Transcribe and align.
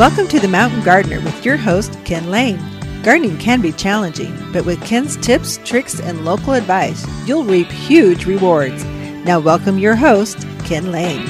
Welcome 0.00 0.28
to 0.28 0.40
The 0.40 0.48
Mountain 0.48 0.82
Gardener 0.82 1.20
with 1.20 1.44
your 1.44 1.58
host, 1.58 1.94
Ken 2.06 2.30
Lane. 2.30 2.58
Gardening 3.02 3.36
can 3.36 3.60
be 3.60 3.70
challenging, 3.70 4.34
but 4.50 4.64
with 4.64 4.82
Ken's 4.82 5.18
tips, 5.18 5.58
tricks, 5.58 6.00
and 6.00 6.24
local 6.24 6.54
advice, 6.54 7.06
you'll 7.28 7.44
reap 7.44 7.66
huge 7.66 8.24
rewards. 8.24 8.82
Now, 9.26 9.40
welcome 9.40 9.78
your 9.78 9.96
host, 9.96 10.38
Ken 10.64 10.90
Lane. 10.90 11.20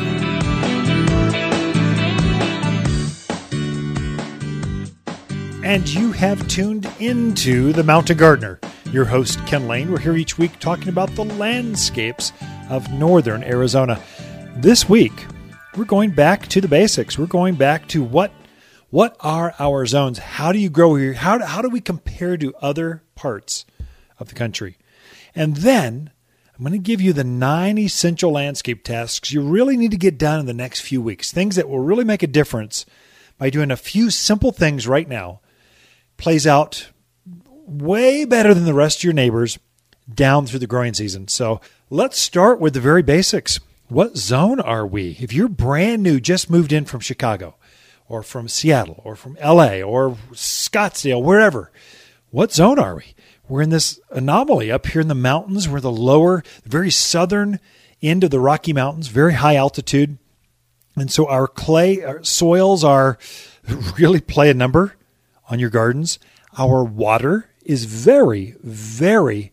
And 5.64 5.88
you 5.88 6.12
have 6.12 6.46
tuned 6.46 6.88
into 7.00 7.72
The 7.72 7.82
Mountain 7.82 8.18
Gardener. 8.18 8.60
Your 8.92 9.04
host, 9.04 9.44
Ken 9.48 9.66
Lane. 9.66 9.90
We're 9.90 9.98
here 9.98 10.14
each 10.14 10.38
week 10.38 10.60
talking 10.60 10.90
about 10.90 11.12
the 11.16 11.24
landscapes 11.24 12.32
of 12.68 12.88
northern 12.92 13.42
Arizona. 13.42 14.00
This 14.58 14.88
week, 14.88 15.26
we're 15.76 15.84
going 15.84 16.10
back 16.10 16.46
to 16.46 16.60
the 16.60 16.68
basics. 16.68 17.18
We're 17.18 17.27
going 17.27 17.56
back 17.56 17.88
to 17.88 18.05
what 18.05 18.30
what 18.91 19.16
are 19.20 19.54
our 19.59 19.86
zones? 19.86 20.18
How 20.18 20.52
do 20.52 20.58
you 20.58 20.68
grow 20.68 20.96
here? 20.96 21.14
How 21.14 21.38
do, 21.38 21.44
how 21.44 21.62
do 21.62 21.68
we 21.68 21.80
compare 21.80 22.36
to 22.36 22.54
other 22.56 23.02
parts 23.14 23.64
of 24.18 24.28
the 24.28 24.34
country? 24.34 24.76
And 25.34 25.56
then 25.58 26.10
I'm 26.54 26.64
going 26.64 26.72
to 26.72 26.78
give 26.78 27.00
you 27.00 27.12
the 27.12 27.24
nine 27.24 27.78
essential 27.78 28.32
landscape 28.32 28.84
tasks 28.84 29.32
you 29.32 29.40
really 29.40 29.76
need 29.76 29.92
to 29.92 29.96
get 29.96 30.18
done 30.18 30.40
in 30.40 30.46
the 30.46 30.52
next 30.52 30.80
few 30.80 31.00
weeks. 31.00 31.32
Things 31.32 31.56
that 31.56 31.68
will 31.68 31.78
really 31.78 32.04
make 32.04 32.22
a 32.22 32.26
difference 32.26 32.84
by 33.38 33.48
doing 33.48 33.70
a 33.70 33.76
few 33.76 34.10
simple 34.10 34.52
things 34.52 34.86
right 34.86 35.09
now. 35.09 35.40
Plays 36.16 36.46
out 36.46 36.90
way 37.46 38.24
better 38.24 38.52
than 38.52 38.64
the 38.64 38.74
rest 38.74 38.98
of 38.98 39.04
your 39.04 39.12
neighbors 39.14 39.59
down 40.12 40.46
through 40.46 40.59
the 40.59 40.66
growing 40.66 40.92
season. 40.92 41.28
So 41.28 41.60
let's 41.88 42.18
start 42.18 42.60
with 42.60 42.74
the 42.74 42.80
very 42.80 43.02
basics. 43.02 43.60
What 43.88 44.16
zone 44.16 44.60
are 44.60 44.86
we? 44.86 45.16
If 45.20 45.32
you're 45.32 45.48
brand 45.48 46.02
new, 46.02 46.20
just 46.20 46.50
moved 46.50 46.72
in 46.72 46.84
from 46.84 47.00
Chicago, 47.00 47.56
or 48.10 48.24
from 48.24 48.48
Seattle 48.48 49.00
or 49.05 49.14
from 49.14 49.38
LA 49.42 49.80
or 49.80 50.18
Scottsdale, 50.32 51.23
wherever. 51.23 51.70
What 52.30 52.52
zone 52.52 52.79
are 52.79 52.96
we? 52.96 53.15
We're 53.48 53.62
in 53.62 53.71
this 53.71 54.01
anomaly 54.10 54.71
up 54.71 54.87
here 54.87 55.01
in 55.01 55.09
the 55.09 55.15
mountains. 55.15 55.68
We're 55.68 55.80
the 55.80 55.93
lower, 55.93 56.43
very 56.65 56.90
southern 56.90 57.60
end 58.02 58.24
of 58.24 58.30
the 58.30 58.40
Rocky 58.40 58.73
Mountains, 58.73 59.07
very 59.07 59.34
high 59.34 59.54
altitude. 59.54 60.18
And 60.96 61.10
so 61.10 61.26
our 61.29 61.46
clay 61.46 62.02
our 62.02 62.23
soils 62.24 62.82
are 62.82 63.16
really 63.99 64.21
play 64.21 64.51
a 64.51 64.55
number 64.55 64.97
on 65.49 65.61
your 65.61 65.71
gardens. 65.71 66.19
Our 66.59 66.83
water 66.83 67.49
is 67.65 67.84
very, 67.84 68.56
very, 68.61 69.53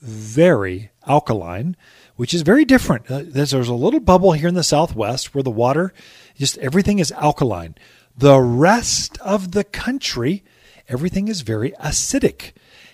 very 0.00 0.90
alkaline, 1.04 1.76
which 2.14 2.32
is 2.32 2.42
very 2.42 2.64
different. 2.64 3.10
Uh, 3.10 3.22
there's, 3.24 3.50
there's 3.50 3.68
a 3.68 3.74
little 3.74 4.00
bubble 4.00 4.32
here 4.32 4.48
in 4.48 4.54
the 4.54 4.62
southwest 4.62 5.34
where 5.34 5.42
the 5.42 5.50
water 5.50 5.92
just 6.38 6.56
everything 6.58 6.98
is 6.98 7.12
alkaline. 7.12 7.74
The 8.18 8.40
rest 8.40 9.16
of 9.20 9.52
the 9.52 9.62
country, 9.62 10.42
everything 10.88 11.28
is 11.28 11.42
very 11.42 11.70
acidic. 11.80 12.50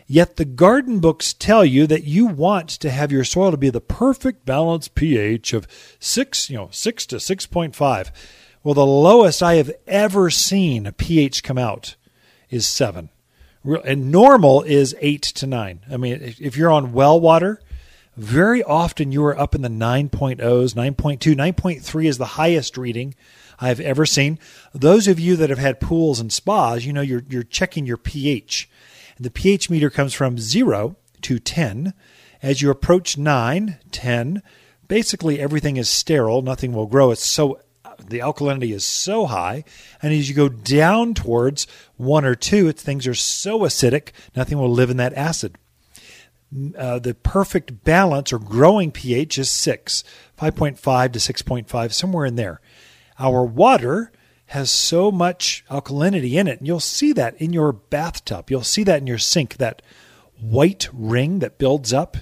Yet 0.07 0.37
the 0.37 0.45
garden 0.45 1.01
books 1.01 1.33
tell 1.33 1.65
you 1.65 1.87
that 1.87 2.05
you 2.05 2.27
want 2.27 2.69
to 2.69 2.91
have 2.91 3.11
your 3.11 3.25
soil 3.25 3.51
to 3.51 3.57
be 3.57 3.71
the 3.71 3.81
perfect 3.81 4.45
balanced 4.45 4.95
pH 4.95 5.55
of 5.55 5.67
6, 5.99 6.51
you 6.51 6.59
know, 6.59 6.69
6 6.71 7.07
to 7.07 7.17
6.5. 7.17 8.11
Well, 8.63 8.75
the 8.75 8.85
lowest 8.85 9.43
I 9.43 9.55
have 9.55 9.73
ever 9.87 10.29
seen 10.29 10.85
a 10.85 10.93
pH 10.93 11.43
come 11.43 11.57
out 11.57 11.97
is 12.51 12.69
7. 12.69 13.09
And 13.83 14.13
normal 14.13 14.61
is 14.61 14.95
8 15.01 15.23
to 15.23 15.47
9. 15.47 15.81
I 15.91 15.97
mean, 15.97 16.19
if 16.39 16.55
you're 16.55 16.71
on 16.71 16.93
well 16.93 17.19
water, 17.19 17.63
very 18.17 18.63
often 18.63 19.13
you 19.13 19.25
are 19.25 19.39
up 19.39 19.55
in 19.55 19.63
the 19.63 19.69
9.0s, 19.69 20.39
9.2, 20.39 21.19
9.3 21.19 22.05
is 22.07 22.19
the 22.19 22.25
highest 22.25 22.77
reading 22.77 23.15
I've 23.59 23.81
ever 23.81 24.07
seen. 24.07 24.39
Those 24.73 25.09
of 25.09 25.19
you 25.19 25.37
that 25.37 25.51
have 25.51 25.59
had 25.59 25.81
pools 25.81 26.21
and 26.21 26.33
spas, 26.33 26.85
you 26.85 26.93
know 26.93 27.01
you're 27.01 27.25
you're 27.29 27.43
checking 27.43 27.87
your 27.87 27.97
pH. 27.97 28.69
And 29.17 29.25
the 29.25 29.31
pH 29.31 29.71
meter 29.71 29.91
comes 29.91 30.15
from 30.15 30.39
0 30.39 30.97
to 31.23 31.39
10. 31.39 31.95
As 32.43 32.61
you 32.61 32.71
approach 32.71 33.17
9, 33.17 33.79
10, 33.91 34.43
basically 34.87 35.41
everything 35.41 35.77
is 35.77 35.89
sterile, 35.89 36.43
nothing 36.43 36.73
will 36.73 36.87
grow. 36.87 37.11
It's 37.11 37.25
so 37.25 37.61
the 38.07 38.19
alkalinity 38.19 38.75
is 38.75 38.85
so 38.85 39.27
high, 39.27 39.65
and 40.03 40.13
as 40.13 40.29
you 40.29 40.35
go 40.35 40.49
down 40.49 41.15
towards 41.15 41.67
1 41.97 42.25
or 42.25 42.35
2, 42.35 42.69
it's, 42.69 42.83
things 42.83 43.07
are 43.07 43.15
so 43.15 43.61
acidic, 43.61 44.11
nothing 44.35 44.59
will 44.59 44.71
live 44.71 44.91
in 44.91 44.97
that 44.97 45.15
acid 45.15 45.57
uh, 46.77 46.99
the 46.99 47.15
perfect 47.15 47.85
balance 47.85 48.33
or 48.33 48.39
growing 48.39 48.93
pH 48.93 49.39
is 49.39 49.51
6, 49.51 50.05
5.5 50.39 51.13
to 51.13 51.19
6.5, 51.19 51.93
somewhere 51.93 52.27
in 52.27 52.37
there. 52.37 52.61
Our 53.19 53.45
water 53.45 54.13
has 54.47 54.71
so 54.71 55.11
much 55.11 55.65
alkalinity 55.71 56.35
in 56.35 56.47
it, 56.47 56.59
and 56.59 56.67
you'll 56.67 56.81
see 56.81 57.13
that 57.13 57.35
in 57.41 57.53
your 57.53 57.73
bathtub. 57.73 58.51
You'll 58.51 58.63
see 58.63 58.85
that 58.85 59.01
in 59.01 59.07
your 59.07 59.19
sink, 59.19 59.57
that 59.57 59.83
white 60.41 60.89
ring 60.93 61.39
that 61.41 61.59
builds 61.59 61.93
up 61.93 62.17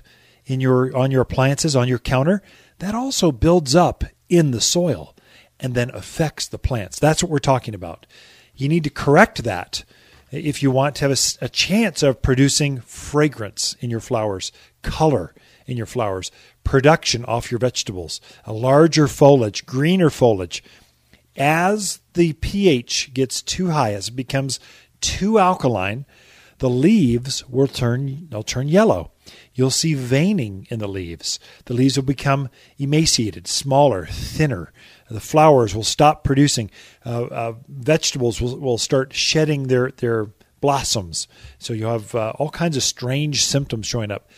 in 0.46 0.60
your 0.60 0.96
on 0.96 1.10
your 1.10 1.22
appliances 1.22 1.76
on 1.76 1.88
your 1.88 1.98
counter. 1.98 2.42
That 2.78 2.94
also 2.94 3.32
builds 3.32 3.74
up 3.74 4.04
in 4.28 4.50
the 4.50 4.60
soil 4.60 5.14
and 5.60 5.74
then 5.74 5.90
affects 5.90 6.48
the 6.48 6.58
plants. 6.58 6.98
That's 6.98 7.22
what 7.22 7.30
we're 7.30 7.38
talking 7.38 7.74
about. 7.74 8.06
You 8.54 8.68
need 8.68 8.84
to 8.84 8.90
correct 8.90 9.44
that 9.44 9.84
if 10.32 10.62
you 10.62 10.70
want 10.70 10.96
to 10.96 11.08
have 11.08 11.10
a, 11.12 11.44
a, 11.44 11.48
chance 11.48 12.02
of 12.02 12.22
producing 12.22 12.80
fragrance 12.80 13.76
in 13.80 13.90
your 13.90 14.00
flowers, 14.00 14.50
color 14.80 15.34
in 15.66 15.76
your 15.76 15.86
flowers, 15.86 16.30
production 16.64 17.24
off 17.26 17.50
your 17.50 17.58
vegetables, 17.58 18.20
a 18.44 18.52
larger 18.52 19.06
foliage, 19.06 19.66
greener 19.66 20.10
foliage. 20.10 20.64
As 21.36 22.00
the 22.14 22.32
pH 22.34 23.14
gets 23.14 23.42
too 23.42 23.70
high, 23.70 23.92
as 23.92 24.08
it 24.08 24.16
becomes 24.16 24.58
too 25.00 25.38
alkaline, 25.38 26.06
the 26.58 26.70
leaves 26.70 27.48
will 27.48 27.66
turn 27.66 28.28
they'll 28.30 28.42
turn 28.42 28.68
yellow. 28.68 29.10
You'll 29.54 29.70
see 29.70 29.94
veining 29.94 30.66
in 30.70 30.78
the 30.78 30.88
leaves. 30.88 31.38
The 31.66 31.74
leaves 31.74 31.96
will 31.96 32.04
become 32.04 32.48
emaciated, 32.78 33.46
smaller, 33.46 34.06
thinner. 34.06 34.72
The 35.12 35.20
flowers 35.20 35.74
will 35.74 35.84
stop 35.84 36.24
producing. 36.24 36.70
Uh, 37.04 37.24
uh, 37.24 37.54
vegetables 37.68 38.40
will, 38.40 38.58
will 38.58 38.78
start 38.78 39.12
shedding 39.12 39.68
their, 39.68 39.90
their 39.90 40.28
blossoms. 40.60 41.28
So 41.58 41.72
you 41.72 41.86
have 41.86 42.14
uh, 42.14 42.32
all 42.38 42.50
kinds 42.50 42.76
of 42.76 42.82
strange 42.82 43.44
symptoms 43.44 43.86
showing 43.86 44.10
up. 44.10 44.30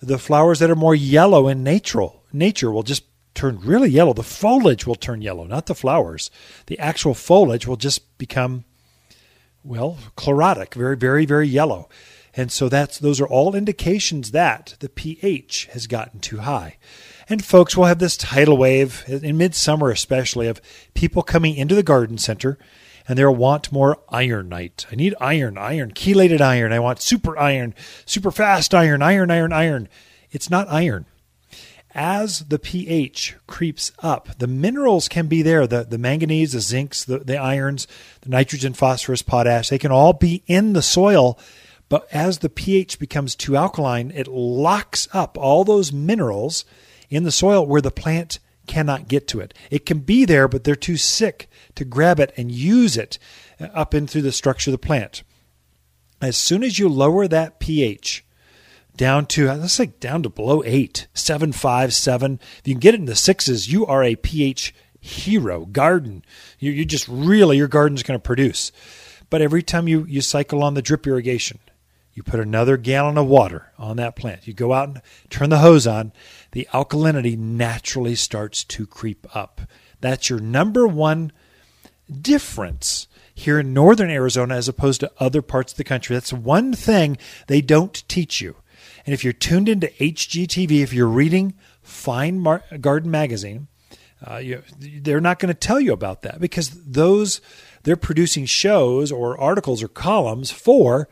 The 0.00 0.18
flowers 0.18 0.58
that 0.58 0.70
are 0.70 0.76
more 0.76 0.94
yellow 0.94 1.48
in 1.48 1.64
natural, 1.64 2.22
nature 2.32 2.70
will 2.70 2.82
just 2.82 3.04
turn 3.34 3.58
really 3.60 3.90
yellow. 3.90 4.12
The 4.12 4.22
foliage 4.22 4.86
will 4.86 4.94
turn 4.94 5.22
yellow, 5.22 5.44
not 5.44 5.66
the 5.66 5.74
flowers. 5.74 6.30
The 6.66 6.78
actual 6.78 7.14
foliage 7.14 7.66
will 7.66 7.76
just 7.76 8.18
become, 8.18 8.64
well, 9.64 9.98
chlorotic, 10.16 10.74
very, 10.74 10.96
very, 10.96 11.24
very 11.24 11.48
yellow. 11.48 11.88
And 12.34 12.52
so 12.52 12.68
that's 12.68 12.98
those 12.98 13.20
are 13.20 13.26
all 13.26 13.54
indications 13.54 14.30
that 14.32 14.76
the 14.80 14.88
pH 14.88 15.66
has 15.72 15.86
gotten 15.86 16.20
too 16.20 16.38
high. 16.38 16.76
And 17.28 17.44
folks 17.44 17.76
will 17.76 17.84
have 17.84 17.98
this 17.98 18.16
tidal 18.16 18.56
wave 18.56 19.04
in 19.06 19.36
midsummer, 19.36 19.90
especially 19.90 20.48
of 20.48 20.60
people 20.94 21.22
coming 21.22 21.56
into 21.56 21.74
the 21.74 21.82
garden 21.82 22.18
center 22.18 22.58
and 23.06 23.18
they'll 23.18 23.34
want 23.34 23.72
more 23.72 23.98
ironite. 24.10 24.86
I 24.92 24.94
need 24.94 25.14
iron, 25.20 25.56
iron, 25.56 25.92
chelated 25.92 26.40
iron. 26.40 26.72
I 26.72 26.78
want 26.78 27.00
super 27.00 27.38
iron, 27.38 27.74
super 28.04 28.30
fast 28.30 28.74
iron, 28.74 29.02
iron, 29.02 29.30
iron, 29.30 29.52
iron. 29.52 29.88
It's 30.30 30.50
not 30.50 30.68
iron. 30.68 31.06
As 31.94 32.40
the 32.40 32.58
pH 32.58 33.36
creeps 33.46 33.92
up, 34.00 34.38
the 34.38 34.46
minerals 34.46 35.08
can 35.08 35.26
be 35.26 35.40
there 35.40 35.66
the, 35.66 35.84
the 35.84 35.96
manganese, 35.96 36.52
the 36.52 36.58
zincs, 36.58 37.04
the, 37.04 37.18
the 37.20 37.38
irons, 37.38 37.86
the 38.20 38.28
nitrogen, 38.28 38.74
phosphorus, 38.74 39.22
potash. 39.22 39.70
They 39.70 39.78
can 39.78 39.90
all 39.90 40.12
be 40.12 40.42
in 40.46 40.74
the 40.74 40.82
soil 40.82 41.38
but 41.88 42.06
as 42.12 42.38
the 42.38 42.50
pH 42.50 42.98
becomes 42.98 43.34
too 43.34 43.56
alkaline, 43.56 44.12
it 44.14 44.28
locks 44.28 45.08
up 45.12 45.38
all 45.38 45.64
those 45.64 45.92
minerals 45.92 46.64
in 47.08 47.24
the 47.24 47.32
soil 47.32 47.66
where 47.66 47.80
the 47.80 47.90
plant 47.90 48.38
cannot 48.66 49.08
get 49.08 49.26
to 49.28 49.40
it. 49.40 49.54
It 49.70 49.86
can 49.86 50.00
be 50.00 50.24
there, 50.24 50.46
but 50.46 50.64
they're 50.64 50.76
too 50.76 50.96
sick 50.96 51.50
to 51.74 51.84
grab 51.84 52.20
it 52.20 52.32
and 52.36 52.52
use 52.52 52.96
it 52.96 53.18
uh, 53.60 53.64
up 53.74 53.94
in 53.94 54.06
through 54.06 54.22
the 54.22 54.32
structure 54.32 54.70
of 54.70 54.72
the 54.72 54.86
plant. 54.86 55.22
As 56.20 56.36
soon 56.36 56.62
as 56.62 56.78
you 56.78 56.88
lower 56.88 57.26
that 57.26 57.58
pH 57.58 58.24
down 58.96 59.26
to, 59.26 59.48
uh, 59.48 59.56
let's 59.56 59.74
say 59.74 59.86
down 59.86 60.22
to 60.24 60.28
below 60.28 60.62
eight, 60.64 61.06
seven, 61.14 61.52
five, 61.52 61.94
seven, 61.94 62.40
if 62.58 62.68
you 62.68 62.74
can 62.74 62.80
get 62.80 62.94
it 62.94 63.00
in 63.00 63.06
the 63.06 63.16
sixes, 63.16 63.72
you 63.72 63.86
are 63.86 64.02
a 64.02 64.16
pH 64.16 64.74
hero 65.00 65.64
garden. 65.64 66.24
You, 66.58 66.72
you 66.72 66.84
just 66.84 67.08
really, 67.08 67.56
your 67.56 67.68
garden's 67.68 68.02
going 68.02 68.18
to 68.18 68.22
produce. 68.22 68.70
But 69.30 69.42
every 69.42 69.62
time 69.62 69.88
you, 69.88 70.04
you 70.04 70.20
cycle 70.20 70.62
on 70.62 70.74
the 70.74 70.82
drip 70.82 71.06
irrigation, 71.06 71.58
you 72.18 72.24
put 72.24 72.40
another 72.40 72.76
gallon 72.76 73.16
of 73.16 73.28
water 73.28 73.70
on 73.78 73.96
that 73.96 74.16
plant. 74.16 74.48
You 74.48 74.52
go 74.52 74.72
out 74.72 74.88
and 74.88 75.02
turn 75.30 75.50
the 75.50 75.58
hose 75.58 75.86
on. 75.86 76.12
The 76.50 76.66
alkalinity 76.72 77.38
naturally 77.38 78.16
starts 78.16 78.64
to 78.64 78.88
creep 78.88 79.24
up. 79.36 79.60
That's 80.00 80.28
your 80.28 80.40
number 80.40 80.88
one 80.88 81.30
difference 82.10 83.06
here 83.32 83.60
in 83.60 83.72
northern 83.72 84.10
Arizona 84.10 84.56
as 84.56 84.66
opposed 84.66 84.98
to 84.98 85.12
other 85.18 85.42
parts 85.42 85.72
of 85.72 85.76
the 85.76 85.84
country. 85.84 86.16
That's 86.16 86.32
one 86.32 86.72
thing 86.72 87.18
they 87.46 87.60
don't 87.60 88.02
teach 88.08 88.40
you. 88.40 88.56
And 89.06 89.14
if 89.14 89.22
you're 89.22 89.32
tuned 89.32 89.68
into 89.68 89.86
HGTV, 89.86 90.82
if 90.82 90.92
you're 90.92 91.06
reading 91.06 91.54
Fine 91.82 92.40
Mar- 92.40 92.64
Garden 92.80 93.12
Magazine, 93.12 93.68
uh, 94.28 94.38
you, 94.38 94.64
they're 94.76 95.20
not 95.20 95.38
going 95.38 95.54
to 95.54 95.58
tell 95.58 95.78
you 95.78 95.92
about 95.92 96.22
that 96.22 96.40
because 96.40 96.70
those 96.70 97.40
they're 97.84 97.94
producing 97.94 98.44
shows 98.44 99.12
or 99.12 99.40
articles 99.40 99.84
or 99.84 99.88
columns 99.88 100.50
for 100.50 101.08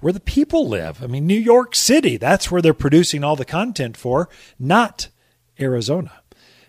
where 0.00 0.12
the 0.12 0.20
people 0.20 0.68
live. 0.68 1.02
I 1.02 1.06
mean, 1.06 1.26
New 1.26 1.38
York 1.38 1.74
City, 1.74 2.16
that's 2.16 2.50
where 2.50 2.60
they're 2.62 2.74
producing 2.74 3.24
all 3.24 3.36
the 3.36 3.44
content 3.44 3.96
for, 3.96 4.28
not 4.58 5.08
Arizona. 5.58 6.12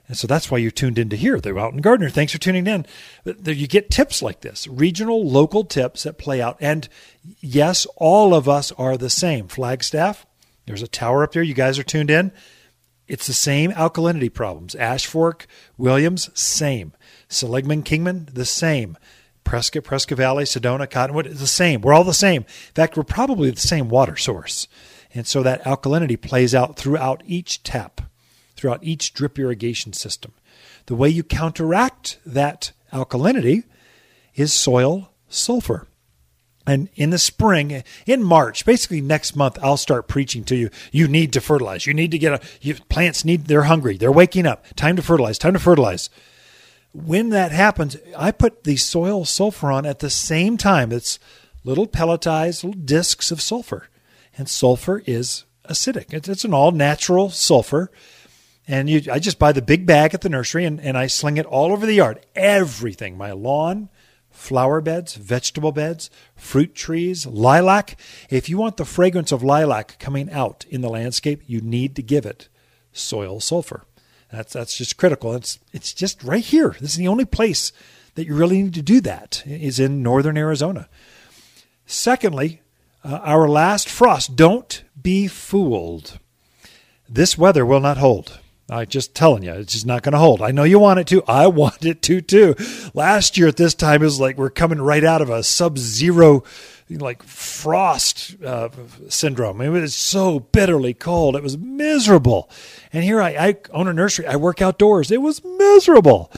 And 0.07 0.17
so 0.17 0.25
that's 0.25 0.49
why 0.49 0.59
you're 0.59 0.71
tuned 0.71 0.97
in 0.97 1.09
to 1.09 1.17
here, 1.17 1.37
the 1.37 1.53
Mountain 1.53 1.81
Gardener. 1.81 2.09
Thanks 2.09 2.31
for 2.31 2.37
tuning 2.37 2.65
in. 2.65 2.85
You 3.25 3.67
get 3.67 3.91
tips 3.91 4.21
like 4.21 4.39
this, 4.39 4.65
regional, 4.65 5.27
local 5.27 5.65
tips 5.65 6.03
that 6.03 6.17
play 6.17 6.41
out. 6.41 6.55
And 6.61 6.87
yes, 7.41 7.85
all 7.97 8.33
of 8.33 8.47
us 8.47 8.71
are 8.73 8.95
the 8.95 9.09
same. 9.09 9.49
Flagstaff, 9.49 10.25
there's 10.65 10.81
a 10.81 10.87
tower 10.87 11.23
up 11.23 11.33
there. 11.33 11.43
You 11.43 11.53
guys 11.53 11.77
are 11.77 11.83
tuned 11.83 12.09
in. 12.09 12.31
It's 13.09 13.27
the 13.27 13.33
same 13.33 13.71
alkalinity 13.71 14.33
problems. 14.33 14.75
Ash 14.75 15.05
Fork, 15.05 15.45
Williams, 15.77 16.29
same. 16.33 16.93
Seligman, 17.27 17.83
Kingman, 17.83 18.29
the 18.31 18.45
same. 18.45 18.97
Prescott, 19.47 19.85
Prescott 19.85 20.17
Valley, 20.17 20.43
Sedona, 20.43 20.89
Cottonwood, 20.89 21.25
it's 21.25 21.39
the 21.39 21.47
same. 21.47 21.79
We're 21.79 21.93
all 21.93 22.03
the 22.03 22.13
same. 22.13 22.41
In 22.41 22.73
fact, 22.75 22.97
we're 22.97 23.03
probably 23.03 23.49
the 23.49 23.61
same 23.61 23.87
water 23.87 24.17
source. 24.17 24.67
And 25.13 25.25
so 25.25 25.41
that 25.41 25.63
alkalinity 25.63 26.19
plays 26.19 26.53
out 26.53 26.75
throughout 26.75 27.23
each 27.25 27.63
tap, 27.63 28.01
throughout 28.57 28.83
each 28.83 29.13
drip 29.13 29.39
irrigation 29.39 29.93
system. 29.93 30.33
The 30.87 30.95
way 30.95 31.07
you 31.07 31.23
counteract 31.23 32.19
that 32.25 32.73
alkalinity 32.91 33.63
is 34.35 34.51
soil 34.51 35.11
sulfur. 35.29 35.87
And 36.67 36.89
in 36.95 37.11
the 37.11 37.17
spring, 37.17 37.83
in 38.05 38.23
March, 38.23 38.65
basically 38.65 38.99
next 38.99 39.33
month, 39.33 39.57
I'll 39.61 39.77
start 39.77 40.09
preaching 40.09 40.43
to 40.43 40.57
you. 40.57 40.69
You 40.91 41.07
need 41.07 41.31
to 41.31 41.39
fertilize. 41.39 41.87
You 41.87 41.93
need 41.93 42.11
to 42.11 42.17
get 42.17 42.33
a, 42.33 42.45
you, 42.59 42.75
plants 42.89 43.23
need, 43.23 43.45
they're 43.45 43.63
hungry. 43.63 43.95
They're 43.95 44.11
waking 44.11 44.45
up. 44.45 44.65
Time 44.75 44.97
to 44.97 45.01
fertilize. 45.01 45.37
Time 45.37 45.53
to 45.53 45.59
fertilize 45.59 46.09
when 47.05 47.29
that 47.29 47.51
happens, 47.51 47.95
I 48.17 48.31
put 48.31 48.63
the 48.63 48.75
soil 48.75 49.23
sulfur 49.23 49.71
on 49.71 49.85
at 49.85 49.99
the 49.99 50.09
same 50.09 50.57
time. 50.57 50.91
It's 50.91 51.19
little 51.63 51.87
pelletized 51.87 52.63
little 52.63 52.81
discs 52.81 53.29
of 53.29 53.41
sulfur. 53.41 53.87
And 54.37 54.49
sulfur 54.49 55.03
is 55.05 55.45
acidic. 55.69 56.13
It's, 56.13 56.27
it's 56.27 56.45
an 56.45 56.53
all 56.53 56.71
natural 56.71 57.29
sulfur. 57.29 57.91
And 58.67 58.89
you, 58.89 59.11
I 59.11 59.19
just 59.19 59.39
buy 59.39 59.51
the 59.51 59.61
big 59.61 59.85
bag 59.85 60.13
at 60.13 60.21
the 60.21 60.29
nursery 60.29 60.65
and, 60.65 60.79
and 60.81 60.97
I 60.97 61.07
sling 61.07 61.37
it 61.37 61.45
all 61.45 61.71
over 61.71 61.85
the 61.85 61.93
yard. 61.93 62.25
Everything 62.35 63.17
my 63.17 63.31
lawn, 63.31 63.89
flower 64.29 64.81
beds, 64.81 65.15
vegetable 65.15 65.71
beds, 65.71 66.09
fruit 66.35 66.73
trees, 66.75 67.25
lilac. 67.25 67.99
If 68.29 68.49
you 68.49 68.57
want 68.57 68.77
the 68.77 68.85
fragrance 68.85 69.31
of 69.31 69.43
lilac 69.43 69.99
coming 69.99 70.31
out 70.31 70.65
in 70.69 70.81
the 70.81 70.89
landscape, 70.89 71.43
you 71.45 71.61
need 71.61 71.95
to 71.95 72.03
give 72.03 72.25
it 72.25 72.49
soil 72.91 73.39
sulfur. 73.39 73.86
That's 74.31 74.53
that's 74.53 74.77
just 74.77 74.97
critical. 74.97 75.33
It's 75.33 75.59
it's 75.71 75.93
just 75.93 76.23
right 76.23 76.43
here. 76.43 76.75
This 76.79 76.91
is 76.91 76.97
the 76.97 77.07
only 77.07 77.25
place 77.25 77.71
that 78.15 78.25
you 78.25 78.35
really 78.35 78.61
need 78.61 78.73
to 78.73 78.81
do 78.81 78.99
that 79.01 79.43
is 79.45 79.79
in 79.79 80.03
northern 80.03 80.37
Arizona. 80.37 80.89
Secondly, 81.85 82.61
uh, 83.03 83.19
our 83.23 83.47
last 83.47 83.87
frost. 83.87 84.35
Don't 84.35 84.83
be 85.01 85.27
fooled. 85.27 86.19
This 87.07 87.37
weather 87.37 87.65
will 87.65 87.79
not 87.79 87.97
hold. 87.97 88.39
I'm 88.69 88.87
just 88.87 89.15
telling 89.15 89.43
you, 89.43 89.53
it's 89.53 89.71
just 89.73 89.85
not 89.85 90.03
going 90.03 90.11
to 90.11 90.17
hold. 90.17 90.41
I 90.41 90.51
know 90.51 90.65
you 90.65 90.79
want 90.79 90.99
it 90.99 91.07
to. 91.07 91.23
I 91.25 91.47
want 91.61 91.85
it 91.85 92.01
to 92.03 92.19
too. 92.19 92.55
Last 92.93 93.37
year 93.37 93.47
at 93.47 93.55
this 93.55 93.73
time, 93.73 94.01
it 94.01 94.05
was 94.05 94.19
like 94.19 94.37
we're 94.37 94.49
coming 94.49 94.81
right 94.81 95.03
out 95.03 95.21
of 95.21 95.29
a 95.29 95.43
sub 95.43 95.77
zero 95.77 96.43
like 96.89 97.23
frost 97.23 98.41
uh, 98.43 98.69
syndrome. 99.09 99.61
It 99.61 99.69
was 99.69 99.95
so 99.95 100.39
bitterly 100.39 100.93
cold. 100.93 101.35
It 101.35 101.43
was 101.43 101.57
miserable. 101.57 102.49
And 102.93 103.03
here 103.03 103.21
I, 103.21 103.29
I 103.29 103.57
own 103.71 103.87
a 103.87 103.93
nursery. 103.93 104.25
I 104.27 104.35
work 104.35 104.61
outdoors. 104.61 105.11
It 105.11 105.21
was 105.21 105.43
miserable. 105.43 106.31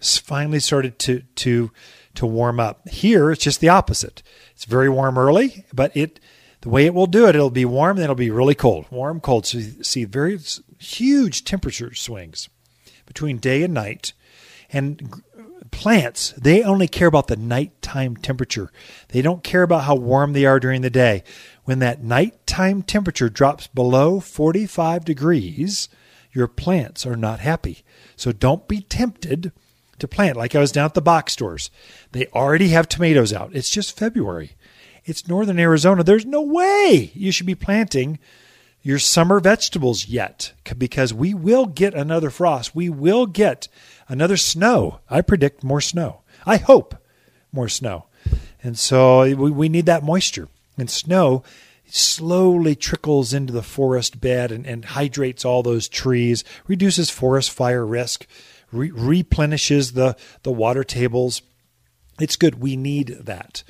Finally 0.00 0.60
started 0.60 0.98
to 1.00 1.22
to 1.36 1.70
to 2.14 2.26
warm 2.26 2.58
up. 2.58 2.88
Here 2.88 3.30
it's 3.30 3.44
just 3.44 3.60
the 3.60 3.68
opposite. 3.68 4.22
It's 4.52 4.64
very 4.64 4.88
warm 4.88 5.16
early, 5.16 5.64
but 5.72 5.96
it 5.96 6.18
the 6.62 6.68
way 6.68 6.86
it 6.86 6.94
will 6.94 7.06
do 7.06 7.26
it, 7.26 7.34
it'll 7.34 7.50
be 7.50 7.64
warm, 7.64 7.96
then 7.96 8.04
it'll 8.04 8.14
be 8.14 8.30
really 8.30 8.54
cold. 8.54 8.86
Warm, 8.90 9.20
cold. 9.20 9.46
So 9.46 9.58
you 9.58 9.82
see 9.82 10.04
very 10.04 10.38
huge 10.78 11.44
temperature 11.44 11.92
swings 11.92 12.48
between 13.04 13.38
day 13.38 13.62
and 13.64 13.74
night. 13.74 14.12
And 14.72 15.22
plants, 15.72 16.32
they 16.38 16.62
only 16.62 16.86
care 16.86 17.08
about 17.08 17.26
the 17.26 17.36
nighttime 17.36 18.16
temperature. 18.16 18.70
They 19.08 19.20
don't 19.20 19.42
care 19.42 19.64
about 19.64 19.84
how 19.84 19.96
warm 19.96 20.32
they 20.32 20.44
are 20.44 20.60
during 20.60 20.82
the 20.82 20.90
day. 20.90 21.24
When 21.64 21.80
that 21.80 22.04
nighttime 22.04 22.82
temperature 22.82 23.28
drops 23.28 23.66
below 23.66 24.20
45 24.20 25.04
degrees, 25.04 25.88
your 26.30 26.46
plants 26.46 27.04
are 27.04 27.16
not 27.16 27.40
happy. 27.40 27.82
So 28.14 28.30
don't 28.30 28.68
be 28.68 28.82
tempted 28.82 29.50
to 29.98 30.08
plant 30.08 30.36
like 30.36 30.54
I 30.54 30.60
was 30.60 30.72
down 30.72 30.86
at 30.86 30.94
the 30.94 31.02
box 31.02 31.32
stores. 31.32 31.70
They 32.12 32.26
already 32.28 32.68
have 32.68 32.88
tomatoes 32.88 33.32
out. 33.32 33.54
It's 33.54 33.70
just 33.70 33.98
February. 33.98 34.52
It's 35.04 35.26
northern 35.26 35.58
Arizona. 35.58 36.04
There's 36.04 36.26
no 36.26 36.42
way 36.42 37.10
you 37.14 37.32
should 37.32 37.46
be 37.46 37.56
planting 37.56 38.18
your 38.82 38.98
summer 38.98 39.40
vegetables 39.40 40.08
yet 40.08 40.52
because 40.76 41.14
we 41.14 41.34
will 41.34 41.66
get 41.66 41.94
another 41.94 42.30
frost. 42.30 42.74
We 42.74 42.88
will 42.88 43.26
get 43.26 43.68
another 44.08 44.36
snow. 44.36 44.98
I 45.08 45.20
predict 45.20 45.62
more 45.62 45.80
snow. 45.80 46.20
I 46.44 46.56
hope 46.56 46.96
more 47.52 47.68
snow. 47.68 48.06
And 48.62 48.78
so 48.78 49.22
eh, 49.22 49.34
we, 49.34 49.50
we 49.50 49.68
need 49.68 49.86
that 49.86 50.02
moisture. 50.02 50.48
And 50.76 50.90
snow 50.90 51.44
slowly 51.86 52.74
trickles 52.74 53.34
into 53.34 53.52
the 53.52 53.62
forest 53.62 54.20
bed 54.20 54.50
and, 54.50 54.66
and 54.66 54.84
hydrates 54.84 55.44
all 55.44 55.62
those 55.62 55.88
trees, 55.88 56.42
reduces 56.66 57.10
forest 57.10 57.50
fire 57.50 57.84
risk, 57.84 58.26
re- 58.72 58.90
replenishes 58.90 59.92
the, 59.92 60.16
the 60.42 60.52
water 60.52 60.84
tables. 60.84 61.42
It's 62.18 62.36
good. 62.36 62.60
We 62.60 62.76
need 62.76 63.08
that. 63.08 63.62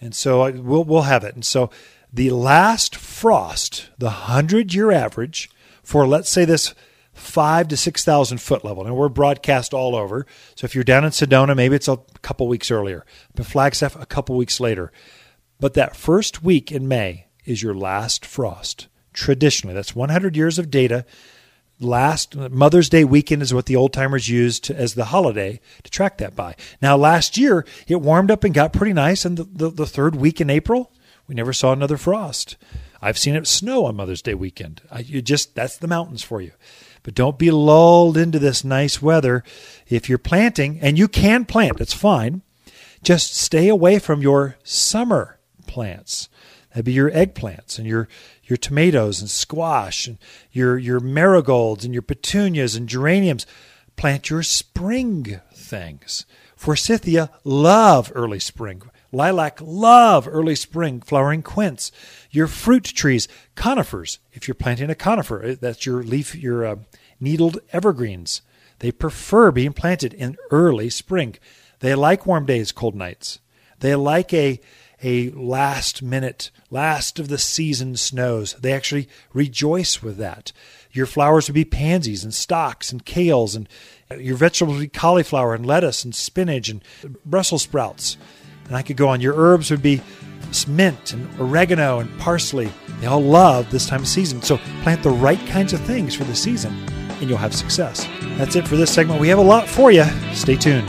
And 0.00 0.14
so 0.14 0.50
we'll, 0.50 0.84
we'll 0.84 1.02
have 1.02 1.24
it. 1.24 1.34
And 1.34 1.44
so 1.44 1.70
the 2.12 2.30
last 2.30 2.96
frost, 2.96 3.90
the 3.98 4.06
100 4.06 4.74
year 4.74 4.90
average 4.90 5.50
for, 5.82 6.06
let's 6.06 6.30
say, 6.30 6.44
this 6.44 6.74
five 7.12 7.68
to 7.68 7.76
6,000 7.76 8.38
foot 8.38 8.64
level. 8.64 8.86
And 8.86 8.96
we're 8.96 9.08
broadcast 9.08 9.74
all 9.74 9.94
over. 9.96 10.26
So 10.54 10.64
if 10.64 10.74
you're 10.74 10.84
down 10.84 11.04
in 11.04 11.10
Sedona, 11.10 11.56
maybe 11.56 11.76
it's 11.76 11.88
a 11.88 11.98
couple 12.22 12.48
weeks 12.48 12.70
earlier. 12.70 13.04
But 13.34 13.46
Flagstaff, 13.46 14.00
a 14.00 14.06
couple 14.06 14.36
weeks 14.36 14.60
later. 14.60 14.92
But 15.60 15.74
that 15.74 15.96
first 15.96 16.42
week 16.42 16.70
in 16.70 16.88
May 16.88 17.26
is 17.44 17.62
your 17.62 17.74
last 17.74 18.24
frost. 18.24 18.86
Traditionally, 19.12 19.74
that's 19.74 19.96
100 19.96 20.36
years 20.36 20.58
of 20.58 20.70
data. 20.70 21.04
Last 21.80 22.36
Mother's 22.36 22.88
Day 22.88 23.04
weekend 23.04 23.42
is 23.42 23.54
what 23.54 23.66
the 23.66 23.76
old 23.76 23.92
timers 23.92 24.28
used 24.28 24.70
as 24.70 24.94
the 24.94 25.06
holiday 25.06 25.60
to 25.82 25.90
track 25.90 26.18
that 26.18 26.34
by. 26.34 26.54
Now, 26.82 26.96
last 26.96 27.36
year 27.36 27.64
it 27.86 28.00
warmed 28.00 28.30
up 28.30 28.44
and 28.44 28.54
got 28.54 28.72
pretty 28.72 28.92
nice, 28.92 29.24
and 29.24 29.36
the, 29.36 29.44
the, 29.44 29.70
the 29.70 29.86
third 29.86 30.16
week 30.16 30.40
in 30.40 30.50
April, 30.50 30.92
we 31.28 31.34
never 31.34 31.52
saw 31.52 31.72
another 31.72 31.98
frost. 31.98 32.56
I've 33.00 33.18
seen 33.18 33.36
it 33.36 33.46
snow 33.46 33.84
on 33.84 33.96
Mother's 33.96 34.22
Day 34.22 34.34
weekend. 34.34 34.80
I, 34.90 35.00
you 35.00 35.22
just 35.22 35.54
that's 35.54 35.76
the 35.76 35.86
mountains 35.86 36.22
for 36.22 36.40
you. 36.40 36.52
But 37.02 37.14
don't 37.14 37.38
be 37.38 37.50
lulled 37.50 38.16
into 38.16 38.38
this 38.38 38.64
nice 38.64 39.00
weather. 39.00 39.44
If 39.88 40.08
you're 40.08 40.18
planting, 40.18 40.80
and 40.80 40.98
you 40.98 41.06
can 41.06 41.44
plant, 41.44 41.80
it's 41.80 41.92
fine. 41.92 42.42
Just 43.02 43.36
stay 43.36 43.68
away 43.68 43.98
from 44.00 44.20
your 44.20 44.56
summer 44.64 45.38
plants. 45.66 46.28
That'd 46.70 46.86
be 46.86 46.92
your 46.92 47.10
eggplants 47.10 47.78
and 47.78 47.86
your 47.86 48.08
your 48.44 48.56
tomatoes 48.56 49.20
and 49.20 49.30
squash 49.30 50.06
and 50.06 50.18
your 50.50 50.76
your 50.76 51.00
marigolds 51.00 51.84
and 51.84 51.94
your 51.94 52.02
petunias 52.02 52.74
and 52.74 52.88
geraniums. 52.88 53.46
Plant 53.96 54.30
your 54.30 54.42
spring 54.42 55.40
things. 55.52 56.24
Forsythia 56.56 57.30
love 57.44 58.10
early 58.14 58.40
spring. 58.40 58.82
Lilac 59.10 59.58
love 59.62 60.28
early 60.30 60.54
spring 60.54 61.00
flowering 61.00 61.42
quince. 61.42 61.90
Your 62.30 62.46
fruit 62.46 62.84
trees, 62.84 63.26
conifers. 63.54 64.18
If 64.32 64.46
you're 64.46 64.54
planting 64.54 64.90
a 64.90 64.94
conifer, 64.94 65.42
eh, 65.42 65.56
that's 65.60 65.86
your 65.86 66.02
leaf, 66.02 66.34
your 66.34 66.64
uh, 66.64 66.76
needled 67.18 67.58
evergreens. 67.72 68.42
They 68.80 68.92
prefer 68.92 69.50
being 69.50 69.72
planted 69.72 70.14
in 70.14 70.36
early 70.50 70.90
spring. 70.90 71.36
They 71.80 71.94
like 71.94 72.26
warm 72.26 72.46
days, 72.46 72.72
cold 72.72 72.94
nights. 72.94 73.38
They 73.80 73.94
like 73.94 74.32
a 74.32 74.60
a 75.02 75.30
last 75.30 76.02
minute, 76.02 76.50
last 76.70 77.18
of 77.18 77.28
the 77.28 77.38
season 77.38 77.96
snows. 77.96 78.54
They 78.54 78.72
actually 78.72 79.08
rejoice 79.32 80.02
with 80.02 80.16
that. 80.16 80.52
Your 80.90 81.06
flowers 81.06 81.48
would 81.48 81.54
be 81.54 81.64
pansies 81.64 82.24
and 82.24 82.34
stocks 82.34 82.90
and 82.90 83.04
kales, 83.04 83.54
and 83.54 83.68
your 84.20 84.36
vegetables 84.36 84.78
would 84.78 84.92
be 84.92 84.98
cauliflower 84.98 85.54
and 85.54 85.64
lettuce 85.64 86.04
and 86.04 86.14
spinach 86.14 86.68
and 86.68 86.82
Brussels 87.24 87.62
sprouts. 87.62 88.16
And 88.68 88.76
I 88.76 88.82
could 88.82 88.96
go 88.96 89.08
on. 89.08 89.20
Your 89.20 89.34
herbs 89.34 89.70
would 89.70 89.82
be 89.82 90.00
mint 90.66 91.12
and 91.12 91.40
oregano 91.40 91.98
and 91.98 92.18
parsley. 92.18 92.70
They 93.00 93.06
all 93.06 93.20
love 93.20 93.70
this 93.70 93.86
time 93.86 94.02
of 94.02 94.08
season. 94.08 94.42
So 94.42 94.58
plant 94.82 95.02
the 95.02 95.10
right 95.10 95.44
kinds 95.48 95.72
of 95.72 95.80
things 95.80 96.14
for 96.14 96.24
the 96.24 96.34
season 96.34 96.74
and 97.20 97.28
you'll 97.28 97.38
have 97.38 97.54
success. 97.54 98.06
That's 98.36 98.56
it 98.56 98.66
for 98.66 98.76
this 98.76 98.92
segment. 98.92 99.20
We 99.20 99.28
have 99.28 99.38
a 99.38 99.42
lot 99.42 99.68
for 99.68 99.90
you. 99.90 100.04
Stay 100.32 100.56
tuned. 100.56 100.88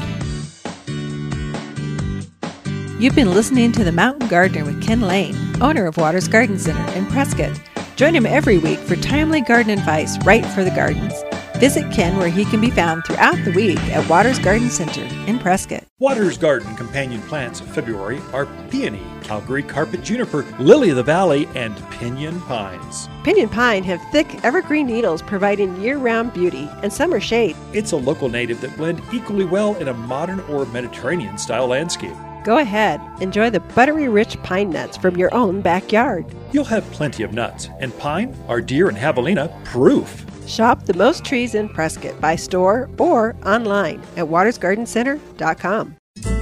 You've 2.99 3.15
been 3.15 3.33
listening 3.33 3.71
to 3.73 3.83
The 3.83 3.93
Mountain 3.93 4.27
Gardener 4.27 4.65
with 4.65 4.83
Ken 4.83 5.01
Lane, 5.01 5.35
owner 5.61 5.85
of 5.85 5.97
Waters 5.97 6.27
Garden 6.27 6.59
Center 6.59 6.85
in 6.97 7.05
Prescott. 7.05 7.59
Join 7.95 8.13
him 8.13 8.25
every 8.25 8.57
week 8.57 8.79
for 8.79 8.95
timely 8.97 9.41
garden 9.41 9.71
advice 9.71 10.17
right 10.25 10.45
for 10.45 10.63
the 10.63 10.71
gardens. 10.71 11.13
Visit 11.59 11.91
Ken 11.91 12.15
where 12.15 12.29
he 12.29 12.45
can 12.45 12.61
be 12.61 12.69
found 12.69 13.03
throughout 13.03 13.35
the 13.43 13.51
week 13.51 13.77
at 13.89 14.09
Waters 14.09 14.39
Garden 14.39 14.69
Center 14.69 15.03
in 15.27 15.37
Prescott. 15.37 15.83
Waters 15.99 16.37
Garden 16.37 16.73
companion 16.77 17.21
plants 17.23 17.59
of 17.59 17.67
February 17.67 18.21
are 18.31 18.45
peony, 18.69 19.01
Calgary 19.23 19.61
carpet 19.61 20.01
juniper, 20.01 20.45
lily 20.57 20.89
of 20.89 20.95
the 20.95 21.03
valley, 21.03 21.49
and 21.55 21.75
pinyon 21.91 22.39
pines. 22.43 23.09
Pinyon 23.25 23.49
pine 23.49 23.83
have 23.83 24.01
thick 24.13 24.41
evergreen 24.45 24.87
needles 24.87 25.21
providing 25.21 25.75
year-round 25.81 26.33
beauty 26.33 26.69
and 26.81 26.93
summer 26.93 27.19
shade. 27.19 27.57
It's 27.73 27.91
a 27.91 27.97
local 27.97 28.29
native 28.29 28.61
that 28.61 28.77
blend 28.77 29.01
equally 29.11 29.43
well 29.43 29.75
in 29.75 29.89
a 29.89 29.93
modern 29.93 30.39
or 30.41 30.65
Mediterranean 30.67 31.37
style 31.37 31.67
landscape. 31.67 32.15
Go 32.45 32.59
ahead, 32.59 33.01
enjoy 33.19 33.49
the 33.49 33.59
buttery 33.59 34.07
rich 34.07 34.41
pine 34.43 34.69
nuts 34.69 34.95
from 34.95 35.17
your 35.17 35.33
own 35.35 35.59
backyard. 35.59 36.25
You'll 36.53 36.63
have 36.63 36.89
plenty 36.91 37.23
of 37.23 37.33
nuts, 37.33 37.67
and 37.81 37.95
pine 37.99 38.33
are 38.47 38.61
deer 38.61 38.87
and 38.87 38.97
javelina 38.97 39.61
proof. 39.65 40.25
Shop 40.49 40.85
the 40.85 40.95
most 40.95 41.23
trees 41.23 41.53
in 41.53 41.69
Prescott 41.69 42.19
by 42.19 42.35
store 42.35 42.89
or 42.97 43.35
online 43.45 44.01
at 44.17 44.25
watersgardencenter.com. 44.25 45.95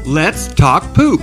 Let's 0.06 0.48
talk 0.54 0.94
poop. 0.94 1.22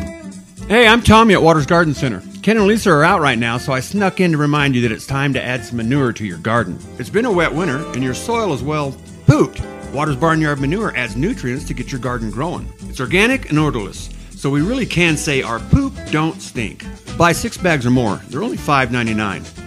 Hey, 0.69 0.87
I'm 0.87 1.03
Tommy 1.03 1.35
at 1.35 1.43
Waters 1.43 1.67
Garden 1.67 1.95
Center. 1.95 2.23
Ken 2.43 2.59
and 2.59 2.67
Lisa 2.67 2.91
are 2.91 3.03
out 3.03 3.23
right 3.23 3.39
now, 3.39 3.57
so 3.57 3.73
I 3.73 3.81
snuck 3.81 4.21
in 4.21 4.33
to 4.33 4.39
remind 4.39 4.75
you 4.75 4.83
that 4.83 4.93
it's 4.93 5.07
time 5.07 5.33
to 5.33 5.43
add 5.43 5.65
some 5.65 5.79
manure 5.79 6.13
to 6.13 6.27
your 6.27 6.37
garden. 6.39 6.79
It's 6.99 7.09
been 7.09 7.25
a 7.25 7.33
wet 7.33 7.55
winter, 7.55 7.79
and 7.93 8.03
your 8.03 8.13
soil 8.13 8.53
is, 8.53 8.63
well, 8.63 8.95
pooped. 9.27 9.63
Waters 9.95 10.17
Barnyard 10.17 10.61
Manure 10.61 10.95
adds 10.95 11.17
nutrients 11.17 11.65
to 11.67 11.75
get 11.75 11.91
your 11.91 12.01
garden 12.01 12.31
growing. 12.31 12.71
It's 12.89 13.01
organic 13.01 13.49
and 13.49 13.59
odorless, 13.59 14.11
so 14.31 14.51
we 14.51 14.61
really 14.61 14.85
can 14.85 15.17
say 15.17 15.41
our 15.41 15.59
poop 15.59 15.95
don't 16.11 16.43
stink. 16.43 16.85
Buy 17.17 17.33
six 17.33 17.57
bags 17.57 17.87
or 17.87 17.91
more. 17.91 18.17
They're 18.29 18.43
only 18.43 18.59
$5.99. 18.59 19.64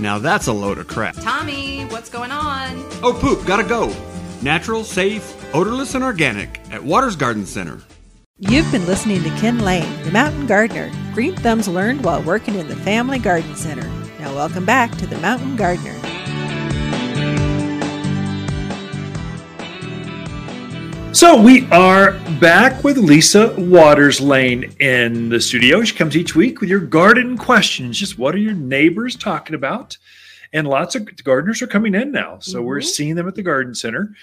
Now 0.00 0.18
that's 0.18 0.46
a 0.46 0.52
load 0.52 0.78
of 0.78 0.88
crap. 0.88 1.14
Tommy, 1.16 1.84
what's 1.86 2.08
going 2.08 2.30
on? 2.30 2.76
Oh, 3.02 3.16
poop, 3.20 3.46
gotta 3.46 3.64
go. 3.64 3.94
Natural, 4.42 4.84
safe, 4.84 5.34
odorless, 5.54 5.94
and 5.94 6.04
organic 6.04 6.60
at 6.70 6.82
Waters 6.82 7.16
Garden 7.16 7.44
Center. 7.44 7.80
You've 8.38 8.70
been 8.70 8.86
listening 8.86 9.24
to 9.24 9.30
Ken 9.30 9.58
Lane, 9.58 10.02
the 10.04 10.12
mountain 10.12 10.46
gardener. 10.46 10.92
Green 11.12 11.34
thumbs 11.34 11.66
learned 11.66 12.04
while 12.04 12.22
working 12.22 12.54
in 12.54 12.68
the 12.68 12.76
Family 12.76 13.18
Garden 13.18 13.56
Center. 13.56 13.88
Now, 14.20 14.32
welcome 14.34 14.64
back 14.64 14.96
to 14.98 15.06
the 15.08 15.18
Mountain 15.18 15.56
Gardener. 15.56 15.94
So 21.18 21.42
we 21.42 21.68
are 21.72 22.12
back 22.38 22.84
with 22.84 22.96
Lisa 22.96 23.52
Waters 23.58 24.20
Lane 24.20 24.72
in 24.78 25.30
the 25.30 25.40
studio. 25.40 25.82
She 25.82 25.96
comes 25.96 26.16
each 26.16 26.36
week 26.36 26.60
with 26.60 26.70
your 26.70 26.78
garden 26.78 27.36
questions. 27.36 27.98
Just 27.98 28.20
what 28.20 28.36
are 28.36 28.38
your 28.38 28.54
neighbors 28.54 29.16
talking 29.16 29.56
about? 29.56 29.98
And 30.52 30.68
lots 30.68 30.94
of 30.94 31.08
gardeners 31.24 31.60
are 31.60 31.66
coming 31.66 31.96
in 31.96 32.12
now. 32.12 32.38
So 32.38 32.62
we're 32.62 32.78
mm-hmm. 32.78 32.86
seeing 32.86 33.14
them 33.16 33.26
at 33.26 33.34
the 33.34 33.42
garden 33.42 33.74
center 33.74 34.14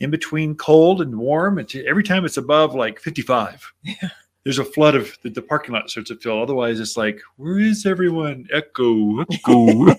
in 0.00 0.10
between 0.10 0.54
cold 0.54 1.00
and 1.00 1.18
warm. 1.18 1.56
And 1.56 1.74
every 1.74 2.04
time 2.04 2.26
it's 2.26 2.36
above 2.36 2.74
like 2.74 3.00
55, 3.00 3.72
there's 4.44 4.58
a 4.58 4.64
flood 4.64 4.94
of 4.94 5.16
the, 5.22 5.30
the 5.30 5.40
parking 5.40 5.72
lot 5.72 5.88
starts 5.88 6.10
to 6.10 6.16
fill. 6.16 6.42
Otherwise, 6.42 6.80
it's 6.80 6.98
like, 6.98 7.18
where 7.36 7.60
is 7.60 7.86
everyone? 7.86 8.46
Echo, 8.52 9.20
echo. 9.22 9.86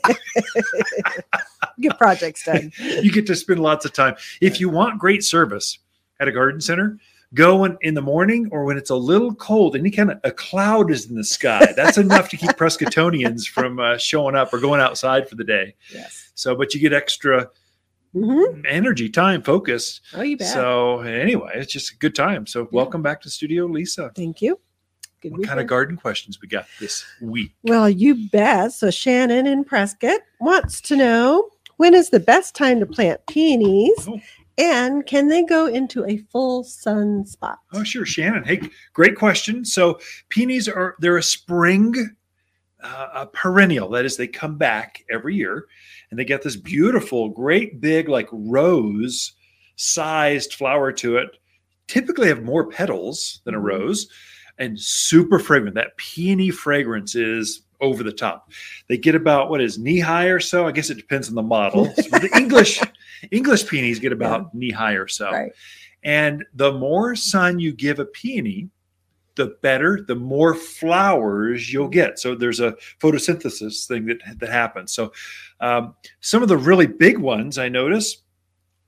Get 1.80 1.98
projects 1.98 2.46
done. 2.46 2.72
you 2.80 3.12
get 3.12 3.26
to 3.26 3.36
spend 3.36 3.60
lots 3.60 3.86
of 3.86 3.94
time. 3.94 4.16
If 4.40 4.60
you 4.60 4.70
want 4.70 5.00
great 5.00 5.24
service 5.24 5.80
at 6.24 6.28
a 6.28 6.32
garden 6.32 6.60
center, 6.62 6.98
go 7.34 7.58
when, 7.58 7.78
in 7.82 7.94
the 7.94 8.02
morning 8.02 8.50
or 8.52 8.64
when 8.64 8.78
it's 8.78 8.90
a 8.90 8.96
little 8.96 9.36
cold. 9.36 9.76
Any 9.76 9.92
kind 9.92 10.10
of 10.10 10.20
a 10.24 10.32
cloud 10.32 10.90
is 10.90 11.10
in 11.10 11.16
the 11.16 11.24
sky. 11.24 11.74
That's 11.76 11.98
enough 11.98 12.30
to 12.30 12.38
keep 12.38 12.52
Prescottonians 12.52 13.46
from 13.46 13.80
uh, 13.80 13.98
showing 13.98 14.36
up 14.36 14.54
or 14.54 14.60
going 14.60 14.82
outside 14.82 15.30
for 15.30 15.36
the 15.36 15.44
day. 15.44 15.76
Yes. 15.94 16.32
So, 16.34 16.56
but 16.56 16.74
you 16.74 16.80
get 16.80 16.94
extra 16.94 17.50
hmm 18.14 18.62
energy, 18.68 19.10
time, 19.10 19.42
focus. 19.42 20.00
Oh, 20.14 20.22
you 20.22 20.38
bet. 20.38 20.48
So, 20.48 21.00
anyway, 21.02 21.52
it's 21.56 21.74
just 21.74 21.92
a 21.94 21.98
good 21.98 22.16
time. 22.16 22.48
So, 22.48 22.68
welcome 22.72 23.02
back 23.02 23.22
to 23.22 23.30
studio, 23.30 23.66
Lisa. 23.66 24.12
Thank 24.16 24.42
you. 24.42 24.60
Good 25.22 25.32
What 25.32 25.48
kind 25.48 25.60
of 25.60 25.68
garden 25.68 25.96
questions 25.96 26.40
we 26.42 26.48
got 26.48 26.66
this 26.80 27.06
week? 27.22 27.54
Well, 27.64 27.90
you 27.90 28.30
bet. 28.30 28.74
So 28.74 28.92
Shannon 28.92 29.48
in 29.48 29.64
Prescott 29.64 30.20
wants 30.42 30.82
to 30.82 30.98
know 30.98 31.50
when 31.78 31.94
is 31.94 32.10
the 32.10 32.20
best 32.20 32.56
time 32.56 32.82
to 32.82 32.86
plant 32.86 33.26
peonies 33.28 34.06
Oh. 34.06 34.20
And 34.58 35.06
can 35.06 35.28
they 35.28 35.44
go 35.44 35.66
into 35.68 36.06
a 36.06 36.18
full 36.32 36.64
sun 36.64 37.26
spot? 37.26 37.60
Oh, 37.74 37.84
sure, 37.84 38.06
Shannon. 38.06 38.44
Hey, 38.44 38.62
great 38.94 39.16
question. 39.16 39.66
So 39.66 40.00
peonies 40.30 40.68
are 40.70 40.96
they're 41.00 41.18
a 41.18 41.24
spring 41.24 42.16
uh, 42.84 43.08
a 43.14 43.26
perennial. 43.28 43.90
That 43.90 44.04
is, 44.04 44.18
they 44.18 44.28
come 44.28 44.58
back 44.58 45.06
every 45.10 45.36
year, 45.36 45.68
and 46.12 46.20
they 46.20 46.26
get 46.26 46.42
this 46.42 46.58
beautiful, 46.58 47.30
great 47.30 47.80
big 47.80 48.10
like 48.10 48.28
rose 48.32 49.32
sized 49.78 50.54
flower 50.54 50.92
to 50.92 51.16
it. 51.18 51.30
Typically, 51.88 52.28
have 52.28 52.44
more 52.44 52.68
petals 52.70 53.42
than 53.46 53.56
a 53.56 53.58
Mhm. 53.60 53.64
rose, 53.64 54.08
and 54.58 54.80
super 54.80 55.40
fragrant. 55.40 55.76
That 55.76 55.96
peony 55.98 56.50
fragrance 56.50 57.16
is 57.16 57.62
over 57.82 58.04
the 58.04 58.12
top. 58.12 58.52
They 58.88 58.98
get 58.98 59.16
about 59.16 59.50
what 59.50 59.62
is 59.62 59.78
knee 59.80 60.00
high 60.00 60.28
or 60.28 60.40
so. 60.40 60.68
I 60.68 60.72
guess 60.72 60.90
it 60.90 60.96
depends 60.98 61.30
on 61.30 61.36
the 61.36 61.42
model. 61.42 61.86
The 61.96 62.30
English 62.36 62.80
English 63.32 63.68
peonies 63.68 64.00
get 64.00 64.12
about 64.12 64.54
knee 64.54 64.72
high 64.72 64.94
or 64.94 65.08
so. 65.08 65.32
Right. 65.32 65.52
And 66.04 66.44
the 66.54 66.72
more 66.72 67.16
sun 67.16 67.60
you 67.60 67.74
give 67.74 68.00
a 68.00 68.06
peony, 68.06 68.70
the 69.36 69.58
better, 69.62 70.04
the 70.08 70.16
more 70.16 70.54
flowers 70.54 71.72
you'll 71.72 71.88
get. 71.88 72.20
So 72.20 72.36
there's 72.36 72.60
a 72.60 72.76
photosynthesis 73.00 73.88
thing 73.88 74.06
that, 74.06 74.20
that 74.40 74.50
happens. 74.50 74.94
So 74.94 75.12
um, 75.60 75.96
some 76.20 76.44
of 76.44 76.50
the 76.50 76.58
really 76.58 76.88
big 76.88 77.18
ones 77.18 77.58
I 77.58 77.70
notice, 77.70 78.18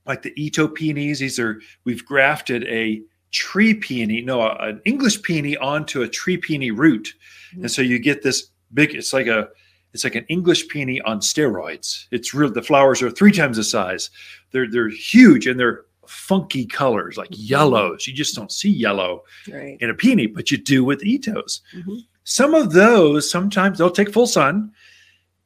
like 0.06 0.22
the 0.22 0.34
Itoh 0.38 0.74
peonies, 0.74 1.20
these 1.20 1.40
are, 1.40 1.60
we've 1.84 2.06
grafted 2.06 2.64
a 2.66 3.02
tree 3.32 3.74
peony, 3.74 4.22
no, 4.22 4.48
an 4.48 4.82
English 4.86 5.22
peony 5.24 5.58
onto 5.58 6.04
a 6.04 6.08
tree 6.08 6.38
peony 6.38 6.72
root. 6.72 7.14
And 7.54 7.72
so 7.72 7.82
you 7.82 7.98
get 7.98 8.22
this 8.22 8.50
big, 8.74 8.94
it's 8.94 9.14
like 9.14 9.28
a, 9.28 9.48
it's 9.96 10.04
like 10.04 10.16
an 10.16 10.26
English 10.28 10.68
peony 10.68 11.00
on 11.02 11.20
steroids. 11.22 12.06
It's 12.12 12.34
real. 12.34 12.52
The 12.52 12.62
flowers 12.62 13.02
are 13.02 13.10
three 13.10 13.32
times 13.32 13.56
the 13.58 13.64
size. 13.64 14.10
They're 14.52 14.70
they're 14.70 14.90
huge 14.90 15.48
and 15.48 15.58
they're 15.60 15.86
funky 16.06 16.66
colors 16.66 17.18
like 17.18 17.30
yellows. 17.32 18.06
You 18.06 18.14
just 18.14 18.36
don't 18.36 18.52
see 18.52 18.70
yellow 18.70 19.24
Right. 19.52 19.78
in 19.80 19.90
a 19.90 19.94
peony, 19.94 20.28
but 20.28 20.52
you 20.52 20.58
do 20.58 20.84
with 20.84 21.02
Itohs. 21.02 21.62
Mhm. 21.74 22.02
Some 22.26 22.54
of 22.54 22.74
those 22.74 23.32
sometimes 23.32 23.78
they'll 23.78 23.90
take 23.90 24.12
full 24.14 24.28
sun, 24.28 24.72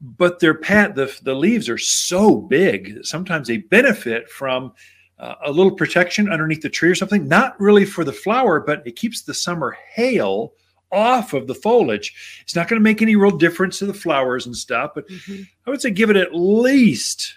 but 0.00 0.40
their 0.40 0.54
pat 0.54 0.96
the 0.96 1.16
the 1.22 1.34
leaves 1.34 1.68
are 1.68 1.78
so 1.78 2.36
big 2.36 2.96
that 2.96 3.06
sometimes 3.06 3.46
they 3.48 3.58
benefit 3.58 4.28
from 4.30 4.72
uh, 5.20 5.34
a 5.44 5.52
little 5.52 5.72
protection 5.76 6.28
underneath 6.32 6.62
the 6.62 6.68
tree 6.70 6.90
or 6.90 6.94
something. 6.94 7.28
Not 7.28 7.58
really 7.60 7.84
for 7.84 8.04
the 8.04 8.12
flower, 8.12 8.58
but 8.58 8.82
it 8.86 8.96
keeps 8.96 9.22
the 9.22 9.34
summer 9.34 9.76
hail 9.94 10.54
off 10.92 11.32
of 11.32 11.46
the 11.46 11.54
foliage. 11.54 12.12
It's 12.42 12.56
not 12.56 12.68
going 12.68 12.80
to 12.80 12.84
make 12.84 13.02
any 13.02 13.16
real 13.16 13.30
difference 13.36 13.78
to 13.78 13.86
the 13.86 13.94
flowers 13.94 14.46
and 14.46 14.56
stuff, 14.56 14.92
but 14.94 15.08
Mhm. 15.08 15.46
I 15.66 15.70
would 15.70 15.80
say 15.80 15.90
give 15.90 16.10
it 16.10 16.16
at 16.16 16.34
least 16.34 17.34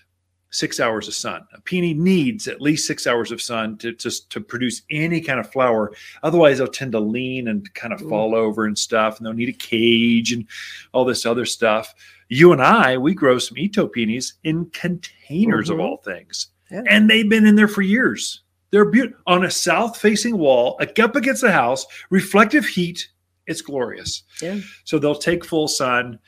six 0.50 0.80
hours 0.80 1.08
of 1.08 1.16
sun. 1.16 1.42
A 1.56 1.62
peony 1.62 1.96
needs 1.96 2.48
at 2.48 2.62
least 2.62 2.86
six 2.86 3.08
hours 3.08 3.32
of 3.32 3.42
sun 3.42 3.76
to 3.80 3.92
just 3.94 4.30
to 4.32 4.40
produce 4.40 4.84
any 4.92 5.20
kind 5.20 5.40
of 5.40 5.52
flower. 5.52 5.92
Otherwise, 6.22 6.60
they'll 6.60 6.68
tend 6.68 6.92
to 6.92 7.00
lean 7.00 7.48
and 7.48 7.74
kind 7.74 7.92
of 7.92 8.02
Mm. 8.02 8.10
fall 8.10 8.36
over 8.36 8.66
and 8.66 8.78
stuff, 8.78 9.18
and 9.18 9.26
they'll 9.26 9.34
need 9.34 9.50
a 9.50 9.54
cage 9.54 10.32
and 10.32 10.46
all 10.92 11.06
this 11.06 11.26
other 11.26 11.46
stuff. 11.46 11.94
You 12.30 12.52
and 12.52 12.62
I, 12.62 12.98
we 13.00 13.14
grow 13.16 13.40
some 13.40 13.58
Itoh 13.58 13.92
peonies 13.92 14.36
in 14.44 14.66
containers 14.74 15.70
of 15.72 15.78
Mhm. 15.78 15.82
all 15.82 15.98
things, 15.98 16.48
Yeah. 16.72 16.84
and 16.88 17.10
they've 17.10 17.28
been 17.28 17.48
in 17.48 17.56
there 17.56 17.68
for 17.68 17.82
years. 17.82 18.42
They're 18.70 18.86
beautiful 18.86 19.20
on 19.28 19.44
a 19.46 19.52
south-facing 19.52 20.38
wall, 20.38 20.80
up 20.80 21.16
against 21.16 21.42
the 21.42 21.52
house, 21.52 21.86
reflective 22.10 22.66
heat. 22.66 23.08
It's 23.48 23.62
glorious. 23.62 24.24
Yeah. 24.42 24.60
So 24.84 25.00
they'll 25.00 25.16
take 25.16 25.44
full 25.46 25.68
sun, 25.68 26.20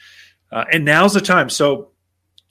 uh, 0.51 0.65
and 0.72 0.86
now's 0.86 1.13
the 1.13 1.22
time. 1.22 1.50
So 1.50 1.91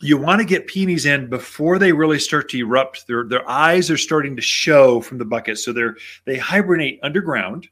you 0.01 0.19
want 0.19 0.41
to 0.41 0.45
get 0.45 0.67
peonies 0.67 1.07
in 1.07 1.29
before 1.29 1.79
they 1.79 1.93
really 1.93 2.19
start 2.19 2.49
to 2.51 2.59
erupt. 2.59 3.07
Their 3.07 3.25
their 3.25 3.49
eyes 3.49 3.91
are 3.91 3.97
starting 3.97 4.37
to 4.37 4.43
show 4.43 5.01
from 5.01 5.19
the 5.19 5.25
bucket, 5.25 5.59
so 5.59 5.73
they're 5.73 5.97
they 6.25 6.37
hibernate 6.37 7.01
underground, 7.03 7.69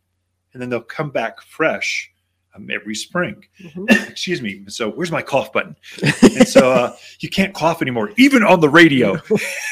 and 0.53 0.63
then 0.63 0.69
they'll 0.69 0.81
come 0.81 1.11
back 1.11 1.43
fresh 1.43 2.11
um, 2.55 2.69
every 2.71 2.95
spring. 2.95 3.45
Mhm. 3.61 3.91
Excuse 4.11 4.43
me. 4.43 4.65
So 4.69 4.91
where's 4.91 5.13
my 5.13 5.23
cough 5.23 5.53
button? 5.53 5.77
and 6.23 6.47
so 6.49 6.71
uh, 6.71 6.97
you 7.21 7.29
can't 7.29 7.55
cough 7.55 7.83
anymore, 7.83 8.13
even 8.17 8.43
on 8.43 8.61
the 8.61 8.69
radio. 8.69 9.19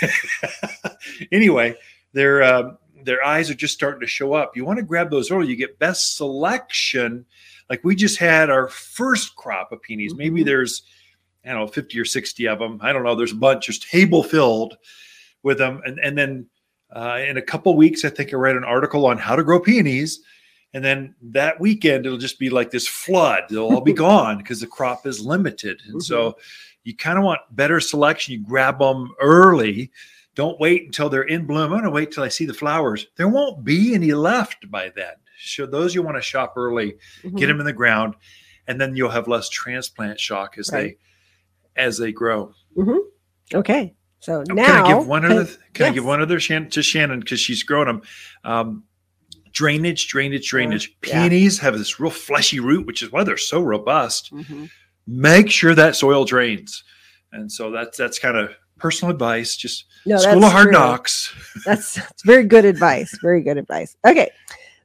anyway, 1.33 1.77
their 2.13 2.43
um, 2.43 2.79
their 3.05 3.25
eyes 3.25 3.51
are 3.51 3.55
just 3.55 3.75
starting 3.75 4.01
to 4.01 4.07
show 4.07 4.33
up. 4.35 4.57
You 4.57 4.65
want 4.65 4.79
to 4.79 4.85
grab 4.85 5.11
those 5.11 5.31
early. 5.31 5.49
You 5.49 5.57
get 5.57 5.79
best 5.79 6.17
selection. 6.17 7.25
Like 7.69 7.85
we 7.85 7.95
just 7.95 8.19
had 8.19 8.51
our 8.51 8.69
first 8.69 9.37
crop 9.37 9.73
of 9.73 9.83
peonies. 9.83 10.15
Maybe 10.15 10.43
Mhm. 10.43 10.47
there's 10.47 10.83
I 11.43 11.53
don't 11.53 11.61
know, 11.61 11.67
50 11.69 11.99
or 11.99 12.05
60 12.05 12.47
of 12.49 12.59
them. 12.59 12.79
I 12.83 12.93
don't 12.93 13.03
know. 13.03 13.15
There's 13.15 13.33
a 13.33 13.37
bunch, 13.37 13.65
just 13.65 13.89
table 13.89 14.23
filled 14.23 14.77
with 15.43 15.57
them. 15.57 15.81
And, 15.87 15.99
and 16.01 16.19
then 16.19 16.47
uh, 16.95 17.19
in 17.27 17.39
a 17.39 17.43
couple 17.43 17.75
weeks, 17.79 18.05
I 18.05 18.11
think 18.11 18.31
I 18.35 18.37
read 18.37 18.57
an 18.57 18.65
article 18.65 19.07
on 19.07 19.17
how 19.17 19.37
to 19.37 19.43
grow 19.43 19.59
peonies. 19.59 20.21
And 20.75 20.85
then 20.85 21.15
that 21.23 21.59
weekend, 21.59 22.05
it'll 22.05 22.19
just 22.19 22.39
be 22.39 22.51
like 22.51 22.71
this 22.71 22.87
flood. 22.87 23.45
They'll 23.49 23.69
all 23.71 23.81
be 23.81 23.93
gone 24.09 24.37
because 24.37 24.61
the 24.61 24.67
crop 24.67 25.07
is 25.07 25.25
limited. 25.25 25.81
And 25.89 26.03
so 26.03 26.37
you 26.85 26.95
kind 26.95 27.17
of 27.19 27.25
want 27.25 27.41
better 27.53 27.81
selection. 27.81 28.35
You 28.35 28.41
grab 28.47 28.79
them 28.79 29.11
early 29.19 29.91
Don't 30.35 30.61
wait 30.61 30.85
until 30.87 31.09
they're 31.09 31.23
in 31.23 31.45
bloom. 31.47 31.65
I'm 31.65 31.71
going 31.71 31.83
to 31.85 31.91
wait 31.91 32.13
till 32.13 32.23
I 32.23 32.29
see 32.29 32.47
the 32.47 32.55
flowers. 32.55 33.07
There 33.17 33.29
won't 33.29 33.65
be 33.65 33.95
any 33.95 34.13
left 34.13 34.71
by 34.71 34.91
then. 34.95 35.15
So 35.43 35.67
those 35.67 35.95
you 35.95 36.03
want 36.03 36.17
to 36.19 36.23
shop 36.23 36.55
early, 36.57 36.97
Mhm. 37.23 37.37
get 37.39 37.47
them 37.47 37.61
in 37.61 37.67
the 37.67 37.73
ground, 37.73 38.15
and 38.67 38.81
then 38.81 38.95
you'll 38.95 39.11
have 39.11 39.27
less 39.27 39.49
transplant 39.49 40.21
shock 40.21 40.57
as 40.59 40.71
Right. 40.73 40.97
they 41.77 41.83
as 41.83 41.99
they 41.99 42.13
grow. 42.13 42.53
Okay. 43.55 43.95
So 44.21 44.41
Oh, 44.51 44.53
now, 44.55 44.67
can 44.67 44.85
I 44.85 44.99
give 44.99 45.07
one 45.07 45.25
other? 45.25 45.49
Can 45.73 45.87
I 45.87 45.91
give 45.95 46.05
one 46.05 46.21
other 46.21 46.39
to 46.39 46.83
Shannon 46.83 47.21
because 47.21 47.41
she's 47.41 47.63
growing 47.63 47.87
them? 47.87 48.03
Um, 48.45 48.85
drainage, 49.53 50.09
drainage, 50.09 50.49
drainage. 50.49 50.95
yeah. 51.05 51.23
Peonies 51.29 51.59
have 51.61 51.77
this 51.79 51.99
real 51.99 52.11
fleshy 52.11 52.61
root, 52.61 52.87
which 52.87 53.03
is 53.03 53.11
why 53.11 53.25
they're 53.25 53.37
so 53.39 53.63
robust. 53.63 54.31
Mhm. 54.33 54.69
Make 55.07 55.51
sure 55.51 55.75
that 55.75 55.97
soil 55.97 56.25
drains, 56.25 56.85
and 57.33 57.51
so 57.51 57.71
that's 57.71 57.97
that's 57.97 58.19
kind 58.19 58.37
of 58.37 58.55
personal 58.81 59.13
advice. 59.13 59.57
Just 59.57 59.85
No, 60.07 60.17
school 60.17 60.45
of 60.45 60.53
hard 60.53 60.65
true. 60.65 60.73
knocks. 60.73 61.35
That's, 61.67 61.95
that's 61.95 62.23
very 62.25 62.45
good 62.45 62.65
advice. 62.65 63.17
Very 63.23 63.43
good 63.43 63.59
advice. 63.59 63.97
Okay. 64.07 64.31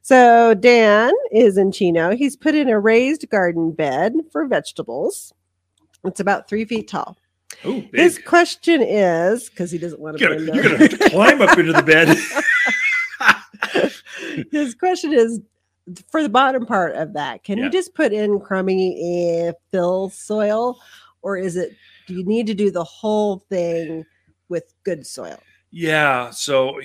So 0.02 0.54
Dan 0.54 1.12
is 1.32 1.56
in 1.58 1.72
Chino. 1.72 2.14
He's 2.14 2.36
put 2.36 2.54
in 2.54 2.68
a 2.68 2.78
raised 2.78 3.28
garden 3.30 3.72
bed 3.72 4.12
for 4.30 4.46
vegetables. 4.46 5.32
It's 6.04 6.20
about 6.20 6.48
three 6.48 6.64
feet 6.64 6.88
tall. 6.88 7.16
Oh, 7.64 7.82
His 7.92 8.18
question 8.18 8.82
is 8.82 9.48
because 9.48 9.70
he 9.70 9.78
doesn't 9.78 10.00
want 10.00 10.18
to. 10.18 10.24
You're 10.24 10.38
you're 10.54 10.62
gonna 10.62 10.76
have 10.78 10.90
to 10.98 11.10
climb 11.10 11.40
up 11.42 11.58
into 11.58 11.72
the 11.72 11.82
bed. 11.82 12.16
His 14.52 14.74
question 14.74 15.12
is 15.12 15.40
for 16.10 16.22
the 16.22 16.28
bottom 16.28 16.66
part 16.66 16.96
of 16.96 17.12
that. 17.14 17.44
Can 17.44 17.58
Yeah. 17.58 17.64
you 17.64 17.70
just 17.70 17.94
put 17.94 18.12
in 18.12 18.40
crummy 18.40 19.46
uh, 19.48 19.52
fill 19.70 20.10
soil, 20.10 20.78
or 21.22 21.36
is 21.36 21.56
it? 21.56 21.72
You 22.08 22.24
need 22.24 22.46
to 22.46 22.54
do 22.54 22.70
the 22.70 22.84
whole 22.84 23.40
thing 23.50 24.04
with 24.48 24.72
good 24.84 25.06
soil? 25.06 25.38
Yeah. 25.70 26.30
So, 26.30 26.80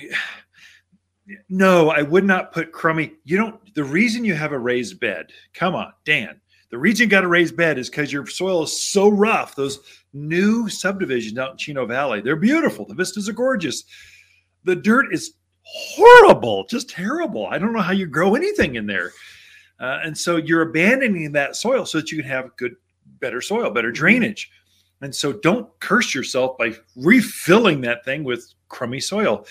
no, 1.48 1.90
I 1.90 2.02
would 2.02 2.24
not 2.24 2.52
put 2.52 2.72
crummy. 2.72 3.14
You 3.24 3.36
don't. 3.36 3.74
The 3.74 3.84
reason 3.84 4.24
you 4.24 4.34
have 4.34 4.52
a 4.52 4.58
raised 4.58 5.00
bed, 5.00 5.32
come 5.54 5.74
on, 5.74 5.92
Dan. 6.04 6.40
The 6.70 6.78
reason 6.78 7.04
you 7.04 7.10
got 7.10 7.24
a 7.24 7.28
raised 7.28 7.54
bed 7.54 7.78
is 7.78 7.90
because 7.90 8.10
your 8.10 8.26
soil 8.26 8.62
is 8.62 8.90
so 8.90 9.10
rough. 9.10 9.54
Those 9.54 9.80
new 10.14 10.70
subdivisions 10.70 11.38
out 11.38 11.52
in 11.52 11.56
Chino 11.58 11.84
Valley, 11.84 12.22
they're 12.22 12.34
beautiful. 12.34 12.86
The 12.86 12.94
vistas 12.94 13.28
are 13.28 13.34
gorgeous. 13.34 13.84
The 14.64 14.76
dirt 14.76 15.12
is 15.12 15.34
horrible, 15.64 16.64
just 16.68 16.88
terrible. 16.88 17.46
I 17.46 17.58
don't 17.58 17.74
know 17.74 17.82
how 17.82 17.92
you 17.92 18.06
grow 18.06 18.34
anything 18.34 18.76
in 18.76 18.86
there. 18.86 19.12
Uh, 19.80 19.98
and 20.04 20.16
so 20.16 20.36
you're 20.36 20.62
abandoning 20.62 21.32
that 21.32 21.56
soil 21.56 21.84
so 21.84 21.98
that 21.98 22.10
you 22.10 22.22
can 22.22 22.30
have 22.30 22.56
good, 22.56 22.74
better 23.20 23.40
soil, 23.40 23.70
better 23.70 23.92
drainage. 23.92 24.50
And 25.02 25.14
so 25.14 25.32
don't 25.32 25.68
curse 25.80 26.14
yourself 26.14 26.56
by 26.56 26.72
refilling 26.96 27.80
that 27.82 28.04
thing 28.04 28.24
with 28.24 28.54
crummy 28.68 29.00
soil. 29.00 29.46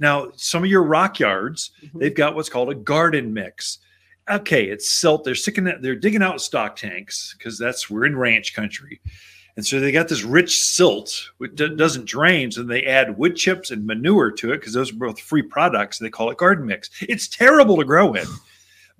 Now, 0.00 0.30
some 0.36 0.62
of 0.64 0.70
your 0.70 0.82
rock 0.82 1.18
yards, 1.18 1.70
Mhm. 1.82 2.00
they've 2.00 2.14
got 2.14 2.34
what's 2.34 2.48
called 2.48 2.70
a 2.70 2.74
garden 2.74 3.32
mix. 3.32 3.78
Okay, 4.30 4.64
it's 4.64 4.90
silt. 4.90 5.24
They're 5.24 5.34
sticking 5.34 5.64
they're 5.80 5.96
digging 5.96 6.22
out 6.22 6.40
stock 6.40 6.76
tanks 6.76 7.34
because 7.38 7.58
that's 7.58 7.88
we're 7.88 8.04
in 8.04 8.16
ranch 8.16 8.54
country. 8.54 9.00
And 9.56 9.66
so 9.66 9.80
they 9.80 9.90
got 9.90 10.06
this 10.08 10.22
rich 10.22 10.60
silt 10.60 11.30
which 11.38 11.54
do- 11.56 11.74
doesn't 11.74 12.04
drain. 12.04 12.52
So 12.52 12.62
they 12.62 12.84
add 12.84 13.18
wood 13.18 13.34
chips 13.34 13.70
and 13.72 13.86
manure 13.86 14.30
to 14.32 14.52
it 14.52 14.58
because 14.58 14.72
those 14.74 14.92
are 14.92 14.96
both 14.96 15.18
free 15.18 15.42
products. 15.42 15.98
They 15.98 16.10
call 16.10 16.30
it 16.30 16.36
garden 16.38 16.66
mix. 16.66 16.90
It's 17.00 17.26
terrible 17.26 17.76
to 17.78 17.84
grow 17.84 18.14
in, 18.14 18.26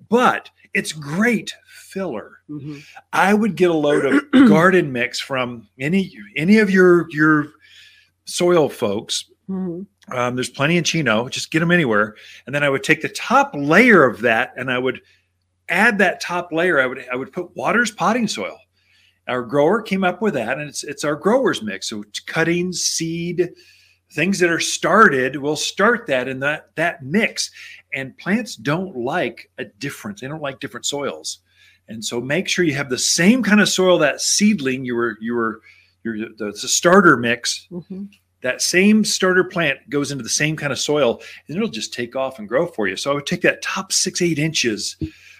but 0.09 0.49
it's 0.73 0.91
great 0.91 1.53
filler. 1.89 2.39
Mhm. 2.49 2.83
I 3.13 3.33
would 3.33 3.55
get 3.55 3.69
a 3.69 3.73
load 3.73 4.05
of 4.05 4.23
garden 4.49 4.91
mix 4.91 5.19
from 5.19 5.67
any 5.79 6.11
any 6.35 6.59
of 6.59 6.69
your 6.69 7.07
your 7.11 7.47
soil 8.25 8.69
folks. 8.69 9.25
Mhm. 9.49 9.85
Um, 10.11 10.35
there's 10.35 10.49
plenty 10.49 10.77
in 10.77 10.83
Chino. 10.83 11.27
Just 11.29 11.51
get 11.51 11.59
them 11.59 11.71
anywhere, 11.71 12.15
and 12.45 12.53
then 12.55 12.63
I 12.63 12.69
would 12.69 12.83
take 12.83 13.01
the 13.01 13.09
top 13.09 13.51
layer 13.55 14.03
of 14.03 14.21
that, 14.21 14.53
and 14.57 14.71
I 14.71 14.77
would 14.77 15.01
add 15.69 15.97
that 15.99 16.19
top 16.21 16.51
layer. 16.51 16.79
I 16.79 16.85
would 16.85 17.05
I 17.11 17.15
would 17.15 17.31
put 17.31 17.55
Waters 17.55 17.91
potting 17.91 18.27
soil. 18.27 18.57
Our 19.27 19.43
grower 19.43 19.81
came 19.81 20.03
up 20.03 20.21
with 20.21 20.33
that, 20.35 20.57
and 20.57 20.67
it's 20.69 20.83
it's 20.83 21.03
our 21.03 21.15
growers 21.15 21.61
mix. 21.61 21.89
So 21.89 22.01
it's 22.01 22.19
cuttings, 22.19 22.81
seed, 22.81 23.49
things 24.11 24.39
that 24.39 24.49
are 24.49 24.59
started. 24.59 25.35
We'll 25.35 25.55
start 25.55 26.07
that 26.07 26.27
in 26.27 26.39
that 26.39 26.75
that 26.75 27.03
mix. 27.03 27.51
And 27.93 28.15
plants 28.19 28.55
don't 28.55 28.95
like 28.97 29.49
a 29.57 29.65
difference. 29.65 30.21
They 30.21 30.27
don't 30.27 30.41
like 30.43 30.59
different 30.59 30.85
soils. 30.85 31.39
And 31.89 32.05
so 32.05 32.21
make 32.21 32.47
sure 32.47 32.63
you 32.63 32.75
have 32.75 32.89
the 32.89 32.97
same 32.97 33.41
kind 33.43 33.59
of 33.59 33.67
soil 33.67 33.97
that 33.99 34.21
seedling 34.21 34.85
you 34.85 34.95
were 34.95 35.17
you 35.19 35.33
were 35.33 35.61
your 36.03 36.29
the, 36.37 36.53
starter 36.55 37.17
mix. 37.17 37.67
Mhm. 37.71 38.09
That 38.41 38.61
same 38.61 39.03
starter 39.03 39.43
plant 39.43 39.79
goes 39.89 40.11
into 40.11 40.23
the 40.23 40.29
same 40.29 40.55
kind 40.55 40.71
of 40.71 40.79
soil, 40.79 41.21
and 41.47 41.57
it'll 41.57 41.67
just 41.67 41.93
take 41.93 42.15
off 42.15 42.39
and 42.39 42.47
grow 42.47 42.67
for 42.67 42.87
you. 42.87 42.95
So 42.95 43.11
I 43.11 43.13
would 43.15 43.25
take 43.25 43.41
that 43.41 43.61
top 43.61 43.91
six 43.91 44.21
eight 44.21 44.39
inches 44.39 44.95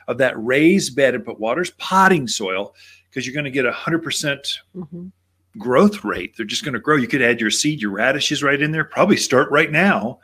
of 0.09 0.17
that 0.17 0.33
raised 0.43 0.95
bed 0.97 1.15
and 1.15 1.23
put 1.23 1.39
waters 1.39 1.69
potting 1.77 2.27
soil 2.27 2.75
because 3.09 3.25
you're 3.25 3.33
going 3.33 3.45
to 3.45 3.51
get 3.51 3.65
a 3.65 3.71
hundred 3.71 4.03
percent 4.03 4.45
Mhm. 4.75 5.11
growth 5.57 6.03
rate. 6.03 6.35
They're 6.35 6.45
just 6.45 6.65
going 6.65 6.73
to 6.73 6.79
grow. 6.79 6.97
You 6.97 7.07
could 7.07 7.21
add 7.21 7.39
your 7.39 7.51
seed, 7.51 7.81
your 7.81 7.91
radishes 7.91 8.43
right 8.43 8.61
in 8.61 8.71
there. 8.71 8.83
Probably 8.83 9.17
start 9.17 9.49
right 9.51 9.71
now, 9.71 10.19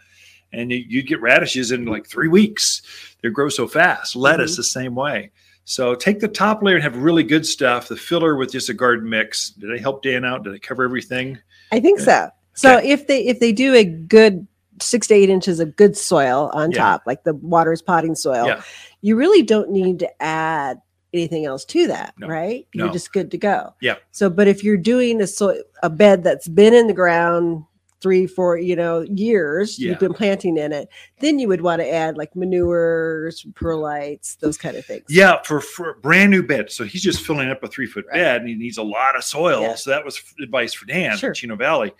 and 0.51 0.69
you, 0.71 0.83
you'd 0.87 1.07
get 1.07 1.21
radishes 1.21 1.71
in 1.71 1.85
like 1.85 2.07
three 2.07 2.27
weeks. 2.27 2.81
They 3.21 3.29
grow 3.29 3.47
so 3.49 3.67
fast. 3.67 4.15
Lettuce 4.15 4.57
the 4.57 4.63
same 4.63 4.95
way. 4.95 5.31
So 5.65 5.95
take 5.95 6.19
the 6.19 6.27
top 6.27 6.61
layer 6.63 6.75
and 6.75 6.83
have 6.83 6.95
really 6.97 7.23
good 7.23 7.45
stuff. 7.45 7.87
The 7.87 7.95
filler 7.95 8.35
with 8.35 8.51
just 8.51 8.69
a 8.69 8.73
garden 8.73 9.09
mix. 9.09 9.49
Did 9.49 9.73
I 9.73 9.77
help 9.79 10.03
Dan 10.03 10.23
out? 10.23 10.43
Did 10.43 10.53
I 10.53 10.59
cover 10.59 10.83
everything? 10.83 11.39
I 11.71 11.79
think 11.79 11.99
so. 11.99 12.29
So 12.53 12.77
Okay. 12.77 12.91
if 12.91 13.07
they 13.07 13.25
if 13.25 13.39
they 13.39 13.51
do 13.51 13.73
a 13.73 13.83
good 13.83 14.47
six 14.81 15.07
to 15.07 15.13
eight 15.15 15.29
inches 15.29 15.59
of 15.59 15.75
good 15.75 15.97
soil 15.97 16.51
on 16.53 16.71
Yeah. 16.71 16.77
top, 16.77 17.03
like 17.07 17.23
the 17.23 17.33
water's 17.33 17.81
potting 17.81 18.13
soil, 18.15 18.45
Yeah. 18.45 18.61
you 19.01 19.15
really 19.15 19.41
don't 19.41 19.71
need 19.71 19.99
to 19.99 20.21
add 20.21 20.79
anything 21.13 21.45
else 21.45 21.63
to 21.65 21.87
that, 21.87 22.13
No. 22.19 22.27
right? 22.27 22.67
You're 22.73 22.87
No. 22.87 22.93
just 22.93 23.13
good 23.13 23.31
to 23.31 23.37
go. 23.37 23.73
Yeah. 23.81 23.95
So, 24.11 24.29
but 24.29 24.47
if 24.47 24.63
you're 24.63 24.75
doing 24.77 25.21
a 25.21 25.27
soil 25.27 25.61
a 25.81 25.89
bed 25.89 26.23
that's 26.23 26.47
been 26.47 26.73
in 26.73 26.87
the 26.87 26.93
ground 26.93 27.63
three, 28.05 28.27
four, 28.27 28.55
you 28.55 28.75
know, 28.75 29.01
years, 29.01 29.79
Yeah. 29.79 29.89
you've 29.89 29.99
been 29.99 30.13
planting 30.13 30.57
in 30.57 30.71
it, 30.71 30.87
then 31.21 31.39
you 31.39 31.47
would 31.47 31.61
want 31.61 31.81
to 31.81 31.91
add 31.91 32.17
like 32.17 32.35
manures, 32.35 33.43
perlites, 33.53 34.37
those 34.37 34.59
kind 34.59 34.77
of 34.77 34.85
things. 34.85 35.05
Yeah, 35.09 35.41
for, 35.41 35.59
for 35.59 35.95
brand 36.03 36.29
new 36.29 36.43
bed. 36.43 36.69
So 36.71 36.83
he's 36.83 37.01
just 37.01 37.21
filling 37.25 37.49
up 37.49 37.63
a 37.63 37.67
three 37.67 37.87
foot 37.87 38.05
Right. 38.11 38.13
bed 38.19 38.41
and 38.41 38.49
he 38.49 38.53
needs 38.55 38.77
a 38.77 38.83
lot 38.83 39.15
of 39.15 39.23
soil. 39.23 39.61
Yeah. 39.63 39.73
So 39.75 39.89
that 39.89 40.05
was 40.05 40.21
advice 40.39 40.75
for 40.75 40.85
Dan 40.85 41.17
Sure. 41.17 41.29
in 41.31 41.33
Chino 41.33 41.55
Valley. 41.55 41.93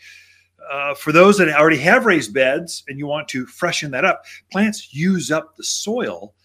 Uh, 0.71 0.93
for 0.93 1.11
those 1.11 1.39
that 1.39 1.49
already 1.49 1.77
have 1.79 2.05
raised 2.05 2.33
beds 2.35 2.83
and 2.87 2.99
you 2.99 3.07
want 3.07 3.27
to 3.29 3.47
freshen 3.47 3.89
that 3.91 4.05
up, 4.05 4.25
plants 4.51 4.93
use 4.93 5.31
up 5.31 5.55
the 5.57 5.63
soil 5.63 6.35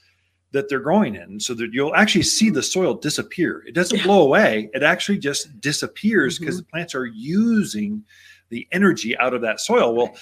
that 0.52 0.70
they're 0.70 0.80
growing 0.80 1.14
in 1.16 1.38
so 1.38 1.52
that 1.54 1.68
you'll 1.72 1.94
actually 1.94 2.22
see 2.24 2.48
the 2.50 2.62
soil 2.62 2.94
disappear. 2.94 3.62
It 3.66 3.74
doesn't 3.74 4.02
blow 4.02 4.22
away, 4.22 4.70
it 4.72 4.82
actually 4.82 5.18
just 5.18 5.60
disappears 5.60 6.38
because 6.38 6.54
Mm-hmm. 6.56 6.62
the 6.64 6.70
plants 6.72 6.94
are 6.94 7.06
using 7.06 8.04
the 8.50 8.68
energy 8.72 9.16
out 9.18 9.34
of 9.34 9.40
that 9.42 9.60
soil. 9.60 9.94
Well, 9.94 10.14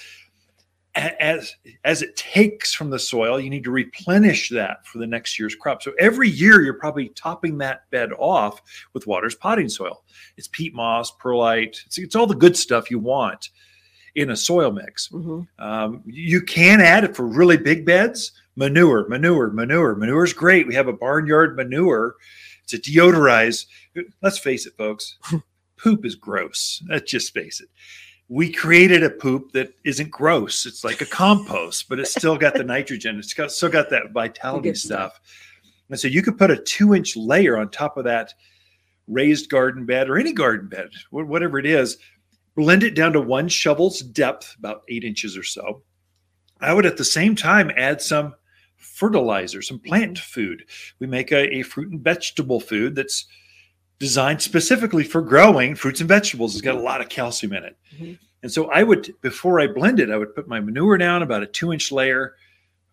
as 0.94 1.54
as 1.84 2.02
it 2.02 2.16
takes 2.16 2.72
from 2.72 2.90
the 2.90 2.98
soil, 2.98 3.38
you 3.38 3.50
need 3.50 3.64
to 3.64 3.70
replenish 3.70 4.48
that 4.50 4.86
for 4.86 4.98
the 4.98 5.06
next 5.06 5.38
year's 5.38 5.54
crop. 5.54 5.82
So 5.82 5.92
every 5.98 6.28
year, 6.28 6.62
you're 6.62 6.74
probably 6.74 7.10
topping 7.10 7.58
that 7.58 7.88
bed 7.90 8.10
off 8.18 8.60
with 8.94 9.06
water's 9.06 9.34
potting 9.34 9.68
soil. 9.68 10.02
It's 10.36 10.48
peat 10.48 10.74
moss, 10.74 11.12
perlite. 11.12 11.80
It's, 11.86 11.98
it's 11.98 12.16
all 12.16 12.26
the 12.26 12.34
good 12.34 12.56
stuff 12.56 12.90
you 12.90 12.98
want 12.98 13.50
in 14.14 14.30
a 14.30 14.36
soil 14.36 14.72
mix. 14.72 15.08
Mhm. 15.08 15.46
Um, 15.58 16.02
you 16.06 16.40
can 16.40 16.80
add 16.80 17.04
it 17.04 17.14
for 17.14 17.26
really 17.26 17.56
big 17.56 17.84
beds. 17.84 18.32
Manure, 18.56 19.06
manure, 19.08 19.50
manure. 19.50 19.94
Manure 19.94 20.24
is 20.24 20.32
great. 20.32 20.66
We 20.66 20.74
have 20.74 20.88
a 20.88 20.92
barnyard 20.92 21.54
manure. 21.54 22.16
It's 22.64 22.74
a 22.74 22.78
deodorized. 22.78 23.66
Let's 24.20 24.38
face 24.38 24.66
it, 24.66 24.76
folks. 24.76 25.16
poop 25.76 26.04
is 26.04 26.16
gross. 26.16 26.82
Let's 26.88 27.10
just 27.10 27.32
face 27.32 27.60
it. 27.60 27.68
We 28.28 28.52
created 28.52 29.02
a 29.02 29.10
poop 29.10 29.52
that 29.52 29.72
isn't 29.84 30.10
gross. 30.10 30.66
It's 30.66 30.84
like 30.84 31.00
a 31.00 31.06
compost, 31.06 31.88
but 31.88 31.98
it's 31.98 32.10
still 32.10 32.36
got 32.36 32.54
the 32.54 32.64
nitrogen. 32.64 33.18
It's 33.18 33.32
got 33.32 33.50
still 33.50 33.70
got 33.70 33.90
that 33.90 34.12
vitality 34.12 34.74
stuff. 34.74 35.18
And 35.88 35.98
so 35.98 36.08
you 36.08 36.22
could 36.22 36.36
put 36.36 36.50
a 36.50 36.56
two 36.56 36.94
inch 36.94 37.16
layer 37.16 37.56
on 37.56 37.70
top 37.70 37.96
of 37.96 38.04
that 38.04 38.34
raised 39.06 39.48
garden 39.48 39.86
bed 39.86 40.08
or 40.08 40.18
any 40.18 40.32
garden 40.32 40.68
bed, 40.68 40.90
whatever 41.10 41.58
it 41.58 41.66
is, 41.66 41.96
blend 42.54 42.82
it 42.82 42.94
down 42.94 43.12
to 43.14 43.20
one 43.20 43.48
shovel's 43.48 44.00
depth, 44.00 44.54
about 44.58 44.82
eight 44.88 45.04
inches 45.04 45.36
or 45.36 45.42
so. 45.42 45.82
I 46.60 46.74
would 46.74 46.86
at 46.86 46.96
the 46.96 47.04
same 47.04 47.34
time 47.34 47.70
add 47.76 48.02
some 48.02 48.34
fertilizer, 48.76 49.62
some 49.62 49.78
plant 49.78 50.18
food. 50.18 50.64
We 50.98 51.06
make 51.06 51.32
a, 51.32 51.54
a 51.54 51.62
fruit 51.62 51.90
and 51.90 52.00
vegetable 52.00 52.60
food 52.60 52.94
that's 52.94 53.26
designed 53.98 54.40
specifically 54.42 55.04
for 55.04 55.20
growing 55.22 55.74
fruits 55.74 56.00
and 56.00 56.08
vegetables. 56.08 56.54
It's 56.54 56.62
got 56.62 56.76
a 56.76 56.80
lot 56.80 57.00
of 57.00 57.08
calcium 57.08 57.52
in 57.52 57.64
it. 57.64 57.76
Mhm. 57.98 58.18
And 58.42 58.52
so 58.52 58.70
I 58.70 58.82
would, 58.84 59.12
before 59.20 59.58
I 59.60 59.66
blend 59.66 59.98
it, 59.98 60.10
I 60.10 60.16
would 60.16 60.34
put 60.34 60.46
my 60.46 60.60
manure 60.60 60.96
down 60.98 61.22
about 61.22 61.42
a 61.42 61.46
two 61.46 61.72
inch 61.72 61.90
layer, 61.90 62.34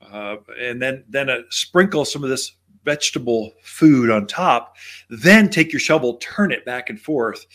uh, 0.02 0.38
and 0.60 0.82
then 0.82 1.04
then 1.08 1.30
uh, 1.30 1.41
sprinkle 1.50 2.06
some 2.06 2.24
of 2.24 2.30
this 2.30 2.54
vegetable 2.84 3.54
food 3.63 4.10
on 4.10 4.26
top. 4.28 4.76
Then 5.10 5.50
take 5.50 5.72
your 5.72 5.80
shovel, 5.80 6.15
turn 6.18 6.52
it 6.52 6.65
back 6.65 6.89
and 6.89 7.00
forth, 7.00 7.46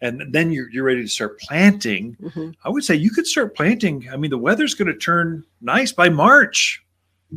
and 0.00 0.22
then 0.32 0.50
you're, 0.52 0.68
you're 0.70 0.84
ready 0.84 1.02
to 1.02 1.08
start 1.08 1.38
planting, 1.40 2.16
Mhm. 2.20 2.54
I 2.64 2.68
would 2.70 2.82
say 2.84 2.94
you 2.96 3.10
could 3.10 3.26
start 3.26 3.54
planting. 3.56 4.08
I 4.12 4.16
mean, 4.16 4.30
the 4.30 4.38
weather's 4.38 4.74
going 4.74 4.88
to 4.92 4.98
turn 4.98 5.44
nice 5.60 5.92
by 5.92 6.08
March. 6.08 6.81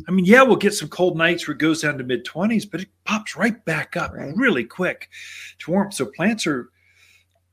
I 0.08 0.10
mean, 0.10 0.24
yeah, 0.24 0.42
we'll 0.42 0.56
get 0.56 0.74
some 0.74 0.88
cold 0.88 1.16
nights 1.16 1.46
where 1.46 1.54
it 1.54 1.58
goes 1.60 1.82
down 1.82 1.98
to 1.98 2.04
mid 2.04 2.24
20s, 2.24 2.70
but 2.70 2.80
it 2.82 2.88
pops 3.04 3.36
right 3.36 3.64
back 3.64 3.96
up 3.96 4.12
Right. 4.12 4.32
really 4.36 4.64
quick 4.64 5.08
to 5.60 5.70
warm. 5.70 5.92
So 5.92 6.06
plants 6.06 6.46
are 6.46 6.68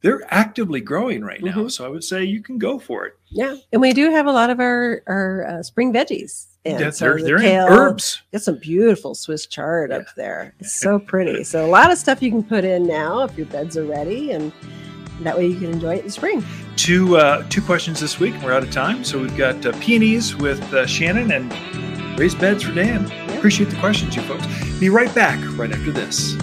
they're 0.01 0.21
actively 0.33 0.81
growing 0.81 1.23
right 1.23 1.41
now. 1.41 1.59
Mhm. 1.63 1.71
So 1.71 1.85
I 1.85 1.87
would 1.87 2.03
say 2.03 2.25
you 2.25 2.41
can 2.43 2.57
go 2.57 2.77
for 2.77 3.05
it. 3.05 3.13
Yeah, 3.29 3.55
and 3.71 3.81
we 3.81 3.93
do 3.93 4.11
have 4.11 4.25
a 4.27 4.31
lot 4.33 4.49
of 4.49 4.59
our 4.59 5.01
our 5.07 5.45
uh, 5.47 5.63
spring 5.63 5.93
veggies. 5.93 6.47
And 6.65 6.79
Yeah, 6.79 6.89
so 6.89 7.05
they're 7.05 7.17
the 7.19 7.23
they're 7.23 7.39
kale- 7.39 7.67
in 7.67 7.71
herbs. 7.73 8.21
Got 8.33 8.41
some 8.41 8.57
beautiful 8.57 9.15
Swiss 9.15 9.45
chard 9.47 9.91
up 9.93 10.05
there. 10.17 10.53
It's 10.59 10.77
so 10.79 10.99
pretty. 10.99 11.43
So 11.45 11.65
a 11.65 11.67
lot 11.67 11.91
of 11.91 11.97
stuff 11.97 12.21
you 12.21 12.31
can 12.31 12.43
put 12.43 12.65
in 12.65 12.85
now 12.85 13.21
if 13.23 13.37
your 13.37 13.47
beds 13.47 13.77
are 13.77 13.85
ready, 13.85 14.31
and 14.31 14.51
that 15.21 15.37
way 15.37 15.47
you 15.47 15.55
can 15.55 15.71
enjoy 15.71 15.95
it 15.95 16.03
in 16.03 16.09
spring. 16.09 16.43
Two 16.75 17.15
uh, 17.15 17.45
two 17.49 17.61
questions 17.61 18.01
this 18.01 18.19
week. 18.19 18.33
We're 18.43 18.51
out 18.51 18.63
of 18.63 18.71
time, 18.71 19.05
so 19.05 19.19
we've 19.21 19.37
got 19.37 19.65
uh, 19.65 19.71
peonies 19.79 20.35
with 20.35 20.61
uh, 20.73 20.85
Shannon 20.85 21.31
and 21.31 21.49
raised 22.17 22.39
beds 22.39 22.63
for 22.63 22.73
Dan. 22.73 23.05
Appreciate 23.37 23.69
the 23.69 23.75
questions, 23.77 24.15
you 24.15 24.21
folks. 24.23 24.45
Be 24.79 24.89
right 24.89 25.13
back 25.13 25.39
right 25.57 25.71
after 25.71 25.91
this. 25.91 26.35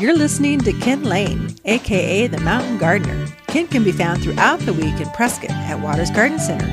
You're 0.00 0.16
listening 0.16 0.58
to 0.60 0.72
Ken 0.74 1.04
Lane, 1.04 1.54
aka 1.64 2.26
the 2.26 2.40
Mountain 2.40 2.78
Gardener. 2.78 3.26
Ken 3.46 3.66
can 3.66 3.84
be 3.84 3.92
found 3.92 4.22
throughout 4.22 4.60
the 4.60 4.72
week 4.72 5.00
in 5.00 5.08
Prescott 5.10 5.50
at 5.50 5.80
Waters 5.80 6.10
Garden 6.10 6.38
Center. 6.38 6.66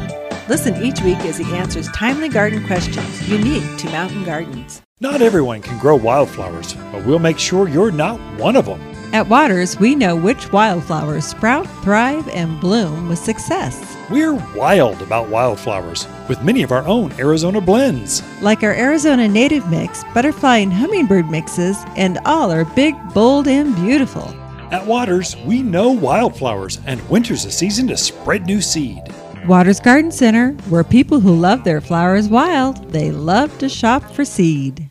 Listen 0.50 0.76
each 0.84 1.02
week 1.02 1.20
as 1.20 1.38
he 1.38 1.56
answers 1.56 1.88
timely 1.90 2.28
garden 2.28 2.66
questions 2.66 3.30
unique 3.30 3.78
to 3.78 3.86
mountain 3.92 4.24
gardens. 4.24 4.82
Not 5.00 5.22
everyone 5.22 5.62
can 5.62 5.80
grow 5.80 5.96
wildflowers, 5.96 6.74
but 6.92 7.06
we'll 7.06 7.20
make 7.20 7.40
sure 7.40 7.70
you're 7.70 7.92
not 7.92 8.20
one 8.40 8.56
of 8.56 8.66
them. 8.66 8.91
At 9.14 9.28
Waters, 9.28 9.78
we 9.78 9.94
know 9.94 10.16
which 10.16 10.54
wildflowers 10.54 11.26
sprout, 11.26 11.68
thrive, 11.84 12.30
and 12.30 12.62
bloom 12.62 13.10
with 13.10 13.20
success. 13.20 13.98
We're 14.10 14.36
wild 14.56 15.02
about 15.02 15.28
wildflowers 15.28 16.08
with 16.30 16.42
many 16.44 16.64
of 16.64 16.72
our 16.72 16.88
own 16.88 17.12
Arizona 17.20 17.60
blends. 17.60 18.24
Like 18.42 18.64
our 18.64 18.74
Arizona 18.74 19.28
native 19.28 19.70
mix, 19.70 20.06
butterfly 20.14 20.60
and 20.60 20.72
hummingbird 20.72 21.30
mixes, 21.30 21.84
and 21.98 22.20
all 22.24 22.54
are 22.54 22.64
big, 22.64 22.96
bold, 23.14 23.50
and 23.50 23.76
beautiful. 23.76 24.34
At 24.72 24.86
Waters, 24.86 25.36
we 25.46 25.62
know 25.62 25.92
wildflowers, 25.92 26.80
and 26.86 27.08
winter's 27.10 27.44
a 27.44 27.52
season 27.52 27.88
to 27.88 27.98
spread 27.98 28.46
new 28.46 28.62
seed. 28.62 29.02
Waters 29.46 29.82
Garden 29.82 30.12
Center, 30.12 30.54
where 30.70 30.86
people 30.86 31.20
who 31.20 31.36
love 31.36 31.66
their 31.66 31.82
flowers 31.82 32.30
wild, 32.30 32.90
they 32.92 33.12
love 33.12 33.58
to 33.58 33.68
shop 33.68 34.04
for 34.14 34.24
seed. 34.24 34.91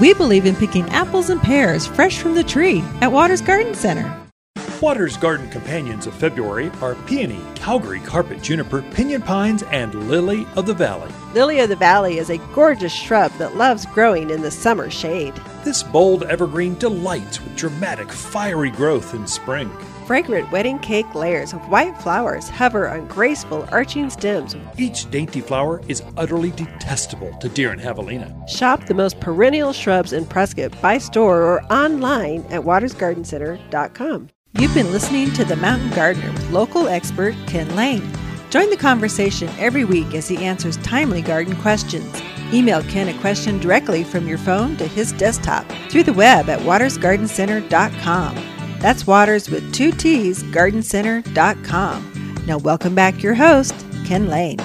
We 0.00 0.14
believe 0.14 0.46
in 0.46 0.56
picking 0.56 0.88
apples 0.88 1.28
and 1.28 1.40
pears 1.40 1.86
fresh 1.86 2.18
from 2.18 2.34
the 2.34 2.42
tree 2.42 2.82
at 3.02 3.12
Waters 3.12 3.42
Garden 3.42 3.74
Center. 3.74 4.18
Waters 4.80 5.18
garden 5.18 5.48
companions 5.50 6.06
of 6.06 6.14
February 6.14 6.70
are 6.80 6.94
peony, 7.06 7.40
Calgary 7.54 8.00
carpet 8.00 8.42
juniper, 8.42 8.82
pinyon 8.94 9.20
pines, 9.20 9.62
and 9.64 9.94
lily 10.08 10.46
of 10.56 10.64
the 10.64 10.74
valley. 10.74 11.12
Lily 11.34 11.60
of 11.60 11.68
the 11.68 11.76
Valley 11.76 12.18
is 12.18 12.30
a 12.30 12.38
gorgeous 12.54 12.92
shrub 12.92 13.30
that 13.32 13.56
loves 13.56 13.86
growing 13.86 14.30
in 14.30 14.40
the 14.40 14.50
summer 14.50 14.90
shade. 14.90 15.34
This 15.62 15.82
bold 15.82 16.24
evergreen 16.24 16.74
delights 16.76 17.40
with 17.40 17.54
dramatic, 17.54 18.10
fiery 18.10 18.70
growth 18.70 19.14
in 19.14 19.26
spring. 19.26 19.70
Fragrant 20.06 20.50
wedding 20.50 20.78
cake 20.80 21.14
layers 21.14 21.52
of 21.52 21.68
white 21.68 21.96
flowers 21.98 22.48
hover 22.48 22.88
on 22.88 23.06
graceful 23.06 23.66
arching 23.70 24.10
stems. 24.10 24.56
Each 24.76 25.10
dainty 25.10 25.40
flower 25.40 25.80
is 25.88 26.02
utterly 26.16 26.50
detestable 26.50 27.32
to 27.38 27.48
deer 27.48 27.70
and 27.70 27.80
javelina. 27.80 28.48
Shop 28.48 28.84
the 28.86 28.94
most 28.94 29.20
perennial 29.20 29.72
shrubs 29.72 30.12
in 30.12 30.26
Prescott 30.26 30.80
by 30.82 30.98
store 30.98 31.42
or 31.42 31.62
online 31.72 32.40
at 32.50 32.62
watersgardencenter.com. 32.62 34.28
You've 34.58 34.74
been 34.74 34.92
listening 34.92 35.32
to 35.32 35.44
The 35.44 35.56
Mountain 35.56 35.90
Gardener 35.90 36.30
with 36.32 36.50
local 36.50 36.88
expert 36.88 37.34
Ken 37.46 37.74
Lane. 37.74 38.06
Join 38.50 38.68
the 38.68 38.76
conversation 38.76 39.48
every 39.58 39.84
week 39.84 40.14
as 40.14 40.28
he 40.28 40.44
answers 40.44 40.76
timely 40.78 41.22
garden 41.22 41.56
questions. 41.56 42.22
Email 42.52 42.82
Ken 42.82 43.08
a 43.08 43.18
question 43.20 43.58
directly 43.58 44.04
from 44.04 44.28
your 44.28 44.36
phone 44.36 44.76
to 44.76 44.86
his 44.86 45.12
desktop 45.12 45.64
through 45.88 46.02
the 46.02 46.12
web 46.12 46.50
at 46.50 46.60
watersgardencenter.com. 46.60 48.51
That's 48.82 49.06
Waters 49.06 49.48
with 49.48 49.72
two 49.72 49.92
T's, 49.92 50.42
gardencenter.com. 50.42 52.42
Now, 52.48 52.58
welcome 52.58 52.96
back 52.96 53.22
your 53.22 53.34
host, 53.34 53.76
Ken 54.04 54.26
Lane. 54.26 54.56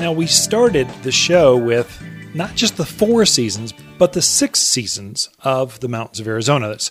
Now, 0.00 0.10
we 0.10 0.26
started 0.26 0.88
the 1.04 1.12
show 1.12 1.56
with 1.56 2.02
not 2.34 2.56
just 2.56 2.76
the 2.76 2.84
four 2.84 3.24
seasons, 3.26 3.72
but 3.96 4.12
the 4.12 4.22
six 4.22 4.58
seasons 4.58 5.28
of 5.44 5.78
the 5.78 5.88
mountains 5.88 6.18
of 6.18 6.26
Arizona. 6.26 6.66
That's 6.66 6.90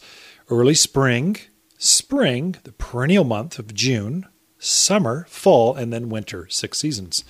early 0.50 0.76
spring, 0.76 1.36
spring, 1.78 2.56
the 2.64 2.72
perennial 2.72 3.26
month 3.26 3.60
of 3.60 3.74
June, 3.74 4.26
summer, 4.58 5.26
fall, 5.28 5.76
and 5.76 5.92
then 5.92 6.08
winter, 6.08 6.48
six 6.48 6.80
seasons. 6.80 7.26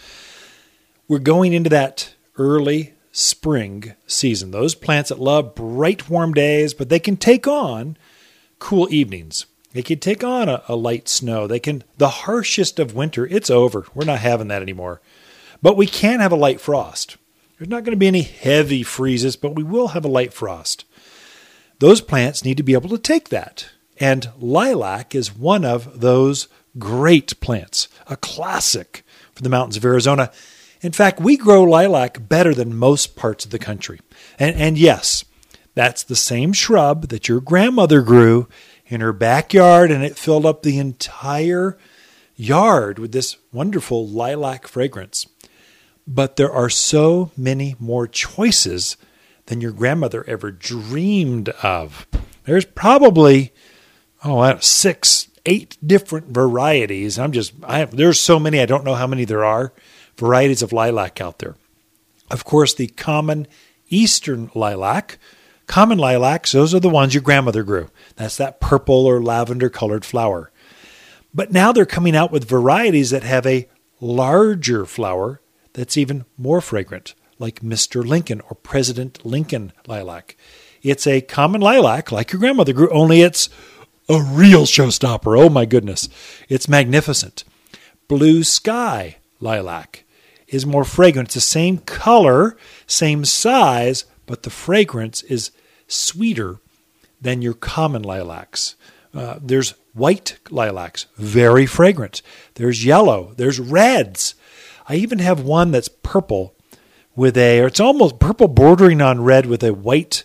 We're 1.08 1.18
going 1.18 1.54
into 1.54 1.72
that 1.72 2.14
early 2.38 2.94
spring 3.20 3.94
season. 4.08 4.52
Those 4.52 4.76
plants 4.76 5.10
that 5.10 5.20
love 5.20 5.54
bright, 5.54 6.10
warm 6.10 6.34
days, 6.34 6.74
but 6.74 6.90
they 6.90 7.00
can 7.00 7.18
take 7.18 7.48
on 7.48 7.98
cool 8.60 8.88
evenings. 8.92 9.46
They 9.74 9.84
can 9.84 10.00
take 10.00 10.24
on 10.24 10.48
a, 10.50 10.64
a 10.68 10.76
light 10.76 11.10
snow. 11.10 11.46
They 11.46 11.60
can, 11.60 11.84
the 11.98 12.10
harshest 12.10 12.80
of 12.80 12.96
winter, 12.96 13.28
it's 13.28 13.50
over. 13.50 13.86
We're 13.94 14.06
not 14.06 14.20
having 14.20 14.48
that 14.48 14.62
anymore. 14.62 15.02
But 15.62 15.78
we 15.78 15.86
can 15.86 16.22
have 16.22 16.32
a 16.32 16.38
light 16.38 16.62
frost. 16.62 17.18
There's 17.58 17.70
not 17.70 17.84
going 17.84 17.92
to 17.92 18.00
be 18.00 18.08
any 18.08 18.22
heavy 18.22 18.84
freezes, 18.84 19.36
but 19.36 19.54
we 19.54 19.64
will 19.64 19.90
have 19.90 20.06
a 20.06 20.10
light 20.10 20.34
frost. 20.34 20.86
Those 21.80 22.02
plants 22.02 22.46
need 22.46 22.58
to 22.58 22.64
be 22.64 22.74
able 22.74 22.90
to 22.90 22.98
take 22.98 23.30
that. 23.30 23.70
And 24.00 24.32
lilac 24.40 25.14
is 25.14 25.36
one 25.36 25.66
of 25.66 26.00
those 26.00 26.48
great 26.78 27.38
plants, 27.42 27.90
a 28.08 28.16
classic 28.16 29.04
for 29.34 29.44
the 29.44 29.50
mountains 29.50 29.76
of 29.76 29.84
Arizona. 29.84 30.32
In 30.82 30.92
fact, 30.92 31.20
we 31.20 31.36
grow 31.36 31.64
lilac 31.64 32.30
better 32.30 32.54
than 32.54 32.76
most 32.76 33.16
parts 33.16 33.46
of 33.46 33.52
the 33.52 33.60
country. 33.60 34.00
And, 34.38 34.56
and 34.56 34.78
yes, 34.78 35.26
that's 35.76 36.04
the 36.04 36.16
same 36.16 36.54
shrub 36.54 37.10
that 37.10 37.28
your 37.28 37.42
grandmother 37.42 38.02
grew 38.02 38.48
in 38.88 39.02
her 39.02 39.14
backyard, 39.14 39.92
and 39.92 40.04
it 40.04 40.18
filled 40.18 40.46
up 40.46 40.64
the 40.64 40.80
entire 40.80 41.78
yard 42.36 42.98
with 42.98 43.12
this 43.12 43.38
wonderful 43.52 44.08
lilac 44.08 44.68
fragrance. 44.68 45.28
But 46.08 46.38
there 46.38 46.52
are 46.52 46.70
so 46.70 47.32
many 47.38 47.76
more 47.78 48.08
choices 48.08 48.98
than 49.46 49.62
your 49.62 49.72
grandmother 49.72 50.24
ever 50.28 50.52
dreamed 50.52 51.50
of. 51.62 52.08
There's 52.46 52.66
probably, 52.66 53.54
oh, 54.24 54.40
I 54.40 54.54
know, 54.54 54.60
six, 54.60 55.30
eight 55.46 55.78
different 55.86 56.28
varieties. 56.28 57.20
I'm 57.20 57.32
just, 57.32 57.54
I 57.64 57.80
have, 57.80 57.96
there's 57.96 58.20
so 58.20 58.40
many, 58.40 58.60
I 58.60 58.66
don't 58.66 58.86
know 58.86 58.96
how 58.96 59.08
many 59.08 59.26
there 59.26 59.46
are 59.46 59.74
varieties 60.20 60.62
of 60.62 60.74
lilac 60.74 61.20
out 61.20 61.40
there. 61.40 61.56
Of 62.30 62.46
course, 62.46 62.74
the 62.74 62.88
common 62.88 63.48
eastern 63.90 64.52
lilac, 64.54 65.18
common 65.66 65.98
lilacs, 65.98 66.52
those 66.52 66.74
are 66.76 66.80
the 66.80 66.90
ones 66.90 67.14
your 67.14 67.24
grandmother 67.24 67.64
grew. 67.64 67.90
That's 68.16 68.38
that 68.38 68.60
purple 68.60 69.06
or 69.06 69.22
lavender 69.22 69.70
colored 69.70 70.06
flower. 70.06 70.52
But 71.34 71.52
now 71.52 71.72
they're 71.72 71.86
coming 71.86 72.16
out 72.16 72.32
with 72.32 72.48
varieties 72.48 73.10
that 73.12 73.24
have 73.24 73.46
a 73.46 73.68
larger 74.00 74.86
flower 74.86 75.42
that's 75.74 75.98
even 75.98 76.26
more 76.38 76.62
fragrant, 76.62 77.14
like 77.38 77.62
Mr. 77.62 78.06
Lincoln 78.06 78.42
or 78.42 78.56
President 78.56 79.26
Lincoln 79.26 79.72
lilac. 79.88 80.36
It's 80.82 81.06
a 81.06 81.22
common 81.22 81.62
lilac, 81.62 82.12
like 82.12 82.32
your 82.32 82.40
grandmother 82.40 82.74
grew, 82.74 82.90
only 82.90 83.22
it's 83.22 83.50
a 84.08 84.22
real 84.22 84.64
showstopper. 84.64 85.40
Oh 85.40 85.50
my 85.50 85.66
goodness. 85.66 86.10
It's 86.48 86.68
magnificent. 86.68 87.44
Blue 88.08 88.44
sky 88.44 89.18
lilac 89.40 90.04
is 90.52 90.66
more 90.66 90.84
fragrant. 90.84 91.30
It's 91.30 91.36
the 91.36 91.42
same 91.42 91.80
color, 91.80 92.58
same 92.88 93.26
size, 93.26 94.06
but 94.26 94.44
the 94.44 94.50
fragrance 94.50 95.24
is 95.24 95.52
sweeter 95.88 96.60
than 97.22 97.42
your 97.42 97.54
common 97.54 98.02
lilacs. 98.04 98.76
Uh, 99.14 99.40
there's 99.42 99.74
white 99.94 100.38
lilacs, 100.50 101.08
very 101.18 101.66
fragrant. 101.66 102.22
There's 102.56 102.86
yellow. 102.86 103.34
There's 103.38 103.60
reds. 103.60 104.36
I 104.88 104.96
even 104.96 105.20
have 105.20 105.42
one 105.42 105.72
that's 105.72 105.90
purple 105.90 106.56
with 107.16 107.38
a, 107.38 107.60
or 107.60 107.68
it's 107.68 107.80
almost 107.80 108.20
purple 108.20 108.48
bordering 108.48 109.02
on 109.02 109.24
red 109.24 109.46
with 109.46 109.64
a 109.64 109.74
white 109.74 110.24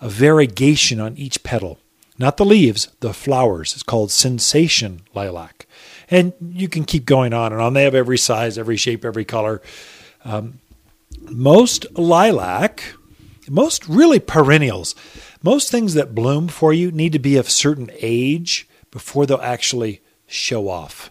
a 0.00 0.08
variegation 0.08 1.00
on 1.00 1.16
each 1.16 1.42
petal. 1.42 1.78
Not 2.18 2.36
the 2.36 2.44
leaves, 2.44 2.88
the 3.00 3.12
flowers. 3.12 3.74
It's 3.74 3.82
called 3.82 4.10
sensation 4.10 5.02
lilac. 5.14 5.66
And 6.10 6.32
you 6.40 6.68
can 6.68 6.84
keep 6.84 7.04
going 7.04 7.32
on 7.32 7.52
and 7.52 7.60
on. 7.60 7.74
They 7.74 7.84
have 7.84 7.94
every 7.94 8.18
size, 8.18 8.56
every 8.56 8.76
shape, 8.76 9.04
every 9.04 9.24
color. 9.24 9.60
Um, 10.24 10.60
most 11.20 11.86
lilac, 11.96 12.94
most 13.48 13.86
really 13.88 14.18
perennials, 14.18 14.94
most 15.42 15.70
things 15.70 15.94
that 15.94 16.14
bloom 16.14 16.48
for 16.48 16.72
you 16.72 16.90
need 16.90 17.12
to 17.12 17.18
be 17.18 17.36
of 17.36 17.50
certain 17.50 17.90
age 18.00 18.68
before 18.90 19.26
they'll 19.26 19.38
actually 19.38 20.00
show 20.26 20.68
off. 20.68 21.10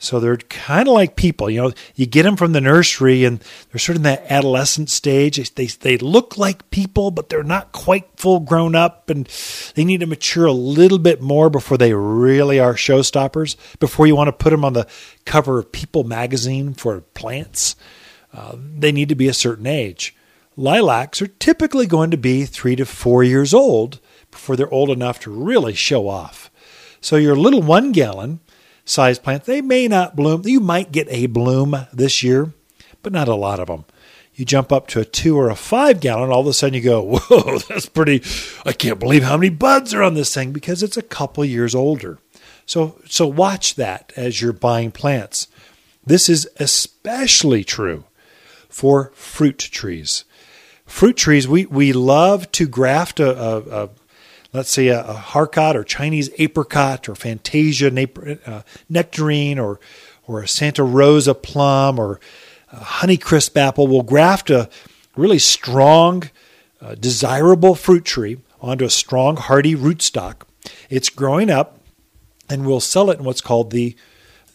So 0.00 0.20
they're 0.20 0.36
kind 0.36 0.86
of 0.86 0.94
like 0.94 1.16
people, 1.16 1.50
you 1.50 1.60
know. 1.60 1.72
You 1.96 2.06
get 2.06 2.22
them 2.22 2.36
from 2.36 2.52
the 2.52 2.60
nursery, 2.60 3.24
and 3.24 3.40
they're 3.70 3.80
sort 3.80 3.96
of 3.96 4.00
in 4.00 4.02
that 4.04 4.30
adolescent 4.30 4.90
stage. 4.90 5.54
They 5.54 5.66
they 5.66 5.98
look 5.98 6.38
like 6.38 6.70
people, 6.70 7.10
but 7.10 7.28
they're 7.28 7.42
not 7.42 7.72
quite 7.72 8.08
full 8.16 8.38
grown 8.38 8.76
up, 8.76 9.10
and 9.10 9.26
they 9.74 9.84
need 9.84 10.00
to 10.00 10.06
mature 10.06 10.46
a 10.46 10.52
little 10.52 10.98
bit 10.98 11.20
more 11.20 11.50
before 11.50 11.76
they 11.76 11.92
really 11.94 12.60
are 12.60 12.74
showstoppers. 12.74 13.56
Before 13.80 14.06
you 14.06 14.14
want 14.14 14.28
to 14.28 14.32
put 14.32 14.50
them 14.50 14.64
on 14.64 14.72
the 14.72 14.86
cover 15.24 15.58
of 15.58 15.72
People 15.72 16.04
magazine 16.04 16.74
for 16.74 17.00
plants, 17.00 17.74
uh, 18.32 18.54
they 18.56 18.92
need 18.92 19.08
to 19.08 19.16
be 19.16 19.26
a 19.26 19.34
certain 19.34 19.66
age. 19.66 20.14
Lilacs 20.56 21.20
are 21.22 21.26
typically 21.26 21.86
going 21.86 22.12
to 22.12 22.16
be 22.16 22.44
three 22.44 22.76
to 22.76 22.84
four 22.84 23.24
years 23.24 23.52
old 23.52 23.98
before 24.30 24.54
they're 24.54 24.72
old 24.72 24.90
enough 24.90 25.18
to 25.20 25.30
really 25.30 25.74
show 25.74 26.08
off. 26.08 26.50
So 27.00 27.16
your 27.16 27.36
little 27.36 27.62
one 27.62 27.92
gallon 27.92 28.40
size 28.88 29.18
plants, 29.18 29.46
they 29.46 29.60
may 29.60 29.88
not 29.88 30.16
bloom. 30.16 30.42
You 30.44 30.60
might 30.60 30.92
get 30.92 31.06
a 31.10 31.26
bloom 31.26 31.76
this 31.92 32.22
year, 32.22 32.52
but 33.02 33.12
not 33.12 33.28
a 33.28 33.34
lot 33.34 33.60
of 33.60 33.68
them. 33.68 33.84
You 34.34 34.44
jump 34.44 34.70
up 34.70 34.86
to 34.88 35.00
a 35.00 35.04
two 35.04 35.36
or 35.36 35.50
a 35.50 35.56
five 35.56 36.00
gallon, 36.00 36.30
all 36.30 36.40
of 36.40 36.46
a 36.46 36.52
sudden 36.52 36.74
you 36.74 36.80
go, 36.80 37.02
whoa, 37.28 37.58
that's 37.58 37.86
pretty. 37.86 38.22
I 38.64 38.72
can't 38.72 39.00
believe 39.00 39.24
how 39.24 39.36
many 39.36 39.50
buds 39.50 39.92
are 39.92 40.02
on 40.02 40.14
this 40.14 40.32
thing 40.32 40.52
because 40.52 40.82
it's 40.82 40.96
a 40.96 41.02
couple 41.02 41.44
years 41.44 41.74
older. 41.74 42.18
So, 42.64 43.00
so 43.06 43.26
watch 43.26 43.76
that 43.76 44.12
as 44.14 44.40
you're 44.40 44.52
buying 44.52 44.92
plants. 44.92 45.48
This 46.04 46.28
is 46.28 46.48
especially 46.56 47.64
true 47.64 48.04
for 48.68 49.10
fruit 49.14 49.58
trees. 49.58 50.24
Fruit 50.86 51.16
trees, 51.16 51.48
we, 51.48 51.66
we 51.66 51.92
love 51.92 52.50
to 52.52 52.66
graft 52.66 53.20
a, 53.20 53.38
a, 53.38 53.84
a 53.84 53.90
let's 54.52 54.70
say 54.70 54.88
a, 54.88 55.02
a 55.02 55.14
Harcot 55.14 55.74
or 55.74 55.84
Chinese 55.84 56.30
apricot 56.38 57.08
or 57.08 57.14
Fantasia 57.14 57.90
uh, 58.46 58.62
nectarine 58.88 59.58
or 59.58 59.80
or 60.26 60.42
a 60.42 60.48
Santa 60.48 60.84
Rosa 60.84 61.34
plum 61.34 61.98
or 61.98 62.20
Honeycrisp 62.72 63.56
apple. 63.56 63.86
We'll 63.86 64.02
graft 64.02 64.50
a 64.50 64.68
really 65.16 65.38
strong, 65.38 66.30
uh, 66.80 66.94
desirable 66.94 67.74
fruit 67.74 68.04
tree 68.04 68.38
onto 68.60 68.84
a 68.84 68.90
strong, 68.90 69.36
hardy 69.36 69.74
rootstock. 69.74 70.42
It's 70.90 71.08
growing 71.08 71.50
up, 71.50 71.80
and 72.48 72.66
we'll 72.66 72.80
sell 72.80 73.10
it 73.10 73.18
in 73.18 73.24
what's 73.24 73.40
called 73.40 73.70
the 73.70 73.96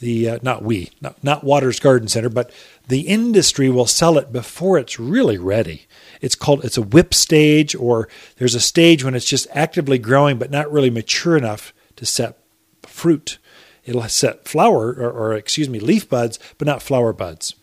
the 0.04 0.30
uh, 0.30 0.40
not 0.42 0.64
we 0.64 0.92
not, 1.02 1.24
not 1.24 1.44
Waters 1.44 1.80
Garden 1.80 2.08
Center, 2.08 2.30
but 2.30 2.52
the 2.88 3.02
industry 3.02 3.70
will 3.70 3.86
sell 3.86 4.18
it 4.18 4.34
before 4.34 4.78
it's 4.78 5.00
really 5.00 5.38
ready. 5.38 5.88
It's 6.22 6.36
called 6.36 6.66
it's 6.66 6.78
a 6.78 6.82
whip 6.82 7.14
stage, 7.14 7.74
or 7.74 8.10
there's 8.38 8.54
a 8.54 8.60
stage 8.60 9.04
when 9.04 9.16
it's 9.16 9.26
just 9.26 9.48
actively 9.52 9.98
growing 9.98 10.38
but 10.38 10.52
not 10.52 10.72
really 10.72 10.90
mature 10.90 11.38
enough 11.38 11.74
to 11.96 12.06
set 12.06 12.38
fruit. 12.84 13.40
It'll 13.86 14.04
set 14.10 14.48
flower 14.48 14.94
or, 14.94 15.10
or 15.10 15.34
excuse 15.34 15.70
me 15.70 15.80
leaf 15.80 16.10
buds, 16.10 16.38
but 16.58 16.68
not 16.68 16.84
flower 16.84 17.14
buds. 17.14 17.56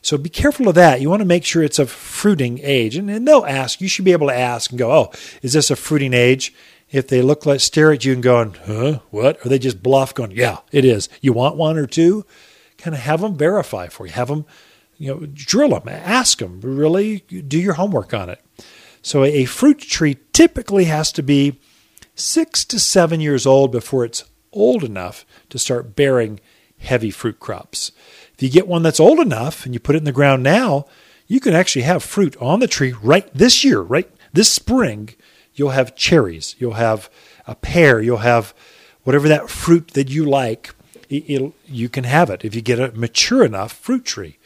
So 0.00 0.16
be 0.16 0.28
careful 0.28 0.68
of 0.68 0.76
that. 0.76 1.00
You 1.00 1.10
want 1.10 1.20
to 1.20 1.26
make 1.26 1.44
sure 1.44 1.62
it's 1.62 1.80
of 1.80 1.90
fruiting 1.90 2.60
age, 2.62 2.96
and, 2.96 3.10
and 3.10 3.26
they'll 3.26 3.44
ask. 3.44 3.80
You 3.80 3.88
should 3.88 4.04
be 4.04 4.12
able 4.12 4.28
to 4.28 4.38
ask 4.38 4.70
and 4.70 4.78
go, 4.78 4.92
"Oh, 4.92 5.12
is 5.42 5.52
this 5.52 5.70
a 5.70 5.76
fruiting 5.76 6.14
age?" 6.14 6.54
If 6.90 7.08
they 7.08 7.22
look 7.22 7.44
like 7.46 7.60
stare 7.60 7.92
at 7.92 8.04
you 8.04 8.14
and 8.14 8.22
going, 8.22 8.54
huh, 8.66 9.00
what? 9.10 9.44
Or 9.44 9.48
they 9.48 9.58
just 9.58 9.82
bluff 9.82 10.14
going, 10.14 10.30
yeah, 10.30 10.58
it 10.72 10.84
is. 10.84 11.08
You 11.20 11.32
want 11.32 11.56
one 11.56 11.76
or 11.76 11.86
two? 11.86 12.24
Kind 12.76 12.94
of 12.94 13.02
have 13.02 13.20
them 13.20 13.36
verify 13.36 13.88
for 13.88 14.06
you. 14.06 14.12
Have 14.12 14.28
them 14.28 14.46
you 14.98 15.14
know, 15.14 15.26
drill 15.32 15.70
them, 15.70 15.88
ask 15.88 16.38
them, 16.38 16.60
really 16.60 17.20
do 17.20 17.58
your 17.58 17.74
homework 17.74 18.12
on 18.12 18.28
it. 18.28 18.44
So 19.00 19.24
a 19.24 19.44
fruit 19.44 19.78
tree 19.78 20.18
typically 20.32 20.84
has 20.84 21.12
to 21.12 21.22
be 21.22 21.60
six 22.14 22.64
to 22.66 22.80
seven 22.80 23.20
years 23.20 23.46
old 23.46 23.70
before 23.70 24.04
it's 24.04 24.24
old 24.52 24.82
enough 24.82 25.24
to 25.50 25.58
start 25.58 25.94
bearing 25.94 26.40
heavy 26.78 27.10
fruit 27.10 27.38
crops. 27.38 27.92
If 28.34 28.42
you 28.42 28.50
get 28.50 28.66
one 28.66 28.82
that's 28.82 29.00
old 29.00 29.20
enough 29.20 29.64
and 29.64 29.72
you 29.72 29.80
put 29.80 29.94
it 29.94 29.98
in 29.98 30.04
the 30.04 30.12
ground 30.12 30.42
now, 30.42 30.86
you 31.28 31.40
can 31.40 31.54
actually 31.54 31.82
have 31.82 32.02
fruit 32.02 32.36
on 32.38 32.58
the 32.58 32.66
tree 32.66 32.94
right 33.00 33.32
this 33.32 33.64
year, 33.64 33.80
right 33.80 34.10
this 34.32 34.50
spring. 34.50 35.10
You'll 35.58 35.70
have 35.70 35.96
cherries, 35.96 36.54
you'll 36.58 36.74
have 36.74 37.10
a 37.46 37.54
pear, 37.54 38.00
you'll 38.00 38.18
have 38.18 38.54
whatever 39.02 39.28
that 39.28 39.50
fruit 39.50 39.88
that 39.92 40.08
you 40.08 40.24
like. 40.24 40.74
you 41.08 41.88
can 41.88 42.04
have 42.04 42.30
it 42.30 42.44
if 42.44 42.54
you 42.54 42.60
get 42.60 42.78
a 42.78 42.92
mature 42.92 43.44
enough 43.44 43.72
fruit 43.72 44.04
tree. 44.04 44.38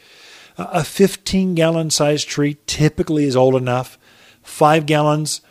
A 0.57 0.83
15 0.83 1.55
gallon 1.55 1.89
size 1.89 2.23
tree 2.23 2.57
typically 2.67 3.25
is 3.25 3.35
old 3.35 3.55
enough. 3.55 3.97
Five 4.41 4.85
gallons 4.85 5.41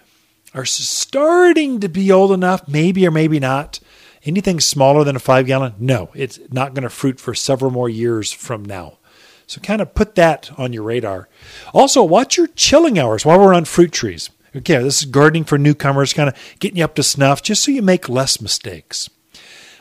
are 0.55 0.65
starting 0.65 1.81
to 1.81 1.89
be 1.89 2.13
old 2.13 2.33
enough, 2.33 2.67
maybe 2.69 3.07
or 3.07 3.11
maybe 3.11 3.41
not. 3.41 3.81
Anything 4.25 4.61
smaller 4.61 5.03
than 5.03 5.17
a 5.17 5.21
five 5.21 5.47
gallon, 5.47 5.75
no, 5.79 6.11
it's 6.15 6.39
not 6.51 6.75
going 6.75 6.85
to 6.85 6.91
fruit 6.91 7.19
for 7.19 7.35
several 7.35 7.71
more 7.71 7.89
years 7.89 8.31
from 8.31 8.65
now. 8.65 8.99
So 9.47 9.61
kind 9.61 9.83
of 9.83 9.95
put 9.95 10.15
that 10.15 10.51
on 10.57 10.73
your 10.73 10.85
radar. 10.85 11.29
Also, 11.75 12.03
watch 12.03 12.37
your 12.37 12.47
chilling 12.47 12.99
hours 12.99 13.27
while 13.27 13.39
we're 13.39 13.55
on 13.55 13.65
fruit 13.65 13.93
trees. 13.93 14.31
Okay, 14.55 14.83
this 14.83 15.01
is 15.01 15.05
gardening 15.07 15.45
for 15.45 15.57
newcomers, 15.57 16.13
kind 16.13 16.29
of 16.29 16.37
getting 16.59 16.77
you 16.79 16.85
up 16.85 16.95
to 16.97 17.03
snuff 17.03 17.43
just 17.43 17.65
so 17.65 17.71
you 17.71 17.81
make 17.81 18.09
less 18.09 18.41
mistakes. 18.41 19.09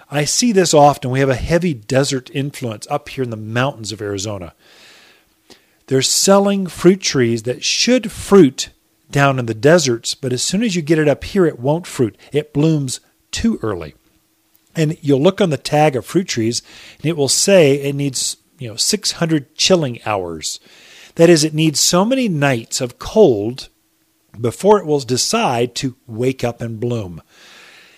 I 0.10 0.24
see 0.24 0.52
this 0.52 0.74
often. 0.74 1.12
We 1.12 1.20
have 1.20 1.30
a 1.30 1.36
heavy 1.36 1.74
desert 1.74 2.30
influence 2.34 2.88
up 2.90 3.10
here 3.10 3.24
in 3.24 3.32
the 3.32 3.38
mountains 3.38 3.92
of 3.92 4.02
Arizona. 4.02 4.54
They're 5.88 6.02
selling 6.02 6.68
fruit 6.68 7.02
trees 7.02 7.44
that 7.44 7.66
should 7.66 8.12
fruit 8.12 8.70
down 9.10 9.40
in 9.40 9.46
the 9.46 9.54
deserts, 9.54 10.16
but 10.16 10.32
as 10.32 10.42
soon 10.42 10.64
as 10.64 10.76
you 10.76 10.82
get 10.82 11.00
it 11.00 11.08
up 11.08 11.26
here, 11.26 11.46
it 11.46 11.60
won't 11.60 11.86
fruit. 11.86 12.18
It 12.32 12.54
blooms 12.54 13.02
too 13.32 13.60
early. 13.62 13.94
And 14.74 14.98
you'll 15.02 15.22
look 15.22 15.42
on 15.42 15.50
the 15.50 15.58
tag 15.58 15.98
of 15.98 16.06
fruit 16.06 16.30
trees, 16.30 16.62
and 16.98 17.06
it 17.06 17.18
will 17.18 17.28
say 17.28 17.76
it 17.76 17.96
needs 17.96 18.38
you 18.58 18.70
know 18.70 18.78
600 18.78 19.56
chilling 19.56 20.00
hours. 20.06 20.62
That 21.16 21.30
is, 21.30 21.44
it 21.44 21.54
needs 21.54 21.82
so 21.82 22.06
many 22.06 22.30
nights 22.30 22.80
of 22.80 23.00
cold 23.00 23.68
before 24.39 24.80
it 24.80 24.86
will 24.86 25.00
decide 25.00 25.76
to 25.76 25.96
wake 26.08 26.44
up 26.44 26.62
and 26.62 26.80
bloom. 26.80 27.22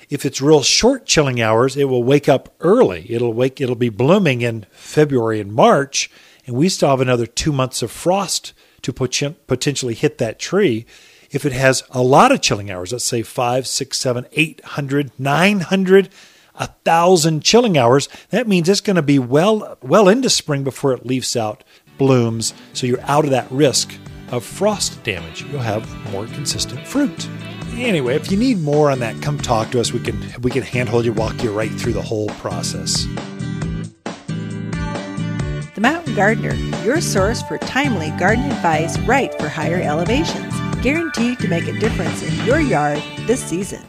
If 0.10 0.26
it's 0.26 0.41
real 0.41 0.63
short 0.63 1.06
chilling 1.06 1.41
hours, 1.41 1.76
it 1.76 1.86
will 1.86 2.04
wake 2.04 2.30
up 2.30 2.54
early. 2.60 3.06
It'll 3.10 3.34
wake 3.34 3.60
it'll 3.62 3.76
be 3.76 3.89
blooming 3.89 4.41
in 4.41 4.65
February 4.72 5.39
and 5.39 5.54
March 5.54 6.10
and 6.46 6.56
we 6.56 6.69
still 6.69 6.89
have 6.89 7.02
another 7.02 7.26
two 7.26 7.54
months 7.54 7.82
of 7.82 7.91
frost 7.91 8.54
to 8.82 8.93
potentially 8.93 9.93
hit 9.93 10.17
that 10.17 10.39
tree. 10.39 10.86
If 11.32 11.46
it 11.46 11.54
has 11.54 11.84
a 11.89 12.02
lot 12.02 12.32
of 12.32 12.41
chilling 12.41 12.69
hours, 12.69 12.91
let's 12.91 13.06
say 13.06 13.24
five, 13.24 13.65
six, 13.65 13.98
seven, 13.98 14.26
eight 14.34 14.63
hundred, 14.63 15.12
nine 15.17 15.62
hundred, 15.62 16.10
a 16.56 16.67
thousand 16.86 17.43
chilling 17.43 17.78
hours, 17.78 18.10
that 18.30 18.48
means 18.48 18.69
it's 18.69 18.82
going 18.82 18.98
to 18.98 19.02
be 19.02 19.19
well 19.19 19.78
well 19.82 20.08
into 20.08 20.30
spring 20.30 20.63
before 20.63 20.93
it 20.93 21.06
leaves 21.06 21.36
out, 21.36 21.63
blooms. 21.98 22.54
So 22.74 22.86
you're 22.86 23.02
out 23.02 23.26
of 23.26 23.32
that 23.32 23.50
risk 23.50 23.98
of 24.34 24.43
frost 24.43 25.02
damage. 25.04 25.43
You'll 25.43 25.62
have 25.62 25.88
more 26.12 26.26
consistent 26.26 26.86
fruit. 26.88 27.30
Anyway, 27.76 28.15
if 28.15 28.32
you 28.32 28.38
need 28.38 28.60
more 28.62 28.89
on 28.89 29.00
that, 29.00 29.22
come 29.22 29.38
talk 29.38 29.69
to 29.72 29.80
us. 29.80 29.93
We 29.93 30.00
can 30.00 30.19
we 30.41 30.50
can 30.50 30.63
handhold 30.63 31.06
you, 31.06 31.13
walk 31.13 31.43
you 31.43 31.52
right 31.52 31.72
through 31.72 31.93
the 31.93 32.02
whole 32.02 32.30
process. 32.30 33.06
The 35.76 35.82
Mountain 35.82 36.15
Gardener, 36.15 36.54
your 36.84 37.00
source 37.00 37.43
for 37.43 37.60
timely 37.60 38.10
garden 38.12 38.46
advice 38.46 38.98
right 39.00 39.34
for 39.39 39.50
higher 39.50 39.82
elevations. 39.82 40.54
Guaranteed 40.82 41.39
to 41.39 41.48
make 41.48 41.67
a 41.67 41.80
difference 41.80 42.24
in 42.24 42.46
your 42.46 42.60
yard 42.60 43.02
this 43.26 43.43
season. 43.43 43.82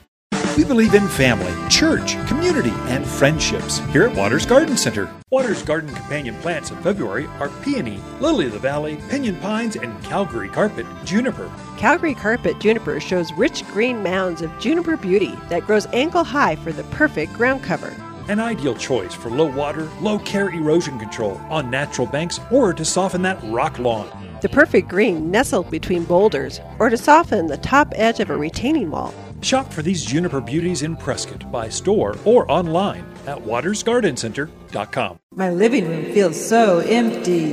We 0.56 0.62
believe 0.62 0.94
in 0.94 1.08
family, 1.08 1.52
church, 1.68 2.16
community, 2.28 2.72
and 2.86 3.04
friendships 3.04 3.78
here 3.90 4.04
at 4.04 4.16
Waters 4.16 4.46
Garden 4.46 4.76
Center. 4.76 5.12
Waters 5.32 5.64
Garden 5.64 5.92
companion 5.92 6.36
plants 6.36 6.70
in 6.70 6.76
February 6.80 7.26
are 7.40 7.48
peony, 7.62 8.00
lily 8.20 8.46
of 8.46 8.52
the 8.52 8.60
valley, 8.60 8.98
pinyon 9.08 9.34
pines, 9.40 9.74
and 9.74 10.00
Calgary 10.04 10.48
carpet 10.48 10.86
juniper. 11.04 11.50
Calgary 11.76 12.14
carpet 12.14 12.60
juniper 12.60 13.00
shows 13.00 13.32
rich 13.32 13.66
green 13.68 14.00
mounds 14.00 14.42
of 14.42 14.58
juniper 14.60 14.96
beauty 14.96 15.34
that 15.48 15.66
grows 15.66 15.86
ankle 15.92 16.22
high 16.22 16.54
for 16.54 16.70
the 16.70 16.84
perfect 16.84 17.32
ground 17.32 17.62
cover 17.64 17.92
an 18.28 18.40
ideal 18.40 18.74
choice 18.74 19.12
for 19.12 19.28
low 19.28 19.44
water, 19.44 19.86
low 20.00 20.18
care 20.20 20.48
erosion 20.48 20.98
control 20.98 21.38
on 21.50 21.70
natural 21.70 22.06
banks 22.06 22.40
or 22.50 22.72
to 22.72 22.82
soften 22.82 23.20
that 23.20 23.38
rock 23.44 23.78
lawn. 23.78 24.08
The 24.40 24.48
perfect 24.48 24.88
green 24.88 25.30
nestled 25.30 25.70
between 25.70 26.04
boulders 26.04 26.60
or 26.78 26.88
to 26.88 26.96
soften 26.96 27.46
the 27.46 27.58
top 27.58 27.92
edge 27.96 28.20
of 28.20 28.30
a 28.30 28.36
retaining 28.36 28.90
wall. 28.90 29.12
Shop 29.44 29.70
for 29.70 29.82
these 29.82 30.02
juniper 30.02 30.40
beauties 30.40 30.82
in 30.82 30.96
Prescott 30.96 31.52
by 31.52 31.68
store 31.68 32.16
or 32.24 32.50
online 32.50 33.04
at 33.26 33.36
watersgardencenter.com. 33.36 35.18
My 35.34 35.50
living 35.50 35.86
room 35.86 36.04
feels 36.14 36.48
so 36.48 36.78
empty. 36.78 37.52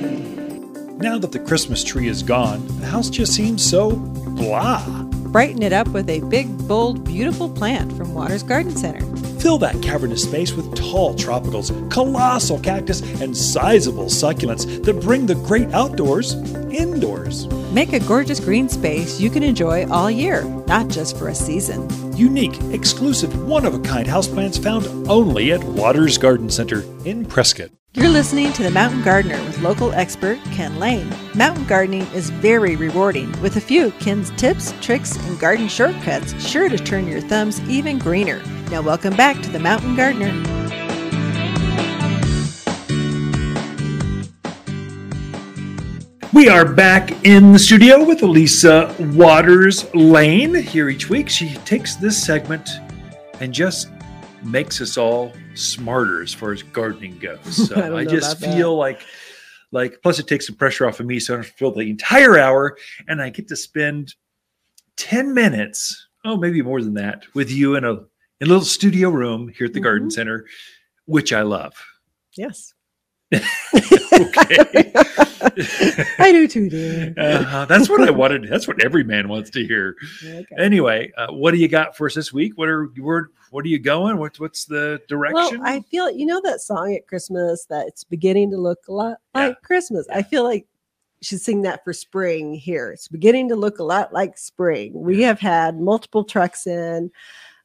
Now 0.98 1.18
that 1.18 1.34
the 1.34 1.40
Christmas 1.40 1.84
tree 1.84 2.08
is 2.08 2.24
gone, 2.24 2.66
the 2.80 2.86
house 2.86 3.10
just 3.10 3.34
seems 3.34 3.68
so 3.70 3.92
blah. 3.92 5.04
Brighten 5.34 5.62
it 5.64 5.74
up 5.74 5.90
with 5.90 6.10
a 6.10 6.22
big, 6.30 6.48
bold, 6.68 7.04
beautiful 7.04 7.50
plant 7.50 7.92
from 7.98 8.14
Waters 8.14 8.44
Garden 8.44 8.76
Center. 8.76 9.06
Fill 9.42 9.58
that 9.58 9.82
cavernous 9.82 10.22
space 10.22 10.54
with 10.54 10.76
tall 10.76 11.16
tropicals, 11.16 11.90
colossal 11.90 12.60
cactus, 12.60 13.02
and 13.22 13.36
sizable 13.36 14.06
succulents 14.06 14.84
that 14.84 15.02
bring 15.02 15.26
the 15.26 15.34
great 15.34 15.74
outdoors 15.74 16.36
indoors. 16.72 17.48
Make 17.74 17.94
a 17.94 18.00
gorgeous 18.02 18.40
green 18.40 18.70
space 18.70 19.20
you 19.20 19.32
can 19.32 19.42
enjoy 19.42 19.88
all 19.90 20.12
year, 20.12 20.44
not 20.68 20.90
just 20.90 21.18
for 21.18 21.30
a 21.30 21.34
season. 21.34 21.90
Unique, 22.16 22.56
exclusive, 22.72 23.48
one 23.48 23.66
of 23.66 23.74
a 23.74 23.80
kind 23.80 24.08
houseplants 24.08 24.62
found 24.62 24.86
only 25.10 25.52
at 25.54 25.64
Waters 25.64 26.20
Garden 26.20 26.50
Center 26.52 26.84
in 27.06 27.26
Prescott. 27.26 27.72
You're 27.94 28.10
listening 28.10 28.54
to 28.54 28.64
The 28.64 28.70
Mountain 28.70 29.02
Gardener 29.02 29.44
with 29.46 29.60
local 29.64 29.92
expert 29.94 30.38
Ken 30.52 30.80
Lane. 30.80 31.12
Mountain 31.34 31.66
gardening 31.66 32.06
is 32.14 32.30
very 32.30 32.76
rewarding, 32.76 33.32
with 33.42 33.58
a 33.58 33.62
few 33.62 33.90
Ken's 33.94 34.30
tips, 34.38 34.72
tricks, 34.82 35.18
and 35.26 35.40
garden 35.40 35.68
shortcuts 35.68 36.40
sure 36.46 36.70
to 36.70 36.78
turn 36.78 37.08
your 37.08 37.22
thumbs 37.22 37.60
even 37.68 37.98
greener. 37.98 38.40
Now, 38.72 38.82
welcome 38.82 39.14
back 39.18 39.42
to 39.42 39.50
The 39.50 39.60
Mountain 39.60 39.98
Gardener. 39.98 40.32
We 46.32 46.48
are 46.48 46.64
back 46.64 47.12
in 47.26 47.52
the 47.52 47.60
studio 47.60 48.06
with 48.06 48.24
Elisa 48.24 48.96
Waters 49.14 49.94
Lane 49.94 50.56
here 50.56 50.88
each 50.88 51.10
week. 51.10 51.28
She 51.28 51.56
takes 51.66 51.98
this 51.98 52.24
segment 52.24 52.70
and 53.42 53.54
just 53.54 53.90
makes 54.42 54.80
us 54.80 54.98
all 54.98 55.34
smarter 55.54 56.22
as 56.24 56.34
far 56.34 56.54
as 56.54 56.64
gardening 56.64 57.20
goes. 57.20 57.40
So 57.68 57.76
I 57.76 58.00
I, 58.00 58.06
just 58.06 58.38
about 58.38 58.52
that. 58.52 58.56
feel 58.56 58.78
like 58.78 59.02
like 59.74 60.00
plus 60.02 60.18
it 60.20 60.28
takes 60.28 60.48
some 60.48 60.56
pressure 60.56 60.88
off 60.88 61.02
of 61.02 61.06
me 61.06 61.20
so 61.20 61.34
I 61.34 61.38
don't 61.38 61.46
feel 61.46 61.72
the 61.72 61.90
entire 61.90 62.38
hour 62.40 62.78
and 63.10 63.22
I 63.22 63.32
get 63.32 63.50
to 63.50 63.58
spend 63.58 64.16
10 64.96 65.34
minutes, 65.34 66.08
oh 66.24 66.38
maybe 66.38 66.62
more 66.62 66.82
than 66.82 66.94
that, 66.94 67.24
with 67.34 67.52
you 67.52 67.76
in 67.76 67.84
a 67.84 67.98
in 68.42 68.48
a 68.48 68.50
little 68.50 68.66
studio 68.66 69.10
room 69.10 69.48
here 69.56 69.68
at 69.68 69.74
the 69.74 69.80
garden 69.80 70.10
Mhm. 70.10 70.14
center, 70.14 70.46
which 71.06 71.32
I 71.32 71.44
love. 71.44 71.74
Yes. 72.36 72.74
Okay. 74.14 74.92
I 76.20 76.32
do 76.32 76.48
too, 76.48 76.70
dear. 76.70 77.14
Uh, 77.18 77.66
that's 77.66 77.90
what 77.90 78.02
I 78.08 78.12
wanted. 78.12 78.48
That's 78.48 78.68
what 78.68 78.84
every 78.84 79.04
man 79.04 79.28
wants 79.30 79.50
to 79.52 79.66
hear. 79.66 79.96
Okay. 80.24 80.46
Anyway, 80.58 81.12
uh, 81.18 81.28
what 81.32 81.52
do 81.52 81.58
you 81.58 81.68
got 81.68 81.96
for 81.98 82.06
us 82.08 82.14
this 82.14 82.32
week? 82.34 82.58
What 82.58 82.68
are 82.68 82.86
where, 83.00 83.30
what 83.50 83.66
are 83.66 83.70
you 83.70 83.80
going? 83.80 84.18
What's 84.18 84.40
what's 84.40 84.66
the 84.66 85.00
Well, 85.00 85.20
direction? 85.20 85.62
I 85.64 85.80
feel 85.82 86.12
you 86.12 86.26
know 86.26 86.42
that 86.44 86.62
song 86.62 86.94
at 86.94 87.08
Christmas 87.08 87.66
that 87.70 87.88
it's 87.88 88.04
beginning 88.04 88.52
to 88.52 88.58
look 88.58 88.80
a 88.90 88.94
lot 88.94 89.18
Yeah. 89.34 89.48
like 89.48 89.62
Christmas. 89.64 90.06
I 90.14 90.22
feel 90.24 90.44
like 90.44 90.68
you 91.22 91.26
should 91.26 91.42
sing 91.42 91.62
that 91.64 91.84
for 91.84 91.94
spring 91.94 92.54
here. 92.54 92.92
It's 92.92 93.08
beginning 93.08 93.50
to 93.50 93.56
look 93.56 93.80
a 93.80 93.84
lot 93.84 94.14
like 94.14 94.38
spring. 94.38 94.92
We 94.94 95.22
have 95.24 95.40
had 95.40 95.80
multiple 95.80 96.24
trucks 96.26 96.68
in, 96.68 97.10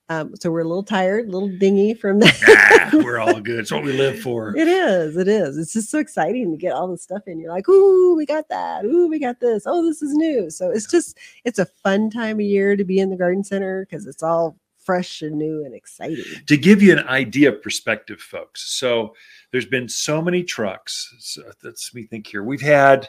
um, 0.08 0.34
so 0.36 0.50
we're 0.50 0.60
a 0.60 0.68
little 0.68 0.84
tired, 0.84 1.28
a 1.28 1.30
little 1.30 1.48
dingy 1.58 1.94
from 1.94 2.20
that. 2.20 2.36
Ah, 2.46 2.90
we're 2.92 3.18
all 3.18 3.40
good. 3.40 3.60
It's 3.60 3.72
what 3.72 3.82
we 3.82 3.92
live 3.92 4.20
for. 4.20 4.56
It 4.56 4.68
is. 4.68 5.16
It 5.16 5.28
is. 5.28 5.58
It's 5.58 5.72
just 5.72 5.90
so 5.90 5.98
exciting 5.98 6.50
to 6.52 6.56
get 6.56 6.72
all 6.72 6.88
the 6.88 6.98
stuff 6.98 7.22
in. 7.26 7.40
You're 7.40 7.52
like, 7.52 7.68
ooh, 7.68 8.14
we 8.14 8.24
got 8.24 8.48
that. 8.48 8.84
Ooh, 8.84 9.08
we 9.08 9.18
got 9.18 9.40
this. 9.40 9.64
Oh, 9.66 9.84
this 9.84 10.02
is 10.02 10.14
new. 10.14 10.50
So 10.50 10.70
it's 10.70 10.86
just, 10.90 11.18
it's 11.44 11.58
a 11.58 11.66
fun 11.66 12.10
time 12.10 12.36
of 12.36 12.42
year 12.42 12.76
to 12.76 12.84
be 12.84 13.00
in 13.00 13.10
the 13.10 13.16
garden 13.16 13.42
center 13.42 13.84
because 13.84 14.06
it's 14.06 14.22
all 14.22 14.56
fresh 14.86 15.20
and 15.22 15.36
new 15.36 15.64
and 15.64 15.74
exciting. 15.74 16.24
To 16.46 16.56
give 16.56 16.80
you 16.80 16.92
an 16.92 17.06
idea 17.08 17.48
of 17.48 17.62
perspective, 17.62 18.20
folks. 18.20 18.62
So 18.78 19.14
there's 19.50 19.66
been 19.66 19.88
so 19.88 20.22
many 20.22 20.44
trucks. 20.44 21.14
So 21.18 21.42
let's 21.64 21.92
me 21.92 22.04
think 22.04 22.28
here. 22.28 22.44
We've 22.44 22.60
had 22.60 23.08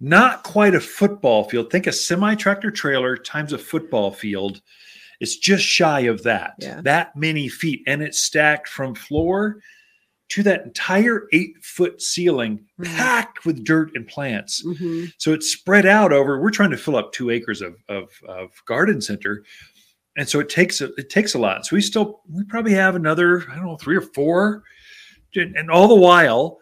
not 0.00 0.42
quite 0.42 0.74
a 0.74 0.80
football 0.80 1.44
field. 1.44 1.70
Think 1.70 1.86
a 1.86 1.92
semi 1.92 2.34
tractor 2.34 2.70
trailer 2.70 3.16
times 3.16 3.52
a 3.52 3.58
football 3.58 4.10
field. 4.10 4.62
It's 5.22 5.36
just 5.36 5.64
shy 5.64 6.00
of 6.00 6.24
that. 6.24 6.54
Yeah. 6.58 6.80
That 6.82 7.14
many 7.16 7.48
feet, 7.48 7.82
and 7.86 8.02
it's 8.02 8.20
stacked 8.20 8.68
from 8.68 8.94
floor 8.96 9.60
to 10.30 10.42
that 10.42 10.64
entire 10.64 11.28
eight 11.32 11.54
foot 11.62 12.02
ceiling, 12.02 12.64
Mhm. 12.80 12.86
packed 12.96 13.44
with 13.44 13.64
dirt 13.64 13.92
and 13.94 14.06
plants. 14.08 14.64
Mhm. 14.66 15.12
So 15.18 15.32
it's 15.32 15.48
spread 15.52 15.86
out 15.86 16.12
over. 16.12 16.40
We're 16.40 16.50
trying 16.50 16.70
to 16.72 16.76
fill 16.76 16.96
up 16.96 17.12
two 17.12 17.30
acres 17.30 17.62
of 17.62 17.76
of, 17.88 18.08
of 18.26 18.50
garden 18.66 19.00
center, 19.00 19.44
and 20.16 20.28
so 20.28 20.40
it 20.40 20.48
takes 20.48 20.80
a, 20.80 20.92
it 20.94 21.08
takes 21.08 21.34
a 21.34 21.38
lot. 21.38 21.66
So 21.66 21.76
we 21.76 21.82
still 21.82 22.22
we 22.28 22.42
probably 22.44 22.72
have 22.72 22.96
another 22.96 23.42
I 23.50 23.54
don't 23.54 23.66
know 23.66 23.76
three 23.76 23.96
or 23.96 24.00
four, 24.02 24.64
and 25.36 25.70
all 25.70 25.86
the 25.86 25.94
while 25.94 26.58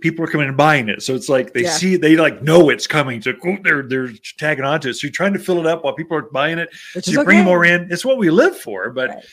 people 0.00 0.24
are 0.24 0.28
coming 0.28 0.48
and 0.48 0.56
buying 0.56 0.88
it. 0.88 1.02
So 1.02 1.14
it's 1.14 1.28
like 1.28 1.52
they 1.52 1.62
Yeah. 1.62 1.70
see 1.72 1.96
they 1.96 2.16
like 2.16 2.42
know 2.42 2.68
it's 2.70 2.86
coming. 2.86 3.22
So 3.22 3.32
they're 3.64 3.82
they're 3.82 4.10
tagging 4.38 4.64
onto 4.64 4.88
it. 4.88 4.94
So 4.94 5.06
you're 5.06 5.12
trying 5.12 5.32
to 5.32 5.38
fill 5.38 5.58
it 5.58 5.66
up 5.66 5.84
while 5.84 5.94
people 5.94 6.16
are 6.16 6.22
buying 6.22 6.58
it. 6.58 6.68
Which 6.94 7.06
So 7.06 7.12
you 7.12 7.24
bring 7.24 7.44
more 7.44 7.64
in. 7.64 7.88
It's 7.90 8.04
what 8.04 8.18
we 8.18 8.30
live 8.30 8.56
for, 8.58 8.90
but. 8.90 9.10
Right. 9.10 9.24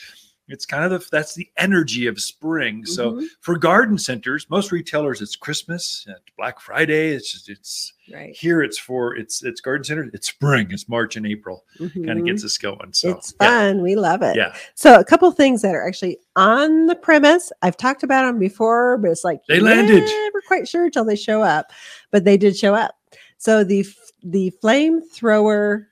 It's 0.48 0.64
kind 0.66 0.84
of 0.84 0.90
the, 0.90 1.06
that's 1.10 1.34
the 1.34 1.48
energy 1.56 2.06
of 2.06 2.20
spring. 2.20 2.84
So 2.86 3.12
Mhm. 3.12 3.26
for 3.40 3.56
garden 3.58 3.98
centers, 3.98 4.48
most 4.48 4.72
retailers 4.72 5.20
it's 5.20 5.36
Christmas, 5.36 6.06
Black 6.36 6.58
Friday. 6.60 7.10
It's 7.10 7.32
just, 7.32 7.48
it's 7.48 7.92
right. 8.12 8.34
here 8.34 8.62
it's 8.62 8.78
for 8.78 9.14
it's 9.16 9.42
it's 9.44 9.60
garden 9.60 9.84
center 9.84 10.08
it's 10.14 10.28
spring 10.28 10.68
it's 10.70 10.88
march 10.88 11.16
and 11.16 11.26
april 11.26 11.64
kind 11.78 12.18
of 12.18 12.24
gets 12.24 12.42
us 12.44 12.56
going 12.56 12.92
so 12.92 13.10
it's 13.10 13.32
fun. 13.32 13.82
We 13.82 13.96
love 13.96 14.22
it. 14.22 14.34
yeah, 14.36 14.52
yeah. 14.54 14.56
So 14.74 14.98
a 14.98 15.04
couple 15.04 15.30
things 15.32 15.60
that 15.62 15.74
are 15.74 15.86
actually 15.86 16.18
on 16.36 16.86
the 16.86 16.94
premise. 16.94 17.52
I've 17.62 17.76
talked 17.76 18.02
about 18.02 18.22
them 18.26 18.38
before, 18.38 18.96
but 18.98 19.10
it's 19.10 19.24
like 19.24 19.40
They 19.48 19.60
landed. 19.60 20.04
Never 20.04 20.40
quite 20.46 20.66
sure 20.66 20.86
until 20.86 21.04
they 21.04 21.16
show 21.16 21.42
up, 21.42 21.70
but 22.10 22.24
they 22.24 22.36
did 22.38 22.56
show 22.56 22.74
up. 22.74 22.94
So 23.36 23.62
the 23.64 23.86
the 24.22 24.52
flamethrower 24.62 25.86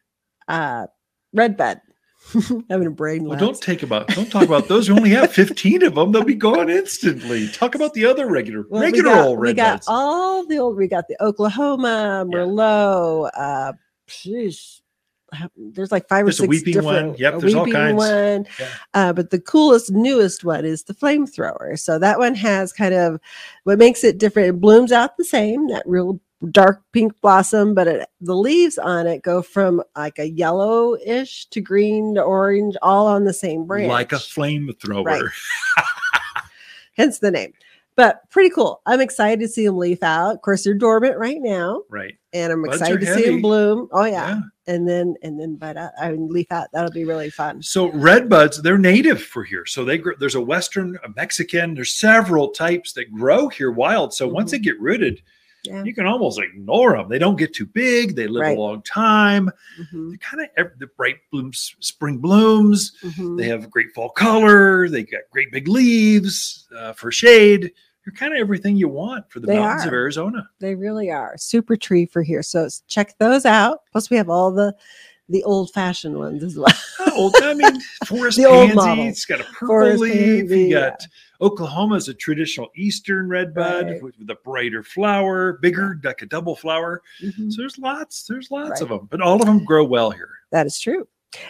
uh, 0.48 0.86
red 1.32 1.58
redbud. 1.58 1.80
Having 2.70 2.86
a 2.86 2.90
brain 2.90 3.22
well 3.24 3.32
lapse. 3.32 3.40
don't 3.42 3.60
take 3.60 3.82
about 3.82 4.08
don't 4.08 4.30
talk 4.30 4.42
about 4.44 4.66
those 4.68 4.88
we 4.90 4.96
only 4.96 5.10
have 5.10 5.32
15 5.32 5.84
of 5.84 5.94
them 5.94 6.12
they'll 6.12 6.24
be 6.24 6.34
gone 6.34 6.68
instantly 6.68 7.48
talk 7.48 7.74
about 7.74 7.94
the 7.94 8.04
other 8.04 8.26
regular 8.28 8.64
Well, 8.68 8.80
we 8.80 8.86
regular 8.86 9.10
got, 9.14 9.26
old 9.26 9.38
we 9.40 9.52
got 9.54 9.72
buds. 9.74 9.86
all 9.88 10.44
the 10.46 10.58
old. 10.58 10.76
We 10.76 10.88
got 10.88 11.06
the 11.08 11.22
Oklahoma 11.22 12.26
Yeah. 12.30 12.38
Merlot. 12.38 13.30
Uh, 13.36 13.72
sheesh, 14.08 14.80
there's 15.56 15.92
like 15.92 16.08
five 16.08 16.24
There's 16.24 16.40
or 16.40 16.44
six 16.44 16.64
weeping 16.64 16.82
one. 16.84 16.94
different. 16.94 17.18
Yep, 17.18 17.34
a 17.34 17.38
there's 17.38 17.54
all 17.54 17.66
kinds. 17.70 17.96
One. 17.96 18.46
Yeah. 18.58 18.68
Uh, 18.94 19.12
but 19.12 19.30
the 19.30 19.40
coolest, 19.40 19.90
newest 19.92 20.44
one 20.44 20.64
is 20.64 20.84
the 20.84 20.94
flamethrower. 20.94 21.78
So 21.78 21.98
that 21.98 22.18
one 22.18 22.34
has 22.36 22.72
kind 22.72 22.94
of 22.94 23.20
what 23.64 23.78
makes 23.78 24.02
it 24.04 24.18
different. 24.18 24.48
It 24.48 24.60
blooms 24.60 24.92
out 24.92 25.16
the 25.16 25.24
same, 25.24 25.68
that 25.68 25.82
real 25.86 26.20
dark 26.50 26.82
pink 26.92 27.12
blossom, 27.22 27.74
but 27.74 27.86
it, 27.88 28.08
the 28.20 28.34
leaves 28.36 28.78
on 28.78 29.06
it 29.06 29.22
go 29.22 29.42
from 29.42 29.82
like 29.96 30.18
a 30.18 30.28
yellowish 30.28 31.46
to 31.46 31.60
green 31.60 32.14
to 32.14 32.22
orange, 32.22 32.76
all 32.82 33.06
on 33.06 33.24
the 33.24 33.32
same 33.32 33.64
branch 33.66 33.88
like 33.88 34.12
a 34.12 34.16
flamethrower 34.16 35.04
Right. 35.04 35.22
hence 36.96 37.18
the 37.18 37.30
name. 37.30 37.52
But 37.94 38.28
pretty 38.28 38.50
cool. 38.50 38.82
I'm 38.84 39.00
excited 39.00 39.40
to 39.40 39.48
see 39.48 39.64
them 39.64 39.78
leaf 39.78 40.02
out. 40.02 40.34
Of 40.34 40.42
course, 40.42 40.64
they're 40.64 40.74
dormant 40.74 41.16
right 41.16 41.38
now, 41.40 41.82
right 41.88 42.12
and 42.34 42.52
I'm 42.52 42.62
Buds 42.62 42.82
excited 42.82 43.00
to 43.00 43.14
see 43.14 43.24
them 43.24 43.40
bloom. 43.40 43.88
Oh 43.90 44.04
yeah. 44.04 44.28
yeah. 44.28 44.40
and 44.74 44.86
then 44.86 45.14
and 45.22 45.40
then 45.40 45.56
bud 45.56 45.78
out. 45.78 45.92
I 45.98 46.10
mean, 46.10 46.28
leaf 46.28 46.52
out. 46.52 46.68
That'll 46.74 46.90
be 46.90 47.06
really 47.06 47.30
fun. 47.30 47.62
so 47.62 47.90
red 47.92 48.28
buds 48.28 48.60
they're 48.60 48.76
native 48.76 49.22
for 49.22 49.44
here 49.44 49.64
so 49.64 49.82
they 49.82 49.96
grow 49.96 50.12
there's 50.20 50.34
a 50.34 50.40
western 50.42 50.98
a 51.04 51.08
mexican 51.16 51.74
there's 51.74 51.94
several 51.94 52.50
types 52.50 52.92
that 52.92 53.10
grow 53.10 53.48
here 53.48 53.70
wild 53.70 54.12
so 54.12 54.28
once 54.28 54.50
Mhm. 54.50 54.52
they 54.52 54.58
get 54.58 54.78
rooted 54.78 55.22
Yeah. 55.66 55.84
you 55.84 55.94
can 55.94 56.06
almost 56.06 56.38
ignore 56.40 56.96
them 56.96 57.08
they 57.08 57.18
don't 57.18 57.36
get 57.36 57.54
too 57.54 57.66
big 57.66 58.14
they 58.16 58.26
live 58.26 58.42
Right. 58.42 58.56
a 58.56 58.60
long 58.60 58.82
time 58.82 59.50
Mhm, 59.92 60.10
they 60.12 60.16
kind 60.18 60.48
of 60.58 60.70
the 60.78 60.86
bright 60.96 61.16
blooms 61.30 61.74
spring 61.80 62.18
blooms 62.18 62.92
mhm. 63.02 63.36
they 63.38 63.48
have 63.48 63.70
great 63.70 63.92
fall 63.94 64.10
color 64.10 64.88
they 64.88 65.02
got 65.02 65.22
great 65.30 65.50
big 65.52 65.68
leaves 65.68 66.66
uh, 66.76 66.92
for 66.92 67.10
shade 67.10 67.72
they're 68.04 68.12
kind 68.14 68.32
of 68.32 68.38
everything 68.38 68.76
you 68.76 68.88
want 68.88 69.28
for 69.30 69.40
the 69.40 69.48
They 69.48 69.58
mountains 69.58 69.84
of 69.86 69.92
arizona 69.92 70.48
They 70.60 70.74
really 70.76 71.10
are 71.10 71.34
super 71.36 71.76
tree 71.76 72.06
for 72.06 72.22
here. 72.22 72.40
So 72.42 72.68
check 72.86 73.18
those 73.18 73.44
out. 73.44 73.80
Plus, 73.90 74.10
we 74.10 74.16
have 74.16 74.30
all 74.30 74.52
the 74.52 74.72
the 75.28 75.42
old 75.44 75.72
fashioned 75.72 76.16
ones 76.18 76.42
as 76.44 76.56
well. 76.56 76.72
oh, 77.00 77.30
i 77.42 77.54
mean 77.54 77.80
forest 78.06 78.36
The 78.36 78.44
old 78.46 78.68
pansy 78.70 78.74
model. 78.76 79.04
it's 79.08 79.24
got 79.24 79.40
a 79.40 79.44
purple 79.44 79.66
Forest 79.68 80.00
leaf 80.02 80.12
pansy, 80.14 80.60
you 80.60 80.66
yeah. 80.68 80.90
got 80.90 81.06
oklahoma 81.40 81.96
is 81.96 82.08
a 82.08 82.14
traditional 82.14 82.68
eastern 82.76 83.28
red 83.28 83.52
bud 83.54 83.86
Right. 83.86 84.02
with, 84.02 84.14
a 84.28 84.34
brighter 84.44 84.82
flower 84.82 85.54
bigger 85.60 85.98
like 86.04 86.22
a 86.22 86.26
double 86.26 86.54
flower 86.56 87.02
Mhm. 87.22 87.52
so 87.52 87.60
there's 87.62 87.78
lots 87.78 88.24
there's 88.28 88.50
lots 88.50 88.80
of 88.80 88.88
them 88.88 89.08
but 89.10 89.20
all 89.20 89.36
of 89.40 89.46
them 89.46 89.64
grow 89.64 89.84
well 89.84 90.10
here 90.10 90.30
That 90.52 90.66
is 90.66 90.78
true. 90.78 91.06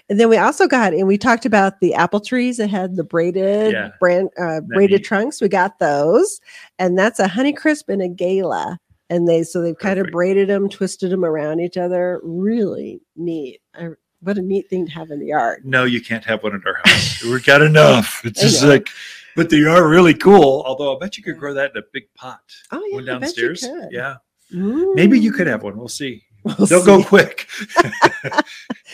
And 0.08 0.18
then 0.18 0.28
we 0.28 0.36
also 0.38 0.66
got, 0.66 0.94
and 0.94 1.06
we 1.06 1.16
talked 1.16 1.46
about 1.46 1.78
the 1.78 1.94
apple 1.94 2.18
trees 2.18 2.56
that 2.56 2.70
had 2.70 2.96
the 2.96 3.04
braided 3.04 3.72
Yeah. 3.72 3.90
brand 4.00 4.30
uh, 4.40 4.60
braided 4.62 5.02
neat. 5.02 5.04
trunks. 5.04 5.40
We 5.40 5.48
got 5.48 5.78
those, 5.78 6.40
and 6.80 6.98
that's 6.98 7.20
a 7.20 7.28
Honeycrisp 7.28 7.84
and 7.88 8.02
a 8.02 8.08
Gala. 8.08 8.80
And 9.08 9.28
they 9.28 9.42
so 9.44 9.62
they've 9.62 9.78
kind 9.78 9.98
of 10.00 10.08
braided 10.10 10.48
them, 10.48 10.68
twisted 10.68 11.10
them 11.12 11.24
around 11.24 11.60
each 11.60 11.76
other. 11.76 12.20
Really 12.24 13.00
neat. 13.14 13.60
I, 13.74 13.90
what 14.20 14.38
a 14.38 14.42
neat 14.42 14.68
thing 14.68 14.86
to 14.86 14.92
have 14.92 15.10
in 15.10 15.20
the 15.20 15.26
yard. 15.26 15.62
no 15.64 15.84
you 15.84 16.00
can't 16.00 16.24
have 16.24 16.42
one 16.42 16.54
in 16.54 16.62
our 16.66 16.80
house. 16.84 17.22
We've 17.22 17.44
got 17.44 17.62
enough. 17.62 18.20
It's 18.24 18.40
just 18.40 18.64
like 18.64 18.88
but 19.36 19.50
they 19.50 19.62
are 19.64 19.86
really 19.86 20.14
cool 20.14 20.62
although 20.66 20.96
i 20.96 20.98
bet 20.98 21.18
you 21.18 21.22
could 21.22 21.36
grow 21.38 21.52
that 21.52 21.72
in 21.72 21.76
a 21.76 21.84
big 21.92 22.04
pot 22.14 22.40
Oh 22.72 22.82
yeah, 22.88 22.94
one 22.96 23.08
I 23.10 23.18
bet 23.18 23.36
you 23.36 23.48
downstairs. 23.48 23.90
yeah. 23.92 24.16
Maybe 24.50 25.20
you 25.20 25.30
could 25.32 25.46
Mm. 25.46 25.50
have 25.50 25.62
one. 25.62 25.76
We'll 25.76 25.88
see. 25.88 26.22
We'll 26.44 26.66
They'll 26.66 26.84
go 26.84 27.02
quick. 27.04 27.46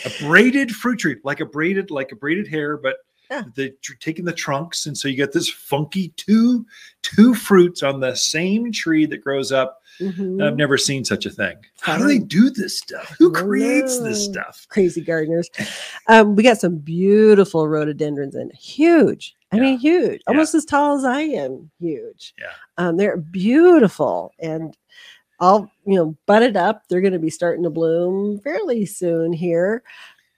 a 0.04 0.10
braided 0.20 0.70
fruit 0.72 0.98
tree, 0.98 1.16
like 1.24 1.40
a 1.40 1.46
braided, 1.46 1.90
like 1.90 2.10
a 2.12 2.16
braided 2.16 2.48
hair, 2.48 2.76
but 2.76 2.96
Yeah. 3.32 3.44
the 3.54 3.70
tr- 3.82 3.94
taking 4.00 4.24
the 4.26 4.32
trunks, 4.32 4.84
and 4.86 4.96
so 4.96 5.08
you 5.08 5.16
get 5.16 5.32
this 5.32 5.48
funky 5.48 6.08
two 6.16 6.66
two 7.02 7.34
fruits 7.34 7.82
on 7.82 8.00
the 8.00 8.14
same 8.14 8.70
tree 8.72 9.06
that 9.06 9.18
grows 9.24 9.50
up. 9.52 9.80
Mhm. 10.00 10.42
I've 10.42 10.56
never 10.56 10.76
seen 10.78 11.04
such 11.04 11.26
a 11.26 11.30
thing. 11.30 11.56
How 11.80 11.98
do 11.98 12.06
they 12.06 12.18
do 12.18 12.50
this 12.50 12.78
stuff? 12.78 13.14
Who 13.18 13.30
creates 13.32 13.98
this 14.00 14.24
stuff? 14.24 14.66
Crazy 14.70 15.00
gardeners. 15.00 15.48
Um, 16.08 16.34
we 16.36 16.42
got 16.42 16.58
some 16.58 16.76
beautiful 16.76 17.68
rhododendrons 17.68 18.34
and 18.34 18.52
huge. 18.52 19.34
I 19.52 19.56
Yeah. 19.56 19.62
mean, 19.62 19.78
huge, 19.78 20.12
Yeah. 20.26 20.30
almost 20.30 20.54
as 20.54 20.64
tall 20.64 20.96
as 20.96 21.04
I 21.04 21.20
am. 21.22 21.70
Huge. 21.80 22.34
Yeah. 22.38 22.46
Um, 22.78 22.96
they're 22.96 23.16
beautiful 23.18 24.32
and 24.38 24.76
all 25.40 25.70
you 25.86 25.96
know 25.96 26.16
butted 26.26 26.56
up. 26.56 26.84
They're 26.88 27.00
going 27.00 27.12
to 27.14 27.18
be 27.18 27.30
starting 27.30 27.64
to 27.64 27.70
bloom 27.70 28.38
fairly 28.40 28.86
soon 28.86 29.32
here. 29.32 29.82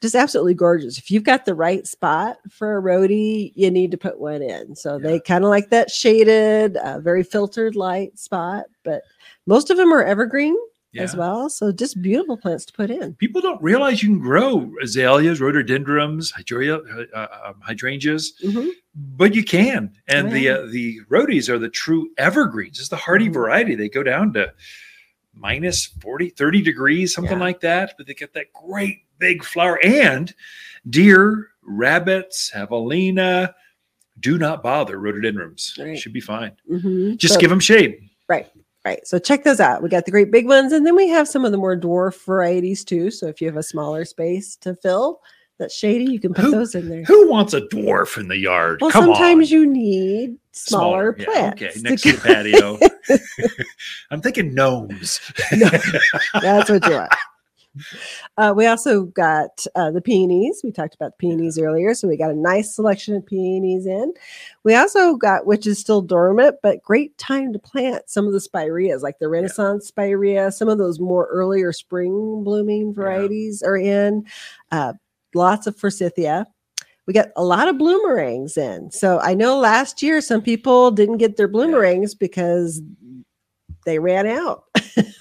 Just 0.03 0.15
absolutely 0.15 0.55
gorgeous. 0.55 0.99
If 0.99 1.11
you've 1.11 1.23
got 1.25 1.47
the 1.47 1.55
right 1.55 1.87
spot 1.87 2.37
for 2.51 2.77
a 2.77 2.81
rhodie, 2.83 3.53
you 3.55 3.71
need 3.71 3.91
to 3.93 3.97
put 3.97 4.21
one 4.21 4.43
in. 4.43 4.77
So 4.77 4.97
Yeah. 4.99 4.99
they 5.09 5.21
kind 5.21 5.45
of 5.45 5.51
like 5.51 5.71
that 5.71 5.91
shaded, 5.91 6.77
uh, 6.77 7.01
very 7.01 7.23
filtered 7.23 7.75
light 7.75 8.19
spot. 8.19 8.67
But 8.83 9.03
most 9.47 9.71
of 9.71 9.77
them 9.79 9.93
are 9.93 10.05
evergreen 10.05 10.57
as 10.97 11.17
well. 11.17 11.51
So 11.51 11.73
just 11.73 12.01
beautiful 12.03 12.37
plants 12.37 12.65
to 12.67 12.73
put 12.73 12.89
in. 12.91 13.15
People 13.15 13.41
don't 13.41 13.61
realize 13.63 14.01
you 14.03 14.11
can 14.11 14.21
grow 14.21 14.71
azaleas, 14.83 15.41
rhododendrons, 15.41 16.31
hydrangeas, 16.31 17.09
uh, 17.15 17.27
um, 17.47 17.55
hydrangeas, 17.63 18.33
Mhm. 18.45 18.71
but 18.95 19.35
you 19.35 19.43
can. 19.43 19.91
And 20.07 20.29
Oh, 20.29 20.31
the 20.31 20.41
yeah. 20.41 20.53
uh, 20.53 20.67
the 20.67 21.01
rhodies 21.09 21.49
are 21.51 21.59
the 21.59 21.69
true 21.71 22.11
evergreens. 22.19 22.79
It's 22.79 22.91
the 22.91 22.97
hardy 22.97 23.29
Mhm. 23.29 23.33
variety. 23.35 23.75
They 23.75 23.89
go 23.89 24.03
down 24.05 24.35
to 24.35 24.53
minus 25.37 25.87
40, 26.01 26.31
30 26.31 26.63
degrees, 26.63 27.15
something 27.15 27.39
Yeah. 27.39 27.45
like 27.45 27.61
that. 27.61 27.95
But 27.99 28.07
they 28.07 28.15
get 28.15 28.33
that 28.35 28.53
great 28.53 29.01
big 29.19 29.45
flower. 29.45 29.79
And 29.85 30.33
deer, 30.89 31.49
rabbits, 31.63 32.51
javelina 32.55 33.55
do 34.21 34.39
not 34.39 34.63
bother 34.63 34.99
rhododendrons. 34.99 35.75
Right. 35.79 35.99
Should 35.99 36.13
be 36.13 36.21
fine. 36.21 36.53
Mhm. 36.71 37.17
Just 37.17 37.35
So- 37.35 37.41
give 37.41 37.51
them 37.51 37.61
shade. 37.61 38.09
Right. 38.29 38.47
Right. 38.85 39.07
So 39.07 39.19
check 39.19 39.45
those 39.45 39.61
out. 39.61 39.83
We 39.83 39.89
got 39.89 40.05
the 40.05 40.11
great 40.11 40.31
big 40.31 40.47
ones, 40.47 40.71
and 40.73 40.87
then 40.87 40.95
we 40.95 41.09
have 41.09 41.27
some 41.27 41.45
of 41.45 41.53
the 41.53 41.59
more 41.59 41.75
dwarf 41.77 42.23
varieties 42.27 42.85
too. 42.85 43.11
So 43.11 43.27
if 43.29 43.41
you 43.41 43.47
have 43.49 43.57
a 43.57 43.63
smaller 43.63 44.05
space 44.05 44.57
to 44.57 44.75
fill 44.77 45.21
that's 45.59 45.75
shady, 45.75 46.05
you 46.05 46.21
can 46.21 46.35
put 46.35 46.45
Who- 46.45 46.51
those 46.51 46.75
in 46.75 46.89
there. 46.91 47.03
Who 47.05 47.29
wants 47.31 47.55
a 47.55 47.63
dwarf 47.63 48.19
in 48.19 48.29
the 48.29 48.37
yard? 48.37 48.81
Well, 48.83 48.91
Come 48.91 49.07
sometimes 49.07 49.51
on. 49.51 49.59
you 49.59 49.67
need 49.67 50.37
smaller, 50.55 51.15
Yeah, 51.19 51.25
plants. 51.27 51.63
okay, 51.63 51.81
next 51.81 52.03
to 52.03 52.13
the 52.13 52.21
patio. 52.23 52.79
I'm 54.11 54.21
thinking 54.21 54.55
gnomes. 54.55 55.21
That's 56.41 56.71
what 56.71 56.87
you 56.87 56.93
want. 56.95 57.13
Uh, 58.39 58.55
we 58.57 58.67
also 58.67 59.03
got 59.03 59.67
uh, 59.75 59.91
the 59.91 60.01
peonies. 60.01 60.61
We 60.63 60.71
talked 60.71 60.95
about 60.95 61.13
the 61.13 61.17
peonies 61.27 61.59
earlier, 61.59 61.93
so 61.95 62.07
we 62.07 62.17
got 62.17 62.31
a 62.31 62.37
nice 62.37 62.73
selection 62.73 63.17
of 63.17 63.27
peonies 63.27 63.85
in. 63.85 64.13
We 64.63 64.77
also 64.77 65.17
got, 65.17 65.45
which 65.47 65.67
is 65.67 65.81
still 65.81 66.01
dormant, 66.01 66.57
but 66.63 66.83
great 66.83 67.19
time 67.19 67.53
to 67.53 67.59
plant 67.59 68.09
some 68.09 68.29
of 68.29 68.33
the 68.33 68.41
spireas, 68.41 69.03
like 69.03 69.19
the 69.19 69.29
Renaissance 69.29 69.89
spirea. 69.89 70.53
Some 70.53 70.69
of 70.69 70.79
those 70.79 71.01
more 71.01 71.27
earlier 71.33 71.73
spring 71.73 72.43
blooming 72.45 72.95
varieties 72.95 73.61
are 73.61 73.77
in. 73.77 74.25
Uh, 74.71 74.93
lots 75.35 75.67
of 75.67 75.77
forsythia. 75.77 76.47
We 77.07 77.13
got 77.13 77.29
a 77.37 77.45
lot 77.45 77.69
of 77.69 77.77
bloomerangs 77.77 78.57
in. 78.57 78.91
So 78.91 79.21
I 79.21 79.35
know 79.35 79.59
last 79.59 80.03
year 80.03 80.21
some 80.21 80.41
people 80.41 80.91
didn't 80.91 81.19
get 81.19 81.37
their 81.37 81.49
bloomerangs 81.49 82.19
because 82.19 82.81
they 83.85 83.99
ran 83.99 84.27
out. 84.27 84.65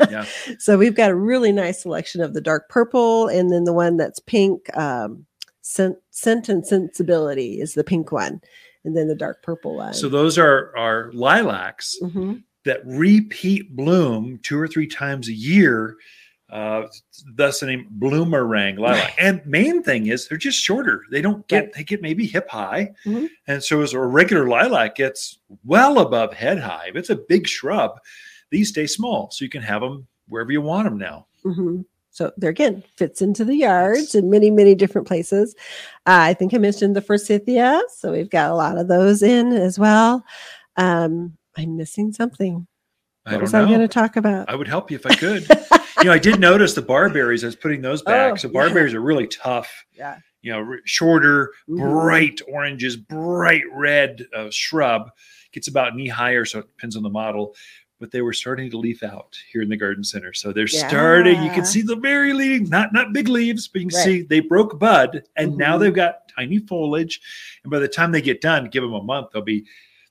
Yeah. 0.09 0.25
So 0.59 0.77
we've 0.77 0.95
got 0.95 1.11
a 1.11 1.15
really 1.15 1.51
nice 1.51 1.81
selection 1.81 2.21
of 2.21 2.33
the 2.33 2.41
dark 2.41 2.69
purple, 2.69 3.27
and 3.27 3.51
then 3.51 3.63
the 3.65 3.73
one 3.73 3.97
that's 3.97 4.19
pink. 4.19 4.75
Um, 4.77 5.25
scent, 5.61 5.97
scent 6.11 6.47
and 6.49 6.65
sensibility 6.65 7.59
is 7.59 7.73
the 7.73 7.83
pink 7.83 8.11
one, 8.11 8.39
and 8.85 8.95
then 8.95 9.07
the 9.07 9.15
dark 9.15 9.41
purple 9.43 9.75
one. 9.75 9.93
So 9.93 10.07
those 10.09 10.37
are 10.37 10.73
are 10.77 11.09
lilacs 11.13 11.97
Mhm. 12.01 12.43
that 12.65 12.81
repeat 12.85 13.75
bloom 13.75 14.39
two 14.43 14.57
or 14.59 14.67
three 14.67 14.87
times 14.87 15.27
a 15.27 15.33
year. 15.33 15.95
Uh, 16.53 16.87
thus 17.35 17.61
the 17.61 17.65
name 17.65 17.87
bloomerang 17.97 18.77
lilac. 18.77 19.15
And 19.19 19.43
main 19.43 19.81
thing 19.81 20.05
is 20.05 20.27
they're 20.27 20.37
just 20.37 20.59
shorter. 20.59 21.01
They 21.09 21.19
don't 21.19 21.47
get 21.47 21.63
Right. 21.63 21.73
they 21.73 21.83
get 21.83 22.01
maybe 22.03 22.27
hip 22.27 22.47
high, 22.47 22.91
Mhm. 23.07 23.29
and 23.47 23.63
so 23.63 23.81
as 23.81 23.93
a 23.93 23.99
regular 23.99 24.47
lilac 24.47 24.93
gets 24.95 25.39
well 25.65 25.97
above 25.97 26.33
head 26.33 26.59
high. 26.59 26.89
If 26.89 26.95
it's 26.95 27.09
a 27.09 27.15
big 27.15 27.47
shrub, 27.47 27.99
these 28.51 28.69
stay 28.69 28.85
small, 28.85 29.31
so 29.31 29.43
you 29.43 29.49
can 29.49 29.63
have 29.63 29.81
them 29.81 30.05
wherever 30.27 30.51
you 30.51 30.61
want 30.61 30.85
them 30.85 30.99
now. 30.99 31.25
Mhm. 31.43 31.85
So 32.11 32.31
there 32.37 32.51
again 32.51 32.83
fits 32.97 33.23
into 33.23 33.43
the 33.43 33.55
yards 33.55 34.13
in 34.13 34.29
many 34.29 34.51
many 34.51 34.75
different 34.75 35.07
places. 35.07 35.55
Uh, 36.05 36.29
I 36.29 36.35
think 36.35 36.53
I 36.53 36.59
mentioned 36.59 36.95
the 36.95 37.01
forsythia, 37.01 37.81
so 37.95 38.11
we've 38.11 38.29
got 38.29 38.51
a 38.51 38.55
lot 38.55 38.77
of 38.77 38.87
those 38.87 39.23
in 39.23 39.53
as 39.53 39.79
well. 39.79 40.23
Um, 40.77 41.35
I'm 41.57 41.77
missing 41.77 42.13
something. 42.13 42.67
I 43.25 43.31
What 43.31 43.33
don't 43.37 43.41
was 43.41 43.53
know. 43.53 43.63
I 43.63 43.67
going 43.67 43.79
to 43.79 43.87
talk 43.87 44.17
about? 44.17 44.49
I 44.49 44.55
would 44.55 44.67
help 44.67 44.91
you 44.91 44.97
if 44.97 45.05
I 45.07 45.15
could. 45.15 45.47
you 46.03 46.09
know, 46.09 46.13
I 46.13 46.19
did 46.19 46.39
notice 46.39 46.73
the 46.73 46.81
barberries. 46.81 47.43
I 47.43 47.47
was 47.47 47.55
putting 47.55 47.81
those 47.81 48.01
back. 48.01 48.33
Oh, 48.33 48.35
so 48.35 48.47
yeah. 48.49 48.53
barberries 48.53 48.93
are 48.93 49.01
really 49.01 49.27
tough. 49.27 49.85
yeah. 49.93 50.17
You 50.41 50.51
know, 50.51 50.75
shorter, 50.83 51.53
Mhm. 51.69 51.77
bright 51.79 52.41
oranges, 52.51 52.97
bright 52.97 53.63
red 53.71 54.25
uh, 54.35 54.47
shrub. 54.51 55.09
Gets 55.53 55.69
about 55.69 55.95
knee 55.95 56.09
higher, 56.09 56.43
so 56.43 56.59
it 56.59 56.67
depends 56.67 56.97
on 56.97 57.03
the 57.03 57.09
model. 57.09 57.55
But 57.99 58.11
they 58.11 58.21
were 58.21 58.33
starting 58.33 58.69
to 58.71 58.77
leaf 58.77 59.03
out 59.03 59.37
here 59.53 59.61
in 59.61 59.69
the 59.69 59.77
garden 59.77 60.03
center. 60.03 60.33
So 60.33 60.51
they're 60.51 60.67
starting. 60.67 61.41
You 61.41 61.51
can 61.51 61.63
see 61.63 61.81
the 61.81 61.95
very 61.95 62.33
leaves, 62.33 62.69
not 62.69 62.91
not 62.91 63.13
big 63.13 63.29
leaves, 63.29 63.69
but 63.69 63.79
you 63.81 63.87
can 63.87 63.95
Right. 63.97 64.03
see 64.03 64.21
they 64.23 64.41
broke 64.41 64.77
bud, 64.77 65.23
and 65.37 65.55
now 65.55 65.77
Mhm. 65.77 65.79
they've 65.79 65.93
got 65.93 66.27
tiny 66.35 66.57
foliage. 66.59 67.21
And 67.63 67.71
by 67.71 67.79
the 67.79 67.87
time 67.87 68.11
they 68.11 68.21
get 68.21 68.41
done, 68.41 68.65
give 68.69 68.83
them 68.83 68.93
a 68.93 69.01
month, 69.03 69.27
they'll 69.31 69.41
be 69.43 69.65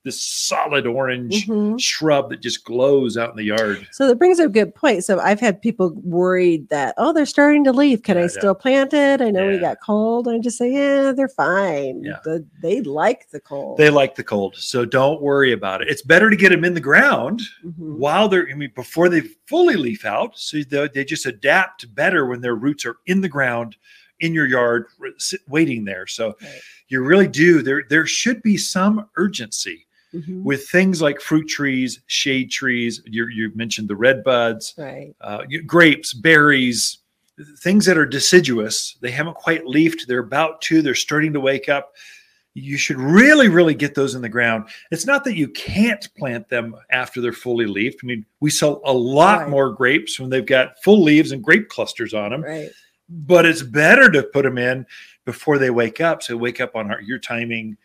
this 0.04 0.20
solid 0.20 0.86
orange 0.86 1.46
Mhm. 1.46 1.80
shrub 1.80 2.30
that 2.30 2.40
just 2.40 2.64
glows 2.64 3.16
out 3.16 3.30
in 3.30 3.36
the 3.36 3.44
yard. 3.44 3.86
So 3.92 4.08
that 4.08 4.16
brings 4.16 4.40
up 4.40 4.46
a 4.46 4.52
good 4.52 4.74
point. 4.74 5.04
So 5.04 5.20
I've 5.20 5.38
had 5.38 5.62
people 5.62 5.92
worried 6.02 6.68
that, 6.70 6.94
oh, 6.98 7.12
they're 7.12 7.24
starting 7.26 7.62
to 7.64 7.72
leave. 7.72 8.02
Can 8.02 8.16
Yeah, 8.16 8.22
I 8.22 8.24
yeah. 8.24 8.28
still 8.30 8.54
plant 8.54 8.92
it? 8.92 9.20
I 9.20 9.30
know 9.30 9.46
we 9.46 9.58
got 9.58 9.78
cold. 9.84 10.26
I 10.26 10.38
just 10.38 10.58
say, 10.58 10.72
yeah, 10.72 11.12
they're 11.12 11.28
fine. 11.28 12.02
Yeah. 12.04 12.18
The- 12.24 12.44
they 12.62 12.80
like 12.80 13.30
the 13.30 13.40
cold. 13.40 13.78
They 13.78 13.90
like 13.90 14.16
the 14.16 14.24
cold, 14.24 14.56
so 14.56 14.84
don't 14.84 15.22
worry 15.22 15.52
about 15.52 15.82
it. 15.82 15.88
It's 15.88 16.02
better 16.02 16.30
to 16.30 16.36
get 16.36 16.50
them 16.50 16.64
in 16.64 16.74
the 16.74 16.80
ground 16.80 17.42
Mhm. 17.64 17.96
while 17.98 18.28
they're, 18.28 18.48
I 18.50 18.54
mean, 18.54 18.72
before 18.74 19.08
they 19.08 19.20
fully 19.46 19.76
leaf 19.76 20.04
out. 20.04 20.36
So 20.36 20.58
they, 20.68 20.88
they 20.88 21.04
just 21.04 21.26
adapt 21.26 21.94
better 21.94 22.26
when 22.26 22.40
their 22.40 22.56
roots 22.56 22.84
are 22.84 22.96
in 23.06 23.20
the 23.20 23.28
ground 23.28 23.76
in 24.20 24.34
your 24.34 24.46
yard, 24.46 24.86
waiting 25.48 25.84
there. 25.84 26.06
So 26.06 26.34
Right. 26.40 26.60
you 26.88 27.02
really 27.02 27.26
do. 27.28 27.62
There, 27.62 27.82
there 27.88 28.06
should 28.06 28.42
be 28.42 28.56
some 28.56 29.06
urgency 29.16 29.86
Mhm. 30.14 30.42
with 30.42 30.68
things 30.68 31.00
like 31.00 31.20
fruit 31.20 31.48
trees, 31.48 32.00
shade 32.06 32.50
trees. 32.50 33.00
You, 33.06 33.26
you 33.28 33.50
mentioned 33.54 33.88
the 33.88 33.96
red 33.96 34.22
buds, 34.22 34.74
Right. 34.76 35.14
uh, 35.20 35.44
grapes, 35.66 36.12
berries, 36.12 36.98
things 37.60 37.86
that 37.86 37.96
are 37.96 38.04
deciduous. 38.06 38.96
They 39.00 39.10
haven't 39.10 39.36
quite 39.36 39.66
leafed. 39.66 40.06
They're 40.06 40.18
about 40.20 40.60
to. 40.62 40.82
They're 40.82 40.94
starting 40.94 41.32
to 41.32 41.40
wake 41.40 41.68
up. 41.68 41.94
You 42.54 42.76
should 42.76 42.98
really, 42.98 43.48
really 43.48 43.72
get 43.74 43.94
those 43.94 44.14
in 44.14 44.20
the 44.20 44.28
ground. 44.28 44.68
It's 44.90 45.06
not 45.06 45.24
that 45.24 45.36
you 45.36 45.48
can't 45.48 46.06
plant 46.18 46.50
them 46.50 46.76
after 46.90 47.22
they're 47.22 47.32
fully 47.32 47.64
leafed. 47.64 48.00
I 48.04 48.06
mean, 48.06 48.26
we 48.40 48.50
sell 48.50 48.82
a 48.84 48.92
lot 48.92 49.40
Right. 49.40 49.48
more 49.48 49.70
grapes 49.72 50.20
when 50.20 50.28
they've 50.28 50.44
got 50.44 50.74
full 50.84 51.02
leaves 51.02 51.32
and 51.32 51.42
grape 51.42 51.70
clusters 51.70 52.12
on 52.12 52.30
them. 52.32 52.42
Right. 52.42 52.70
But 53.08 53.46
it's 53.46 53.62
better 53.62 54.10
to 54.10 54.22
put 54.22 54.42
them 54.44 54.58
in 54.58 54.84
before 55.24 55.56
they 55.56 55.70
wake 55.70 56.02
up. 56.02 56.22
So 56.22 56.36
wake 56.36 56.60
up 56.60 56.76
on 56.76 56.90
our, 56.90 57.00
your 57.00 57.18
timing. 57.18 57.78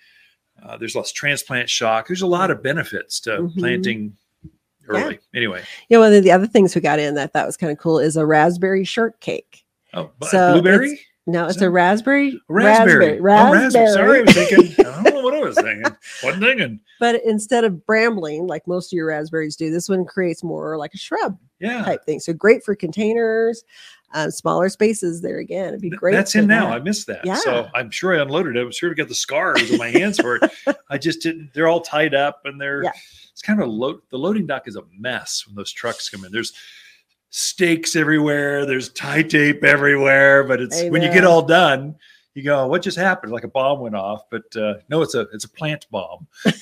Uh, 0.64 0.78
there's 0.78 0.96
less 0.96 1.12
transplant 1.12 1.70
shock. 1.70 2.08
There's 2.08 2.22
a 2.22 2.28
lot 2.28 2.52
of 2.52 2.62
benefits 2.64 3.20
to 3.22 3.30
Mhm. 3.42 3.58
planting 3.58 4.18
Yeah. 4.44 4.50
early. 4.90 5.20
Anyway, 5.36 5.64
You 5.90 5.98
know, 5.98 6.02
one 6.02 6.14
of 6.14 6.24
the 6.24 6.32
other 6.32 6.48
things 6.48 6.74
we 6.76 6.82
got 6.82 7.00
in 7.00 7.16
that 7.16 7.24
I 7.24 7.28
thought 7.28 7.46
was 7.46 7.58
kind 7.58 7.72
of 7.72 7.78
cool 7.78 8.00
is 8.00 8.16
a 8.18 8.26
raspberry 8.26 8.84
shortcake. 8.84 9.64
oh, 9.94 10.12
So 10.24 10.54
blueberry. 10.54 11.00
No, 11.30 11.46
it's 11.48 11.60
a 11.62 11.70
raspberry. 11.70 12.40
Raspberry. 12.48 13.20
Raspberry. 13.20 13.20
Oh, 13.20 13.52
raspberry. 13.52 13.88
Sorry, 13.92 14.20
I 14.20 14.22
was 14.22 14.34
thinking. 14.34 14.86
I 14.86 15.04
don't 15.04 15.14
know 15.16 15.22
what 15.22 15.34
I 15.34 15.40
was 15.42 15.56
thinking. 15.62 15.84
Wasn't 16.24 16.42
thinking. 16.44 16.80
But 17.02 17.22
instead 17.26 17.66
of 17.66 17.86
brambling 17.86 18.48
like 18.48 18.66
most 18.66 18.94
of 18.94 18.96
your 18.96 19.08
raspberries 19.08 19.58
do, 19.58 19.70
this 19.70 19.90
one 19.90 20.06
creates 20.06 20.42
more 20.44 20.78
like 20.78 20.94
a 20.94 20.98
shrub 20.98 21.38
Yeah. 21.60 21.84
type 21.84 22.06
thing. 22.06 22.22
So 22.22 22.32
great 22.32 22.64
for 22.64 22.76
containers, 22.76 23.66
um, 24.14 24.32
smaller 24.32 24.70
spaces. 24.70 25.22
There 25.22 25.40
again, 25.40 25.68
it'd 25.70 25.82
be 25.82 25.90
great. 25.90 26.14
That's 26.14 26.34
in 26.34 26.48
now. 26.48 26.68
that. 26.70 26.76
I 26.76 26.80
missed 26.80 27.08
that. 27.08 27.26
Yeah. 27.26 27.36
So 27.36 27.68
I'm 27.76 27.92
sure 27.92 28.18
I 28.18 28.22
unloaded 28.22 28.56
it. 28.56 28.62
I'm 28.62 28.72
sure 28.72 28.90
I 28.90 28.94
got 28.94 29.10
the 29.10 29.14
scars 29.16 29.70
on 29.70 29.78
my 29.78 29.90
hands 29.90 30.18
for 30.20 30.38
it. 30.38 30.50
I 30.90 30.98
just 30.98 31.22
didn't. 31.22 31.52
They're 31.54 31.68
all 31.68 31.82
tied 31.82 32.16
up 32.16 32.42
and 32.46 32.60
they're. 32.60 32.84
Yeah. 32.86 32.92
It's 33.34 33.42
kind 33.42 33.62
of 33.62 33.68
a 33.68 33.72
load. 33.72 34.00
The 34.10 34.18
loading 34.18 34.48
dock 34.48 34.68
is 34.68 34.78
a 34.78 34.82
mess 34.98 35.44
when 35.46 35.56
those 35.56 35.72
trucks 35.74 36.10
come 36.10 36.24
in. 36.26 36.32
There's 36.32 36.54
stakes 37.30 37.96
everywhere. 37.96 38.66
There's 38.66 38.90
tie 38.90 39.24
tape 39.24 39.64
everywhere. 39.64 40.44
But 40.44 40.62
it's 40.62 40.82
I 40.82 40.90
when 40.90 41.02
you 41.02 41.12
get 41.12 41.24
all 41.24 41.42
done, 41.42 41.96
you 42.34 42.44
go, 42.44 42.68
"What 42.68 42.82
just 42.82 42.98
happened?" 42.98 43.32
Like 43.32 43.44
a 43.44 43.48
bomb 43.50 43.80
went 43.80 43.96
off. 43.96 44.24
But 44.30 44.56
uh, 44.56 44.76
no, 44.90 45.02
it's 45.02 45.16
a 45.16 45.22
it's 45.34 45.46
a 45.46 45.50
plant 45.50 45.86
bomb. 45.92 46.28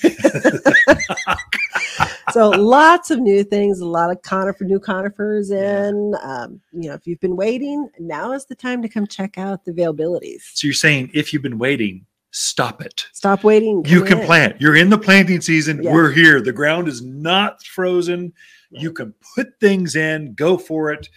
so 2.32 2.50
lots 2.50 3.10
of 3.10 3.20
new 3.20 3.44
things, 3.44 3.80
a 3.80 3.86
lot 3.86 4.10
of 4.10 4.20
conifer, 4.22 4.64
new 4.64 4.80
conifers 4.80 5.50
Yeah. 5.50 5.88
in. 5.88 6.14
Um, 6.22 6.60
you 6.72 6.88
know, 6.88 6.94
if 6.94 7.06
you've 7.06 7.20
been 7.20 7.36
waiting, 7.36 7.88
now 7.98 8.32
is 8.32 8.46
the 8.46 8.54
time 8.54 8.82
to 8.82 8.88
come 8.88 9.06
check 9.06 9.38
out 9.38 9.64
the 9.64 9.72
availabilities. 9.72 10.42
So 10.54 10.66
you're 10.66 10.74
saying 10.74 11.10
if 11.14 11.32
you've 11.32 11.42
been 11.42 11.58
waiting, 11.58 12.06
stop 12.30 12.82
it. 12.82 13.06
Stop 13.12 13.44
waiting. 13.44 13.84
you 13.86 14.04
can 14.04 14.20
in. 14.20 14.26
plant. 14.26 14.60
You're 14.60 14.76
in 14.76 14.90
the 14.90 14.98
planting 14.98 15.40
season. 15.40 15.82
Yeah. 15.82 15.92
We're 15.92 16.10
here. 16.10 16.40
The 16.40 16.52
ground 16.52 16.88
is 16.88 17.02
not 17.02 17.62
frozen. 17.64 18.32
You 18.70 18.92
can 18.92 19.14
put 19.34 19.58
things 19.60 19.96
in, 19.96 20.34
go 20.34 20.56
for 20.58 20.92
it. 20.92 21.08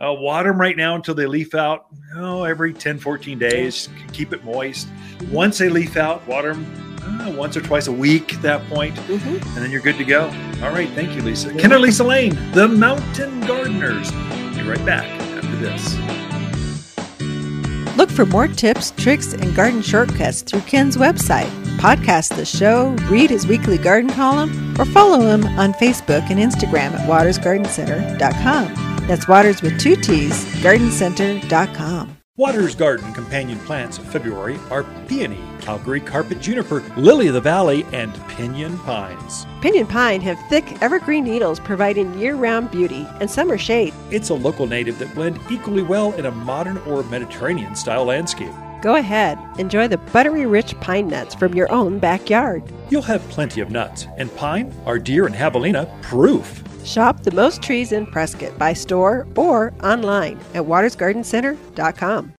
Uh, 0.00 0.12
water 0.12 0.50
them 0.50 0.60
right 0.60 0.76
now 0.76 0.94
until 0.94 1.14
they 1.14 1.26
leaf 1.26 1.54
out. 1.54 1.86
Oh, 2.14 2.44
every 2.44 2.72
10, 2.72 2.98
14 2.98 3.38
days. 3.38 3.88
Keep 4.12 4.32
it 4.32 4.44
moist. 4.44 4.86
Once 5.30 5.58
they 5.58 5.68
leaf 5.68 5.96
out, 5.96 6.26
water 6.28 6.54
them 6.54 7.20
uh, 7.20 7.30
once 7.30 7.56
or 7.56 7.62
twice 7.62 7.86
a 7.88 7.92
week 7.92 8.34
at 8.34 8.42
that 8.42 8.64
point, 8.68 8.94
Mhm. 8.94 9.34
and 9.42 9.56
then 9.56 9.70
you're 9.70 9.80
good 9.80 9.96
to 9.98 10.04
go. 10.04 10.24
All 10.62 10.72
right, 10.72 10.88
thank 10.90 11.14
you, 11.16 11.22
Lisa. 11.22 11.52
Ken 11.54 11.72
and 11.72 11.80
Lisa 11.82 12.04
Lane, 12.04 12.38
the 12.52 12.68
Mountain 12.68 13.40
Gardeners. 13.40 14.10
Be 14.12 14.62
right 14.62 14.84
back 14.84 15.06
after 15.06 15.56
this. 15.56 16.27
Look 17.98 18.10
for 18.10 18.24
more 18.24 18.46
tips, 18.46 18.92
tricks, 18.92 19.32
and 19.32 19.56
garden 19.56 19.82
shortcuts 19.82 20.42
through 20.42 20.60
Ken's 20.60 20.96
website. 20.96 21.50
Podcast 21.78 22.36
the 22.36 22.44
show, 22.44 22.90
read 23.10 23.28
his 23.28 23.44
weekly 23.48 23.76
garden 23.76 24.08
column, 24.08 24.80
or 24.80 24.84
follow 24.84 25.18
him 25.18 25.44
on 25.58 25.72
Facebook 25.72 26.30
and 26.30 26.38
Instagram 26.38 26.92
at 26.92 27.08
watersgardencenter.com. 27.08 29.06
That's 29.08 29.26
Waters 29.26 29.62
with 29.62 29.80
two 29.80 29.96
T's, 29.96 30.44
gardencenter.com. 30.62 32.17
Waters 32.38 32.76
Garden 32.76 33.12
companion 33.14 33.58
plants 33.58 33.98
of 33.98 34.04
February 34.04 34.60
are 34.70 34.84
peony, 35.08 35.40
Calgary 35.60 35.98
carpet 35.98 36.40
juniper, 36.40 36.84
lily 36.96 37.26
of 37.26 37.34
the 37.34 37.40
valley, 37.40 37.84
and 37.92 38.14
pinyon 38.28 38.78
pines. 38.78 39.44
Pinyon 39.60 39.88
pine 39.88 40.20
have 40.20 40.38
thick 40.48 40.80
evergreen 40.80 41.24
needles 41.24 41.58
providing 41.58 42.16
year-round 42.16 42.70
beauty 42.70 43.04
and 43.18 43.28
summer 43.28 43.58
shade. 43.58 43.92
It's 44.12 44.30
a 44.30 44.34
local 44.34 44.68
native 44.68 45.00
that 45.00 45.12
blend 45.16 45.40
equally 45.50 45.82
well 45.82 46.12
in 46.12 46.26
a 46.26 46.30
modern 46.30 46.78
or 46.86 47.02
Mediterranean 47.02 47.74
style 47.74 48.04
landscape. 48.04 48.52
Go 48.82 48.94
ahead, 48.94 49.36
enjoy 49.58 49.88
the 49.88 49.98
buttery 49.98 50.46
rich 50.46 50.78
pine 50.78 51.08
nuts 51.08 51.34
from 51.34 51.54
your 51.54 51.72
own 51.72 51.98
backyard. 51.98 52.62
You'll 52.88 53.02
have 53.02 53.28
plenty 53.30 53.60
of 53.60 53.72
nuts, 53.72 54.06
and 54.16 54.32
pine 54.36 54.72
are 54.86 55.00
deer 55.00 55.26
and 55.26 55.34
javelina 55.34 55.90
proof. 56.02 56.62
Shop 56.84 57.22
the 57.22 57.32
most 57.32 57.62
trees 57.62 57.92
in 57.92 58.06
Prescott 58.06 58.58
by 58.58 58.72
store 58.72 59.26
or 59.36 59.72
online 59.82 60.38
at 60.54 60.62
watersgardencenter.com. 60.62 62.32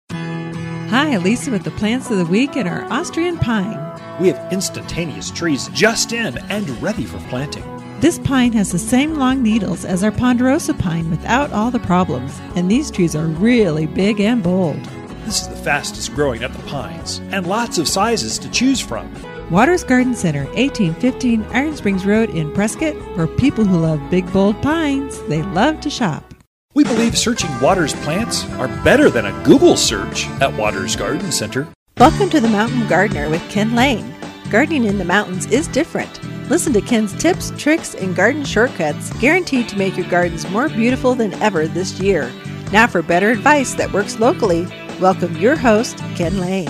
Hi, 0.89 1.17
Lisa 1.17 1.51
with 1.51 1.63
the 1.63 1.71
plants 1.71 2.09
of 2.09 2.17
the 2.17 2.25
week 2.25 2.55
and 2.55 2.67
our 2.67 2.83
Austrian 2.91 3.37
pine. 3.37 3.79
We 4.19 4.29
have 4.29 4.51
instantaneous 4.51 5.29
trees 5.29 5.69
just 5.69 6.13
in 6.13 6.37
and 6.49 6.69
ready 6.81 7.05
for 7.05 7.19
planting. 7.29 7.63
This 7.99 8.17
pine 8.19 8.53
has 8.53 8.71
the 8.71 8.79
same 8.79 9.15
long 9.15 9.43
needles 9.43 9.85
as 9.85 10.03
our 10.03 10.11
ponderosa 10.11 10.73
pine 10.73 11.09
without 11.11 11.51
all 11.51 11.69
the 11.69 11.79
problems, 11.79 12.39
and 12.55 12.71
these 12.71 12.89
trees 12.89 13.15
are 13.15 13.27
really 13.27 13.85
big 13.85 14.19
and 14.19 14.41
bold. 14.41 14.83
This 15.25 15.41
is 15.41 15.49
the 15.49 15.55
fastest 15.57 16.15
growing 16.15 16.43
of 16.43 16.55
the 16.55 16.67
pines, 16.69 17.19
and 17.31 17.45
lots 17.45 17.77
of 17.77 17.87
sizes 17.87 18.39
to 18.39 18.49
choose 18.49 18.79
from. 18.79 19.13
Waters 19.49 19.83
Garden 19.83 20.13
Center, 20.13 20.43
1815 20.53 21.43
Iron 21.53 21.75
Springs 21.75 22.05
Road 22.05 22.29
in 22.29 22.53
Prescott. 22.53 22.95
For 23.15 23.25
people 23.25 23.65
who 23.65 23.79
love 23.79 23.99
big, 24.11 24.31
bold 24.31 24.61
pines, 24.61 25.19
they 25.23 25.41
love 25.41 25.81
to 25.81 25.89
shop. 25.89 26.35
We 26.75 26.83
believe 26.83 27.17
searching 27.17 27.49
Waters 27.59 27.93
plants 27.93 28.45
are 28.59 28.67
better 28.83 29.09
than 29.09 29.25
a 29.25 29.43
Google 29.43 29.75
search 29.75 30.27
at 30.39 30.53
Waters 30.53 30.95
Garden 30.95 31.31
Center. 31.31 31.67
Welcome 31.97 32.29
to 32.29 32.39
the 32.39 32.47
Mountain 32.47 32.87
Gardener 32.87 33.27
with 33.27 33.41
Ken 33.49 33.73
Lane. 33.73 34.13
Gardening 34.51 34.85
in 34.85 34.99
the 34.99 35.03
mountains 35.03 35.47
is 35.47 35.67
different. 35.69 36.23
Listen 36.47 36.71
to 36.73 36.81
Ken's 36.81 37.15
tips, 37.15 37.51
tricks, 37.57 37.95
and 37.95 38.15
garden 38.15 38.45
shortcuts 38.45 39.11
guaranteed 39.17 39.67
to 39.69 39.79
make 39.79 39.97
your 39.97 40.07
gardens 40.09 40.47
more 40.51 40.69
beautiful 40.69 41.15
than 41.15 41.33
ever 41.41 41.67
this 41.67 41.99
year. 41.99 42.31
Now, 42.71 42.85
for 42.85 43.01
better 43.01 43.31
advice 43.31 43.73
that 43.73 43.93
works 43.93 44.19
locally, 44.19 44.67
welcome 45.01 45.35
your 45.37 45.55
host, 45.55 45.97
Ken 46.15 46.37
Lane. 46.39 46.69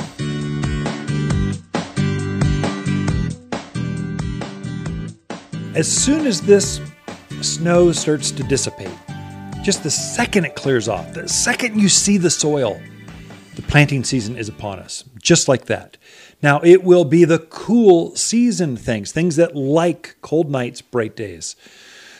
As 5.79 5.89
soon 5.89 6.27
as 6.27 6.41
this 6.41 6.81
snow 7.39 7.93
starts 7.93 8.31
to 8.31 8.43
dissipate, 8.43 8.91
just 9.63 9.81
the 9.81 9.89
second 9.89 10.43
it 10.43 10.53
clears 10.53 10.89
off, 10.89 11.13
the 11.13 11.25
second 11.29 11.79
you 11.79 11.87
see 11.87 12.17
the 12.17 12.29
soil, 12.29 12.81
the 13.55 13.61
planting 13.61 14.03
season 14.03 14.37
is 14.37 14.49
upon 14.49 14.79
us, 14.79 15.05
just 15.21 15.47
like 15.47 15.67
that. 15.67 15.95
Now, 16.43 16.59
it 16.65 16.83
will 16.83 17.05
be 17.05 17.23
the 17.23 17.39
cool 17.39 18.13
season 18.17 18.75
things, 18.75 19.13
things 19.13 19.37
that 19.37 19.55
like 19.55 20.17
cold 20.19 20.51
nights, 20.51 20.81
bright 20.81 21.15
days. 21.15 21.55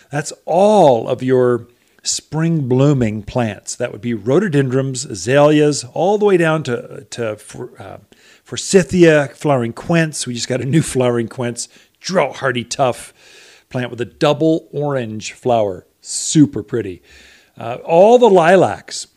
That's 0.09 0.31
all 0.45 1.09
of 1.09 1.21
your 1.21 1.67
spring 2.01 2.69
blooming 2.69 3.23
plants. 3.23 3.75
That 3.75 3.91
would 3.91 3.99
be 3.99 4.13
rhododendrons, 4.13 5.03
azaleas, 5.03 5.83
all 5.93 6.17
the 6.17 6.23
way 6.23 6.37
down 6.37 6.63
to, 6.63 7.05
to 7.09 7.37
uh, 7.77 7.97
forsythia, 8.41 9.27
flowering 9.35 9.73
quince. 9.73 10.25
We 10.25 10.33
just 10.33 10.47
got 10.47 10.61
a 10.61 10.65
new 10.65 10.81
flowering 10.81 11.27
quince, 11.27 11.67
drought 11.99 12.37
hardy, 12.37 12.63
tough 12.63 13.13
plant 13.69 13.91
with 13.91 14.01
a 14.01 14.05
double 14.05 14.67
orange 14.71 15.33
flower. 15.33 15.85
Super 16.01 16.63
pretty. 16.63 17.01
Uh, 17.57 17.77
all 17.85 18.17
the 18.17 18.29
lilacs. 18.29 19.07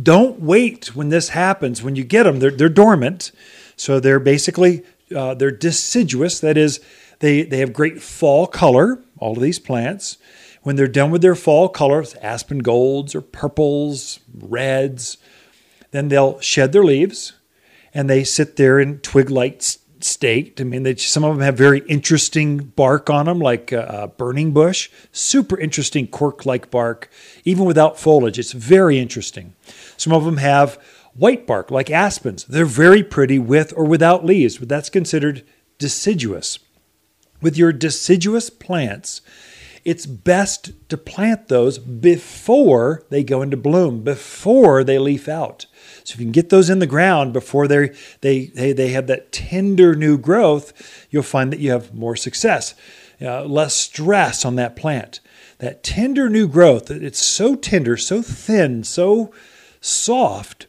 Don't 0.00 0.40
wait 0.40 0.94
when 0.94 1.08
this 1.08 1.30
happens. 1.30 1.82
When 1.82 1.96
you 1.96 2.04
get 2.04 2.22
them, 2.24 2.38
they're, 2.38 2.50
they're 2.50 2.68
dormant. 2.68 3.32
So 3.76 4.00
they're 4.00 4.20
basically 4.20 4.84
uh, 5.14 5.34
they're 5.34 5.50
deciduous. 5.50 6.40
That 6.40 6.56
is, 6.56 6.80
they 7.20 7.42
they 7.42 7.58
have 7.58 7.72
great 7.72 8.02
fall 8.02 8.46
color. 8.46 9.02
All 9.18 9.32
of 9.32 9.42
these 9.42 9.58
plants, 9.58 10.18
when 10.62 10.76
they're 10.76 10.86
done 10.86 11.10
with 11.10 11.22
their 11.22 11.34
fall 11.34 11.68
colors, 11.68 12.14
aspen 12.22 12.58
golds 12.58 13.14
or 13.14 13.20
purples, 13.20 14.20
reds, 14.32 15.18
then 15.90 16.08
they'll 16.08 16.38
shed 16.40 16.72
their 16.72 16.84
leaves, 16.84 17.32
and 17.92 18.08
they 18.08 18.22
sit 18.22 18.56
there 18.56 18.78
in 18.78 19.00
twig-like 19.00 19.56
s- 19.56 19.78
state. 20.04 20.60
I 20.60 20.64
mean, 20.64 20.82
they, 20.82 20.96
some 20.96 21.24
of 21.24 21.34
them 21.34 21.44
have 21.44 21.56
very 21.56 21.80
interesting 21.88 22.58
bark 22.58 23.10
on 23.10 23.26
them, 23.26 23.38
like 23.38 23.72
uh, 23.72 24.08
burning 24.08 24.52
bush. 24.52 24.90
Super 25.12 25.58
interesting 25.58 26.06
cork-like 26.06 26.70
bark, 26.70 27.10
even 27.44 27.64
without 27.64 27.98
foliage. 27.98 28.38
It's 28.38 28.52
very 28.52 28.98
interesting. 28.98 29.54
Some 29.96 30.12
of 30.12 30.24
them 30.24 30.38
have 30.38 30.80
white 31.14 31.46
bark, 31.46 31.70
like 31.70 31.90
aspens. 31.90 32.44
They're 32.44 32.64
very 32.64 33.02
pretty 33.02 33.38
with 33.38 33.72
or 33.76 33.84
without 33.84 34.24
leaves, 34.24 34.58
but 34.58 34.68
that's 34.68 34.90
considered 34.90 35.44
deciduous. 35.78 36.58
With 37.40 37.56
your 37.56 37.72
deciduous 37.72 38.50
plants, 38.50 39.20
it's 39.84 40.06
best 40.06 40.72
to 40.88 40.96
plant 40.96 41.48
those 41.48 41.78
before 41.78 43.04
they 43.10 43.24
go 43.24 43.42
into 43.42 43.56
bloom, 43.56 44.02
before 44.02 44.84
they 44.84 44.98
leaf 44.98 45.28
out. 45.28 45.66
So 46.08 46.14
if 46.14 46.20
you 46.20 46.24
can 46.24 46.32
get 46.32 46.48
those 46.48 46.70
in 46.70 46.78
the 46.78 46.86
ground 46.86 47.34
before 47.34 47.68
they 47.68 47.94
they 48.22 48.46
they, 48.46 48.72
they 48.72 48.88
have 48.88 49.08
that 49.08 49.30
tender 49.30 49.94
new 49.94 50.16
growth, 50.16 50.72
you'll 51.10 51.22
find 51.22 51.52
that 51.52 51.60
you 51.60 51.70
have 51.70 51.94
more 51.94 52.16
success, 52.16 52.74
uh, 53.20 53.44
less 53.44 53.74
stress 53.74 54.42
on 54.46 54.56
that 54.56 54.74
plant. 54.74 55.20
That 55.58 55.82
tender 55.82 56.30
new 56.30 56.48
growth, 56.48 56.90
it's 56.90 57.18
so 57.18 57.54
tender, 57.56 57.98
so 57.98 58.22
thin, 58.22 58.84
so 58.84 59.34
soft 59.82 60.66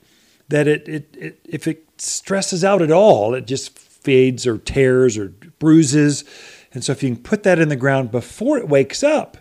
that 0.50 0.68
it, 0.68 0.90
it, 0.90 1.16
it 1.18 1.40
if 1.46 1.68
it 1.68 1.86
stresses 2.02 2.66
out 2.66 2.82
at 2.82 2.92
all, 2.92 3.34
it 3.34 3.48
just 3.48 3.80
fades 3.80 4.46
or 4.46 4.58
tears 4.58 5.18
or 5.18 5.30
bruises. 5.60 6.26
And 6.74 6.84
so 6.84 6.92
if 6.92 7.02
you 7.02 7.16
can 7.16 7.24
put 7.24 7.44
that 7.44 7.60
in 7.60 7.70
the 7.70 7.78
ground 7.78 8.12
before 8.12 8.58
it 8.58 8.68
wakes 8.68 9.04
up, 9.04 9.38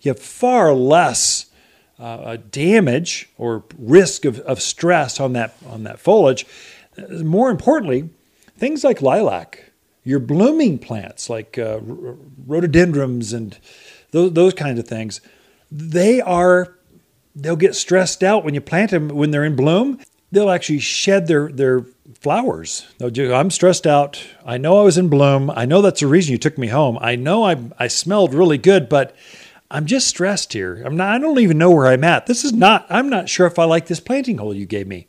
you 0.00 0.12
have 0.12 0.18
far 0.18 0.72
less 0.72 1.51
uh, 2.02 2.36
damage 2.50 3.30
or 3.38 3.62
risk 3.78 4.24
of, 4.24 4.40
of 4.40 4.60
stress 4.60 5.20
on 5.20 5.32
that 5.34 5.54
on 5.68 5.84
that 5.84 6.00
foliage. 6.00 6.46
More 7.10 7.50
importantly, 7.50 8.10
things 8.58 8.84
like 8.84 9.00
lilac, 9.00 9.70
your 10.04 10.18
blooming 10.18 10.78
plants 10.78 11.30
like 11.30 11.58
uh, 11.58 11.78
rhododendrons 12.46 13.32
and 13.32 13.56
those, 14.10 14.32
those 14.32 14.52
kinds 14.54 14.78
of 14.78 14.86
things, 14.86 15.20
they 15.70 16.20
are 16.20 16.76
they'll 17.34 17.56
get 17.56 17.74
stressed 17.74 18.22
out 18.22 18.44
when 18.44 18.52
you 18.52 18.60
plant 18.60 18.90
them 18.90 19.08
when 19.08 19.30
they're 19.30 19.44
in 19.44 19.56
bloom. 19.56 20.00
They'll 20.32 20.50
actually 20.50 20.80
shed 20.80 21.28
their 21.28 21.52
their 21.52 21.86
flowers. 22.20 22.86
Just, 22.98 23.32
I'm 23.32 23.50
stressed 23.50 23.86
out. 23.86 24.22
I 24.44 24.58
know 24.58 24.80
I 24.80 24.82
was 24.82 24.98
in 24.98 25.08
bloom. 25.08 25.50
I 25.50 25.66
know 25.66 25.82
that's 25.82 26.00
the 26.00 26.06
reason 26.08 26.32
you 26.32 26.38
took 26.38 26.58
me 26.58 26.66
home. 26.66 26.98
I 27.00 27.14
know 27.14 27.44
I 27.44 27.56
I 27.78 27.86
smelled 27.86 28.34
really 28.34 28.58
good, 28.58 28.88
but 28.88 29.14
I'm 29.72 29.86
just 29.86 30.06
stressed 30.06 30.52
here. 30.52 30.82
I'm 30.84 30.96
not. 30.96 31.14
I 31.14 31.18
don't 31.18 31.38
even 31.38 31.56
know 31.56 31.70
where 31.70 31.86
I'm 31.86 32.04
at. 32.04 32.26
This 32.26 32.44
is 32.44 32.52
not. 32.52 32.86
I'm 32.90 33.08
not 33.08 33.30
sure 33.30 33.46
if 33.46 33.58
I 33.58 33.64
like 33.64 33.86
this 33.86 34.00
planting 34.00 34.36
hole 34.36 34.54
you 34.54 34.66
gave 34.66 34.86
me. 34.86 35.06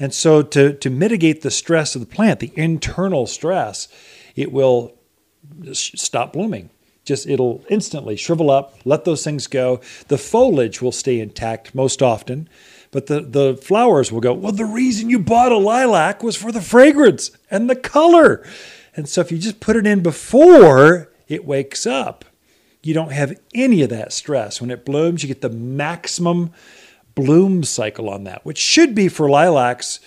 And 0.00 0.14
so 0.14 0.42
to 0.42 0.72
to 0.72 0.90
mitigate 0.90 1.42
the 1.42 1.50
stress 1.50 1.94
of 1.94 2.00
the 2.00 2.06
plant, 2.06 2.40
the 2.40 2.52
internal 2.56 3.26
stress, 3.26 3.86
it 4.34 4.50
will 4.50 4.94
stop 5.72 6.32
blooming. 6.32 6.70
Just 7.04 7.26
it'll 7.26 7.62
instantly 7.68 8.16
shrivel 8.16 8.50
up, 8.50 8.74
let 8.84 9.04
those 9.04 9.24
things 9.24 9.46
go. 9.46 9.80
The 10.08 10.18
foliage 10.18 10.80
will 10.80 10.92
stay 10.92 11.20
intact 11.20 11.74
most 11.74 12.02
often, 12.02 12.48
but 12.90 13.06
the, 13.06 13.20
the 13.20 13.56
flowers 13.56 14.10
will 14.10 14.20
go, 14.20 14.32
Well, 14.32 14.52
the 14.52 14.64
reason 14.64 15.10
you 15.10 15.18
bought 15.18 15.52
a 15.52 15.58
lilac 15.58 16.22
was 16.22 16.36
for 16.36 16.50
the 16.50 16.62
fragrance 16.62 17.30
and 17.50 17.68
the 17.68 17.76
color. 17.76 18.46
And 18.96 19.08
so 19.08 19.20
if 19.20 19.30
you 19.30 19.38
just 19.38 19.60
put 19.60 19.76
it 19.76 19.86
in 19.86 20.02
before 20.02 21.10
it 21.28 21.44
wakes 21.44 21.86
up, 21.86 22.24
you 22.88 22.94
don't 22.94 23.12
have 23.12 23.38
any 23.54 23.82
of 23.82 23.90
that 23.90 24.14
stress. 24.14 24.62
When 24.62 24.70
it 24.70 24.86
blooms, 24.86 25.22
you 25.22 25.28
get 25.28 25.42
the 25.42 25.50
maximum 25.50 26.52
bloom 27.14 27.62
cycle 27.62 28.08
on 28.08 28.24
that, 28.24 28.46
which 28.46 28.56
should 28.56 28.94
be 28.94 29.08
for 29.08 29.28
lilacs 29.28 30.00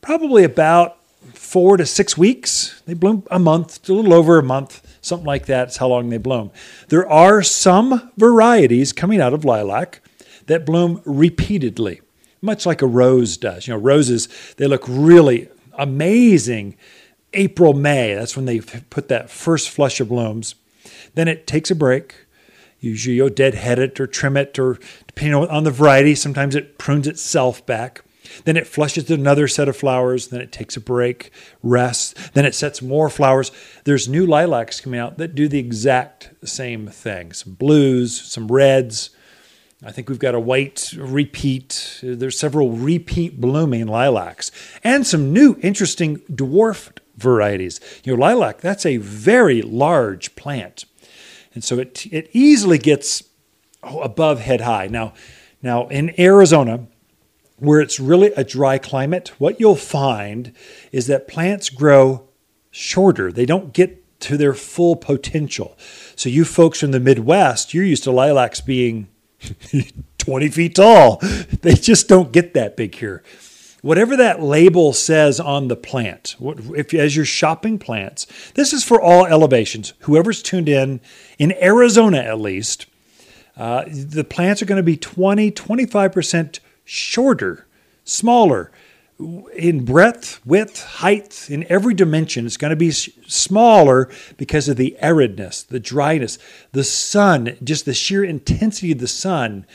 probably 0.00 0.42
about 0.42 0.96
four 1.34 1.76
to 1.76 1.84
six 1.84 2.16
weeks. 2.16 2.80
They 2.86 2.94
bloom 2.94 3.24
a 3.30 3.38
month, 3.38 3.86
a 3.90 3.92
little 3.92 4.14
over 4.14 4.38
a 4.38 4.42
month, 4.42 4.98
something 5.02 5.26
like 5.26 5.44
that. 5.46 5.68
It's 5.68 5.76
how 5.76 5.88
long 5.88 6.08
they 6.08 6.16
bloom. 6.16 6.50
There 6.88 7.06
are 7.06 7.42
some 7.42 8.10
varieties 8.16 8.94
coming 8.94 9.20
out 9.20 9.34
of 9.34 9.44
lilac 9.44 10.00
that 10.46 10.64
bloom 10.64 11.02
repeatedly, 11.04 12.00
much 12.40 12.64
like 12.64 12.80
a 12.80 12.86
rose 12.86 13.36
does. 13.36 13.66
You 13.66 13.74
know, 13.74 13.80
roses, 13.80 14.28
they 14.56 14.66
look 14.66 14.84
really 14.88 15.48
amazing 15.74 16.78
April, 17.34 17.74
May. 17.74 18.14
That's 18.14 18.34
when 18.34 18.46
they 18.46 18.60
put 18.60 19.08
that 19.08 19.28
first 19.28 19.68
flush 19.68 20.00
of 20.00 20.08
blooms. 20.08 20.54
Then 21.14 21.28
it 21.28 21.46
takes 21.46 21.70
a 21.70 21.74
break. 21.74 22.14
Usually 22.80 23.16
you'll 23.16 23.30
deadhead 23.30 23.78
it 23.78 23.98
or 23.98 24.06
trim 24.06 24.36
it, 24.36 24.58
or 24.58 24.78
depending 25.06 25.34
on 25.34 25.64
the 25.64 25.70
variety, 25.70 26.14
sometimes 26.14 26.54
it 26.54 26.76
prunes 26.76 27.06
itself 27.06 27.64
back. 27.64 28.04
Then 28.44 28.56
it 28.56 28.66
flushes 28.66 29.10
another 29.10 29.48
set 29.48 29.68
of 29.68 29.76
flowers. 29.76 30.28
Then 30.28 30.40
it 30.40 30.52
takes 30.52 30.76
a 30.76 30.80
break, 30.80 31.30
rests. 31.62 32.14
Then 32.30 32.44
it 32.44 32.54
sets 32.54 32.82
more 32.82 33.08
flowers. 33.08 33.52
There's 33.84 34.08
new 34.08 34.26
lilacs 34.26 34.80
coming 34.80 35.00
out 35.00 35.18
that 35.18 35.34
do 35.34 35.48
the 35.48 35.58
exact 35.58 36.30
same 36.44 36.88
thing 36.88 37.32
some 37.32 37.54
blues, 37.54 38.20
some 38.20 38.48
reds. 38.48 39.10
I 39.84 39.92
think 39.92 40.08
we've 40.08 40.18
got 40.18 40.34
a 40.34 40.40
white 40.40 40.94
repeat. 40.96 42.00
There's 42.02 42.38
several 42.38 42.70
repeat 42.70 43.40
blooming 43.40 43.86
lilacs 43.86 44.50
and 44.82 45.06
some 45.06 45.32
new 45.32 45.58
interesting 45.60 46.22
dwarfed 46.34 47.00
varieties. 47.16 47.80
You 48.02 48.16
know, 48.16 48.20
lilac, 48.20 48.60
that's 48.60 48.86
a 48.86 48.96
very 48.96 49.60
large 49.60 50.34
plant. 50.36 50.86
And 51.54 51.62
so 51.62 51.78
it, 51.78 52.06
it 52.12 52.28
easily 52.32 52.78
gets 52.78 53.22
above 53.82 54.40
head 54.40 54.62
high. 54.62 54.88
Now, 54.88 55.14
now 55.62 55.88
in 55.88 56.18
Arizona, 56.20 56.86
where 57.58 57.80
it's 57.80 58.00
really 58.00 58.32
a 58.36 58.44
dry 58.44 58.78
climate, 58.78 59.32
what 59.38 59.60
you'll 59.60 59.76
find 59.76 60.52
is 60.92 61.06
that 61.06 61.28
plants 61.28 61.70
grow 61.70 62.28
shorter. 62.70 63.30
They 63.30 63.46
don't 63.46 63.72
get 63.72 64.20
to 64.20 64.36
their 64.36 64.54
full 64.54 64.96
potential. 64.96 65.76
So, 66.16 66.28
you 66.28 66.44
folks 66.44 66.80
from 66.80 66.90
the 66.92 67.00
Midwest, 67.00 67.74
you're 67.74 67.84
used 67.84 68.04
to 68.04 68.10
lilacs 68.10 68.60
being 68.60 69.08
20 70.18 70.48
feet 70.48 70.74
tall. 70.74 71.18
They 71.62 71.74
just 71.74 72.08
don't 72.08 72.32
get 72.32 72.54
that 72.54 72.76
big 72.76 72.94
here. 72.94 73.22
Whatever 73.84 74.16
that 74.16 74.40
label 74.40 74.94
says 74.94 75.38
on 75.38 75.68
the 75.68 75.76
plant, 75.76 76.36
if 76.74 76.94
as 76.94 77.14
you're 77.14 77.26
shopping 77.26 77.78
plants, 77.78 78.26
this 78.54 78.72
is 78.72 78.82
for 78.82 78.98
all 78.98 79.26
elevations. 79.26 79.92
Whoever's 79.98 80.42
tuned 80.42 80.70
in, 80.70 81.02
in 81.38 81.52
Arizona 81.62 82.16
at 82.16 82.40
least, 82.40 82.86
uh, 83.58 83.84
the 83.86 84.24
plants 84.24 84.62
are 84.62 84.64
going 84.64 84.78
to 84.78 84.82
be 84.82 84.96
20, 84.96 85.50
25% 85.50 86.60
shorter, 86.86 87.66
smaller 88.04 88.72
in 89.54 89.84
breadth, 89.84 90.40
width, 90.46 90.82
height, 90.82 91.50
in 91.50 91.66
every 91.68 91.92
dimension. 91.92 92.46
It's 92.46 92.56
going 92.56 92.70
to 92.70 92.76
be 92.76 92.90
smaller 92.90 94.08
because 94.38 94.66
of 94.66 94.78
the 94.78 94.96
aridness, 95.02 95.62
the 95.62 95.78
dryness, 95.78 96.38
the 96.72 96.84
sun, 96.84 97.58
just 97.62 97.84
the 97.84 97.92
sheer 97.92 98.24
intensity 98.24 98.92
of 98.92 98.98
the 98.98 99.08
sun. 99.08 99.66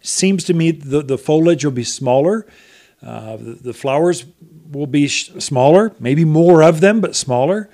Seems 0.00 0.42
to 0.44 0.52
me 0.52 0.72
the, 0.72 1.00
the 1.00 1.16
foliage 1.16 1.64
will 1.64 1.70
be 1.70 1.84
smaller. 1.84 2.44
Uh, 3.02 3.36
the, 3.38 3.72
flowers 3.72 4.24
will 4.70 4.86
be 4.86 5.08
sh- 5.08 5.32
smaller, 5.38 5.92
maybe 5.98 6.24
more 6.24 6.62
of 6.62 6.80
them, 6.80 7.00
but 7.00 7.16
smaller. 7.16 7.68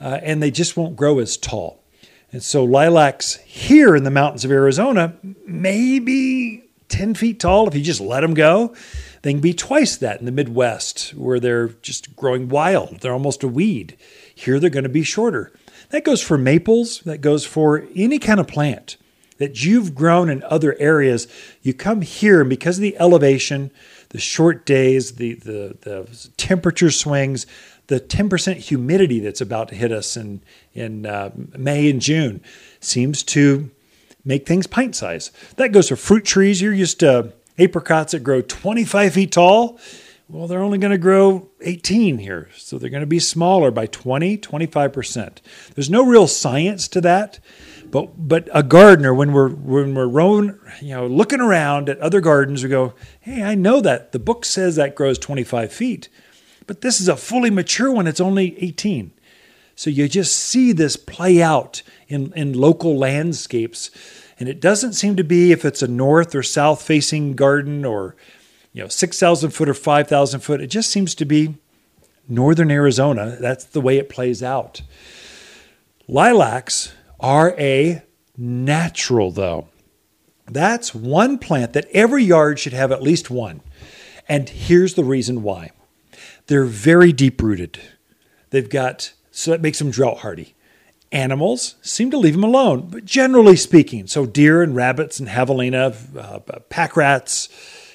Uh, 0.00 0.20
and 0.22 0.42
they 0.42 0.50
just 0.50 0.76
won't 0.76 0.96
grow 0.96 1.18
as 1.18 1.36
tall. 1.36 1.82
And 2.30 2.42
so 2.42 2.62
lilacs 2.62 3.36
here 3.36 3.96
in 3.96 4.04
the 4.04 4.10
mountains 4.10 4.44
of 4.44 4.52
Arizona, 4.52 5.16
maybe 5.46 6.64
10 6.88 7.14
feet 7.14 7.40
tall 7.40 7.66
if 7.66 7.74
you 7.74 7.82
just 7.82 8.00
let 8.00 8.20
them 8.20 8.34
go. 8.34 8.74
They 9.22 9.32
can 9.32 9.40
be 9.40 9.54
twice 9.54 9.96
that 9.96 10.20
in 10.20 10.26
the 10.26 10.32
Midwest 10.32 11.10
where 11.14 11.40
they're 11.40 11.68
just 11.68 12.14
growing 12.14 12.48
wild. 12.48 13.00
They're 13.00 13.12
almost 13.12 13.42
a 13.42 13.48
weed. 13.48 13.96
Here 14.34 14.60
they're 14.60 14.70
going 14.70 14.84
to 14.84 14.88
be 14.88 15.02
shorter. 15.02 15.52
That 15.90 16.04
goes 16.04 16.22
for 16.22 16.38
maples, 16.38 17.00
that 17.00 17.20
goes 17.20 17.44
for 17.44 17.84
any 17.96 18.18
kind 18.18 18.38
of 18.38 18.46
plant 18.46 18.96
that 19.38 19.64
you've 19.64 19.94
grown 19.94 20.28
in 20.28 20.42
other 20.44 20.76
areas. 20.78 21.26
You 21.62 21.72
come 21.72 22.02
here, 22.02 22.40
and 22.40 22.50
because 22.50 22.78
of 22.78 22.82
the 22.82 22.98
elevation, 22.98 23.70
the 24.10 24.18
short 24.18 24.64
days, 24.64 25.16
the, 25.16 25.34
the, 25.34 25.76
the 25.80 26.28
temperature 26.36 26.90
swings, 26.90 27.46
the 27.88 28.00
10% 28.00 28.56
humidity 28.56 29.20
that's 29.20 29.40
about 29.40 29.68
to 29.68 29.74
hit 29.74 29.92
us 29.92 30.16
in, 30.16 30.40
in 30.74 31.06
uh, 31.06 31.30
May 31.56 31.90
and 31.90 32.00
June 32.00 32.42
seems 32.80 33.22
to 33.24 33.70
make 34.24 34.46
things 34.46 34.66
pint 34.66 34.94
size. 34.94 35.30
That 35.56 35.72
goes 35.72 35.88
for 35.88 35.96
fruit 35.96 36.24
trees. 36.24 36.60
You're 36.60 36.74
used 36.74 37.00
to 37.00 37.32
apricots 37.58 38.12
that 38.12 38.22
grow 38.22 38.42
25 38.42 39.14
feet 39.14 39.32
tall. 39.32 39.78
Well, 40.28 40.46
they're 40.46 40.62
only 40.62 40.76
going 40.76 40.92
to 40.92 40.98
grow 40.98 41.48
18 41.62 42.18
here. 42.18 42.50
So 42.56 42.76
they're 42.76 42.90
going 42.90 43.00
to 43.00 43.06
be 43.06 43.18
smaller 43.18 43.70
by 43.70 43.86
20, 43.86 44.36
25%. 44.36 45.38
There's 45.74 45.88
no 45.88 46.04
real 46.04 46.26
science 46.26 46.86
to 46.88 47.00
that. 47.00 47.38
But 47.90 48.28
but 48.28 48.48
a 48.52 48.62
gardener, 48.62 49.14
when 49.14 49.32
we're 49.32 49.48
when 49.48 49.94
we're 49.94 50.06
roaming, 50.06 50.58
you 50.80 50.94
know, 50.94 51.06
looking 51.06 51.40
around 51.40 51.88
at 51.88 51.98
other 52.00 52.20
gardens, 52.20 52.62
we 52.62 52.68
go, 52.68 52.94
hey, 53.20 53.42
I 53.42 53.54
know 53.54 53.80
that. 53.80 54.12
The 54.12 54.18
book 54.18 54.44
says 54.44 54.76
that 54.76 54.94
grows 54.94 55.18
25 55.18 55.72
feet. 55.72 56.08
But 56.66 56.82
this 56.82 57.00
is 57.00 57.08
a 57.08 57.16
fully 57.16 57.50
mature 57.50 57.90
one, 57.90 58.06
it's 58.06 58.20
only 58.20 58.62
18. 58.62 59.12
So 59.74 59.90
you 59.90 60.08
just 60.08 60.36
see 60.36 60.72
this 60.72 60.96
play 60.96 61.40
out 61.40 61.82
in, 62.08 62.32
in 62.34 62.52
local 62.52 62.98
landscapes. 62.98 63.90
And 64.38 64.48
it 64.48 64.60
doesn't 64.60 64.92
seem 64.92 65.16
to 65.16 65.24
be 65.24 65.50
if 65.50 65.64
it's 65.64 65.82
a 65.82 65.88
north 65.88 66.34
or 66.34 66.42
south 66.42 66.82
facing 66.82 67.34
garden 67.34 67.84
or 67.84 68.16
you 68.72 68.82
know 68.82 68.88
6,000 68.88 69.50
foot 69.50 69.68
or 69.68 69.74
5,000 69.74 70.40
foot. 70.40 70.60
It 70.60 70.66
just 70.66 70.90
seems 70.90 71.14
to 71.14 71.24
be 71.24 71.56
northern 72.28 72.70
Arizona. 72.70 73.38
That's 73.40 73.64
the 73.64 73.80
way 73.80 73.96
it 73.98 74.08
plays 74.08 74.42
out. 74.42 74.82
Lilacs 76.06 76.92
are 77.20 77.54
a 77.58 78.02
natural, 78.36 79.30
though. 79.30 79.68
That's 80.46 80.94
one 80.94 81.38
plant 81.38 81.74
that 81.74 81.88
every 81.92 82.24
yard 82.24 82.58
should 82.58 82.72
have 82.72 82.90
at 82.90 83.02
least 83.02 83.30
one. 83.30 83.60
And 84.28 84.48
here's 84.48 84.94
the 84.94 85.04
reason 85.04 85.42
why 85.42 85.70
they're 86.46 86.64
very 86.64 87.12
deep 87.12 87.42
rooted. 87.42 87.80
They've 88.50 88.68
got 88.68 89.12
so 89.30 89.50
that 89.52 89.60
makes 89.60 89.78
them 89.78 89.90
drought 89.90 90.18
hardy. 90.18 90.54
Animals 91.12 91.76
seem 91.80 92.10
to 92.10 92.18
leave 92.18 92.34
them 92.34 92.44
alone, 92.44 92.88
but 92.90 93.04
generally 93.04 93.56
speaking, 93.56 94.06
so 94.06 94.26
deer 94.26 94.62
and 94.62 94.74
rabbits 94.74 95.20
and 95.20 95.28
javelina, 95.28 95.94
uh, 96.18 96.40
pack 96.68 96.96
rats, 96.96 97.46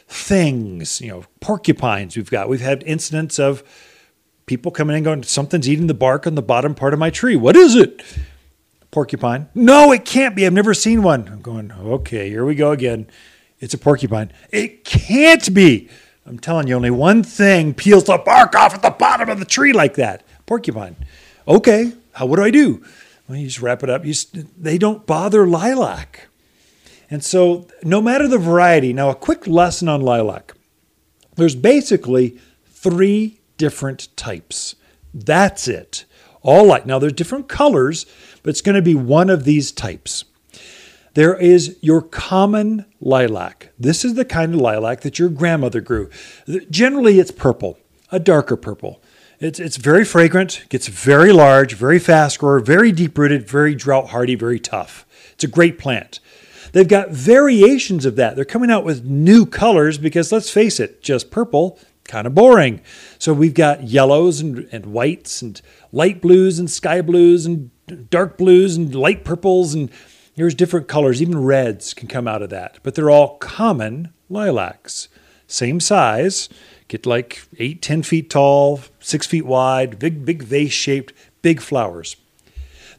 things, 0.08 1.00
you 1.02 1.10
know, 1.10 1.26
porcupines. 1.40 2.16
We've 2.16 2.32
got 2.32 2.50
we've 2.50 2.62
had 2.62 2.82
incidents 2.84 3.40
of 3.40 3.64
people 4.46 4.72
coming 4.72 4.98
in 4.98 5.04
going, 5.04 5.24
something's 5.24 5.70
eating 5.70 5.88
the 5.88 5.94
bark 5.94 6.26
on 6.26 6.36
the 6.36 6.42
bottom 6.42 6.74
part 6.76 6.94
of 6.94 7.00
my 7.00 7.10
tree. 7.10 7.36
What 7.36 7.56
is 7.56 7.76
it? 7.76 8.02
Porcupine. 8.94 9.50
No, 9.56 9.92
it 9.92 10.06
can't 10.06 10.36
be. 10.36 10.46
I've 10.46 10.54
never 10.54 10.76
seen 10.76 11.02
one. 11.02 11.28
I'm 11.28 11.42
going, 11.42 11.72
okay, 11.72 12.30
here 12.30 12.46
we 12.46 12.54
go 12.54 12.72
again. 12.72 13.08
It's 13.60 13.74
a 13.74 13.78
porcupine. 13.80 14.32
It 14.52 14.86
can't 14.86 15.52
be. 15.52 15.90
I'm 16.28 16.38
telling 16.38 16.68
you, 16.68 16.76
only 16.76 16.92
one 16.92 17.24
thing 17.24 17.74
peels 17.74 18.04
the 18.04 18.20
bark 18.24 18.56
off 18.56 18.76
at 18.76 18.84
the 18.84 18.92
bottom 18.92 19.30
of 19.30 19.40
the 19.40 19.46
tree 19.46 19.74
like 19.74 19.96
that. 19.96 20.24
Porcupine. 20.46 20.96
Okay, 21.48 21.94
how, 22.12 22.28
what 22.28 22.36
do 22.36 22.44
I 22.44 22.52
do? 22.52 22.86
Well, 23.28 23.40
you 23.40 23.48
just 23.48 23.62
wrap 23.62 23.82
it 23.82 23.90
up. 23.90 24.06
You 24.06 24.14
just, 24.14 24.62
they 24.62 24.78
don't 24.78 25.08
bother 25.08 25.48
lilac. 25.48 26.28
And 27.10 27.24
so, 27.24 27.68
no 27.82 28.00
matter 28.00 28.28
the 28.28 28.38
variety, 28.38 28.94
now 28.94 29.10
a 29.10 29.16
quick 29.16 29.48
lesson 29.48 29.90
on 29.90 30.02
lilac. 30.02 30.54
There's 31.36 31.56
basically 31.56 32.38
three 32.68 33.40
different 33.58 34.16
types. 34.16 34.76
That's 35.16 35.68
it. 35.68 36.06
All 36.44 36.66
light. 36.68 36.86
Now, 36.86 37.00
there's 37.00 37.14
different 37.14 37.48
colors, 37.48 38.06
but 38.44 38.52
it's 38.52 38.62
going 38.62 38.76
to 38.76 38.82
be 38.82 38.96
one 38.96 39.30
of 39.30 39.46
these 39.46 39.72
types. 39.72 40.26
There 41.16 41.36
is 41.36 41.78
your 41.82 42.02
common 42.02 42.86
lilac. 43.00 43.70
This 43.80 44.04
is 44.04 44.16
the 44.16 44.26
kind 44.26 44.56
of 44.56 44.62
lilac 44.62 45.02
that 45.02 45.20
your 45.20 45.30
grandmother 45.30 45.80
grew. 45.80 46.10
Generally, 46.70 47.20
it's 47.20 47.32
purple, 47.32 47.78
a 48.12 48.20
darker 48.20 48.56
purple. 48.56 49.02
It's, 49.40 49.60
it's 49.60 49.78
very 49.78 50.06
fragrant, 50.06 50.66
gets 50.70 50.88
very 50.88 51.32
large, 51.32 51.74
very 51.74 52.00
fast 52.00 52.40
grower, 52.40 52.60
very 52.60 52.92
deep 52.92 53.18
rooted, 53.18 53.48
very 53.48 53.76
drought 53.76 54.10
hardy, 54.10 54.36
very 54.36 54.60
tough. 54.60 55.06
It's 55.34 55.44
a 55.44 55.48
great 55.48 55.78
plant. 55.78 56.20
They've 56.72 56.88
got 56.88 57.12
variations 57.12 58.06
of 58.06 58.16
that. 58.16 58.36
They're 58.36 58.46
coming 58.46 58.72
out 58.72 58.84
with 58.84 59.06
new 59.06 59.46
colors 59.46 60.00
because 60.00 60.32
let's 60.32 60.50
face 60.50 60.80
it, 60.80 61.04
just 61.04 61.30
purple, 61.30 61.78
kind 62.06 62.26
of 62.26 62.34
boring. 62.34 62.82
So 63.20 63.34
we've 63.34 63.54
got 63.54 63.84
yellows 63.84 64.40
and, 64.40 64.68
and 64.72 64.88
whites 64.88 65.42
and 65.42 65.62
light 65.92 66.22
blues 66.22 66.58
and 66.58 66.70
sky 66.70 67.02
blues 67.02 67.46
and 67.46 67.70
dark 67.88 68.38
blues 68.38 68.76
and 68.76 68.94
light 68.94 69.24
purples 69.24 69.74
and 69.74 69.90
there's 70.36 70.56
different 70.56 70.88
colors, 70.88 71.22
even 71.22 71.44
reds 71.44 71.94
can 71.94 72.08
come 72.08 72.28
out 72.28 72.42
of 72.42 72.50
that. 72.50 72.80
But 72.82 72.96
they're 72.96 73.12
all 73.12 73.38
common 73.38 74.14
lilacs. 74.30 75.08
Same 75.48 75.80
size, 75.80 76.50
get 76.88 77.06
like 77.06 77.44
eight, 77.60 77.82
ten 77.82 78.02
feet 78.02 78.30
tall, 78.30 78.82
six 79.00 79.28
feet 79.28 79.46
wide, 79.46 80.00
big, 80.00 80.26
big 80.26 80.42
vase 80.42 80.74
shaped, 80.74 81.14
big 81.42 81.62
flowers. 81.62 82.16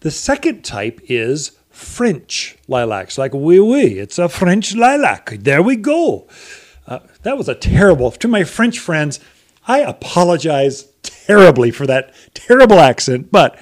The 0.00 0.10
second 0.10 0.64
type 0.64 1.00
is 1.08 1.52
French 1.70 2.56
lilacs, 2.68 3.18
like 3.18 3.34
oui, 3.34 3.58
oui, 3.58 3.98
it's 3.98 4.18
a 4.18 4.28
French 4.28 4.74
lilac. 4.76 5.30
There 5.40 5.62
we 5.62 5.74
go. 5.76 6.28
Uh, 6.86 7.00
that 7.22 7.36
was 7.36 7.48
a 7.48 7.54
terrible, 7.54 8.12
to 8.12 8.28
my 8.28 8.44
French 8.44 8.78
friends, 8.78 9.18
I 9.66 9.78
apologize 9.80 10.84
terribly 11.02 11.70
for 11.70 11.86
that 11.86 12.14
terrible 12.34 12.78
accent, 12.78 13.32
but 13.32 13.58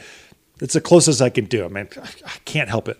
it's 0.63 0.75
the 0.75 0.81
closest 0.81 1.21
I 1.21 1.29
can 1.29 1.47
do. 1.47 1.65
I 1.65 1.69
mean, 1.69 1.89
I 2.25 2.39
can't 2.45 2.69
help 2.69 2.89
it. 2.89 2.99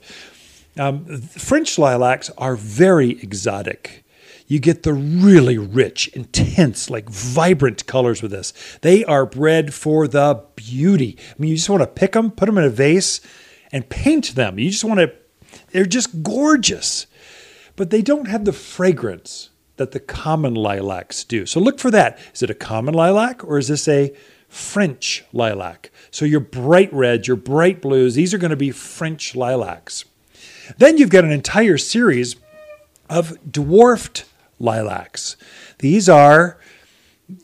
Um, 0.79 1.05
French 1.21 1.79
lilacs 1.79 2.31
are 2.37 2.57
very 2.57 3.11
exotic. 3.23 4.05
you 4.47 4.59
get 4.59 4.83
the 4.83 4.93
really 4.93 5.57
rich, 5.57 6.09
intense, 6.09 6.91
like 6.91 7.09
vibrant 7.09 7.87
colors 7.87 8.21
with 8.21 8.31
this. 8.31 8.53
They 8.83 9.05
are 9.05 9.25
bred 9.25 9.73
for 9.73 10.07
the 10.07 10.45
beauty. 10.57 11.17
I 11.31 11.35
mean, 11.39 11.51
you 11.51 11.57
just 11.57 11.71
want 11.71 11.83
to 11.83 11.87
pick 11.87 12.13
them, 12.13 12.31
put 12.31 12.47
them 12.47 12.59
in 12.59 12.65
a 12.65 12.71
vase, 12.71 13.21
and 13.73 13.89
paint 13.89 14.35
them. 14.35 14.59
You 14.59 14.71
just 14.71 14.85
want 14.85 15.01
to, 15.01 15.13
they're 15.71 15.87
just 15.87 16.23
gorgeous. 16.23 17.07
But 17.77 17.89
they 17.89 18.03
don't 18.03 18.29
have 18.29 18.45
the 18.45 18.53
fragrance 18.53 19.49
that 19.77 19.93
the 19.93 20.01
common 20.01 20.55
lilacs 20.55 21.25
do. 21.25 21.47
So 21.47 21.59
look 21.59 21.79
for 21.79 21.91
that. 21.91 22.19
Is 22.35 22.43
it 22.43 22.51
a 22.51 22.55
common 22.55 22.93
lilac 22.93 23.43
or 23.43 23.57
is 23.57 23.69
this 23.69 23.89
a 23.89 24.15
French 24.53 25.25
lilac? 25.33 25.91
So 26.11 26.27
your 26.27 26.41
bright 26.41 26.93
reds, 26.93 27.27
your 27.27 27.39
bright 27.39 27.81
blues, 27.81 28.15
these 28.15 28.35
are 28.35 28.39
going 28.39 28.51
to 28.51 28.57
be 28.57 28.71
French 28.71 29.35
lilacs. 29.35 30.05
Then 30.77 30.99
you've 30.99 31.11
got 31.11 31.25
an 31.25 31.33
entire 31.33 31.79
series 31.79 32.37
of 33.09 33.39
dwarfed 33.51 34.27
lilacs. 34.59 35.37
These 35.79 36.07
are 36.09 36.59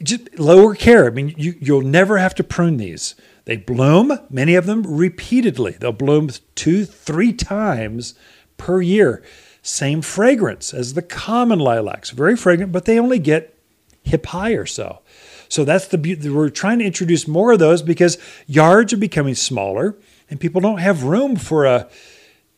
just 0.02 0.38
lower 0.38 0.74
care. 0.74 1.06
I 1.06 1.10
mean, 1.10 1.34
you, 1.38 1.54
you'll 1.58 1.80
never 1.80 2.18
have 2.18 2.34
to 2.34 2.44
prune 2.44 2.76
these. 2.76 3.14
They 3.46 3.56
bloom, 3.56 4.18
many 4.28 4.54
of 4.54 4.66
them 4.66 4.82
repeatedly. 4.82 5.72
They'll 5.80 5.92
bloom 5.92 6.28
two, 6.54 6.84
three 6.84 7.32
times 7.32 8.14
per 8.58 8.82
year. 8.82 9.22
Same 9.62 10.02
fragrance 10.02 10.74
as 10.74 10.92
the 10.92 11.00
common 11.02 11.58
lilacs, 11.58 12.10
very 12.10 12.36
fragrant, 12.36 12.70
but 12.70 12.84
they 12.84 12.98
only 12.98 13.18
get 13.18 13.58
hip 14.02 14.26
high 14.26 14.52
or 14.52 14.66
so. 14.66 15.00
So 15.48 15.64
that's 15.64 15.88
the 15.88 15.98
beauty. 15.98 16.28
We're 16.28 16.50
trying 16.50 16.78
to 16.80 16.84
introduce 16.84 17.26
more 17.26 17.52
of 17.52 17.58
those 17.58 17.82
because 17.82 18.18
yards 18.46 18.92
are 18.92 18.98
becoming 18.98 19.34
smaller 19.34 19.96
and 20.30 20.38
people 20.38 20.60
don't 20.60 20.78
have 20.78 21.04
room 21.04 21.36
for 21.36 21.64
a 21.64 21.88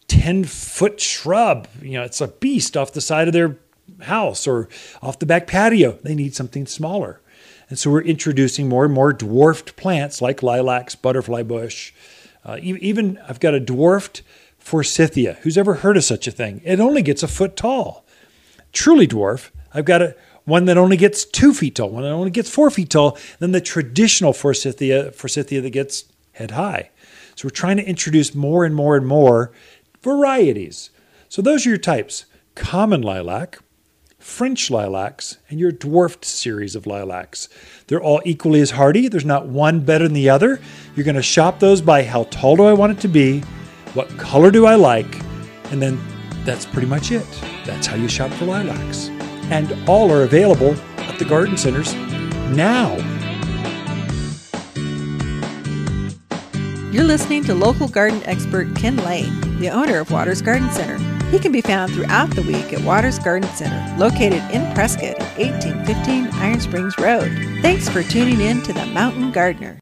10 0.08 0.44
foot 0.44 1.00
shrub. 1.00 1.68
You 1.80 1.92
know, 1.92 2.02
it's 2.02 2.20
a 2.20 2.28
beast 2.28 2.76
off 2.76 2.92
the 2.92 3.00
side 3.00 3.28
of 3.28 3.32
their 3.32 3.58
house 4.02 4.46
or 4.46 4.68
off 5.02 5.18
the 5.18 5.26
back 5.26 5.46
patio. 5.46 5.98
They 6.02 6.14
need 6.14 6.34
something 6.34 6.66
smaller. 6.66 7.20
And 7.68 7.78
so 7.78 7.90
we're 7.90 8.02
introducing 8.02 8.68
more 8.68 8.84
and 8.84 8.92
more 8.92 9.12
dwarfed 9.12 9.76
plants 9.76 10.20
like 10.20 10.42
lilacs, 10.42 10.96
butterfly 10.96 11.44
bush. 11.44 11.92
Uh, 12.44 12.58
even 12.60 13.18
I've 13.28 13.38
got 13.38 13.54
a 13.54 13.60
dwarfed 13.60 14.22
forsythia. 14.58 15.34
Who's 15.42 15.56
ever 15.56 15.74
heard 15.74 15.96
of 15.96 16.04
such 16.04 16.26
a 16.26 16.32
thing? 16.32 16.60
It 16.64 16.80
only 16.80 17.02
gets 17.02 17.22
a 17.22 17.28
foot 17.28 17.54
tall. 17.54 18.04
Truly 18.72 19.06
dwarf. 19.06 19.50
I've 19.72 19.84
got 19.84 20.02
a 20.02 20.16
one 20.50 20.66
that 20.66 20.76
only 20.76 20.96
gets 20.96 21.24
two 21.24 21.54
feet 21.54 21.76
tall, 21.76 21.88
one 21.88 22.02
that 22.02 22.10
only 22.10 22.30
gets 22.30 22.50
four 22.50 22.70
feet 22.70 22.90
tall, 22.90 23.16
then 23.38 23.52
the 23.52 23.60
traditional 23.60 24.32
forsythia, 24.32 25.12
forsythia 25.12 25.60
that 25.60 25.70
gets 25.70 26.04
head 26.32 26.50
high. 26.50 26.90
So 27.36 27.46
we're 27.46 27.50
trying 27.50 27.78
to 27.78 27.88
introduce 27.88 28.34
more 28.34 28.64
and 28.64 28.74
more 28.74 28.96
and 28.96 29.06
more 29.06 29.52
varieties. 30.02 30.90
So 31.28 31.40
those 31.40 31.64
are 31.64 31.70
your 31.70 31.78
types 31.78 32.26
common 32.54 33.00
lilac, 33.00 33.58
French 34.18 34.70
lilacs, 34.70 35.38
and 35.48 35.58
your 35.58 35.72
dwarfed 35.72 36.24
series 36.24 36.74
of 36.74 36.86
lilacs. 36.86 37.48
They're 37.86 38.02
all 38.02 38.20
equally 38.24 38.60
as 38.60 38.72
hardy. 38.72 39.08
There's 39.08 39.24
not 39.24 39.46
one 39.46 39.80
better 39.80 40.04
than 40.04 40.14
the 40.14 40.28
other. 40.28 40.60
You're 40.94 41.04
going 41.04 41.14
to 41.14 41.22
shop 41.22 41.60
those 41.60 41.80
by 41.80 42.02
how 42.02 42.24
tall 42.24 42.56
do 42.56 42.64
I 42.64 42.74
want 42.74 42.92
it 42.92 43.00
to 43.02 43.08
be, 43.08 43.40
what 43.94 44.08
color 44.18 44.50
do 44.50 44.66
I 44.66 44.74
like, 44.74 45.20
and 45.70 45.80
then 45.80 45.98
that's 46.44 46.66
pretty 46.66 46.88
much 46.88 47.12
it. 47.12 47.26
That's 47.64 47.86
how 47.86 47.96
you 47.96 48.08
shop 48.08 48.30
for 48.32 48.44
lilacs. 48.44 49.10
And 49.50 49.88
all 49.88 50.12
are 50.12 50.22
available 50.22 50.74
at 50.98 51.18
the 51.18 51.24
garden 51.24 51.56
centers 51.56 51.94
now. 52.54 52.96
You're 56.92 57.04
listening 57.04 57.44
to 57.44 57.54
local 57.54 57.86
garden 57.86 58.20
expert 58.24 58.74
Ken 58.74 58.96
Lane, 58.96 59.58
the 59.60 59.70
owner 59.70 60.00
of 60.00 60.10
Waters 60.10 60.42
Garden 60.42 60.70
Center. 60.72 60.98
He 61.30 61.38
can 61.38 61.52
be 61.52 61.60
found 61.60 61.92
throughout 61.92 62.30
the 62.30 62.42
week 62.42 62.72
at 62.72 62.82
Waters 62.82 63.20
Garden 63.20 63.48
Center, 63.50 63.96
located 63.96 64.42
in 64.50 64.74
Prescott 64.74 65.20
at 65.20 65.38
1815 65.38 66.26
Iron 66.40 66.60
Springs 66.60 66.98
Road. 66.98 67.30
Thanks 67.62 67.88
for 67.88 68.02
tuning 68.02 68.40
in 68.40 68.60
to 68.62 68.72
The 68.72 68.86
Mountain 68.86 69.30
Gardener. 69.30 69.78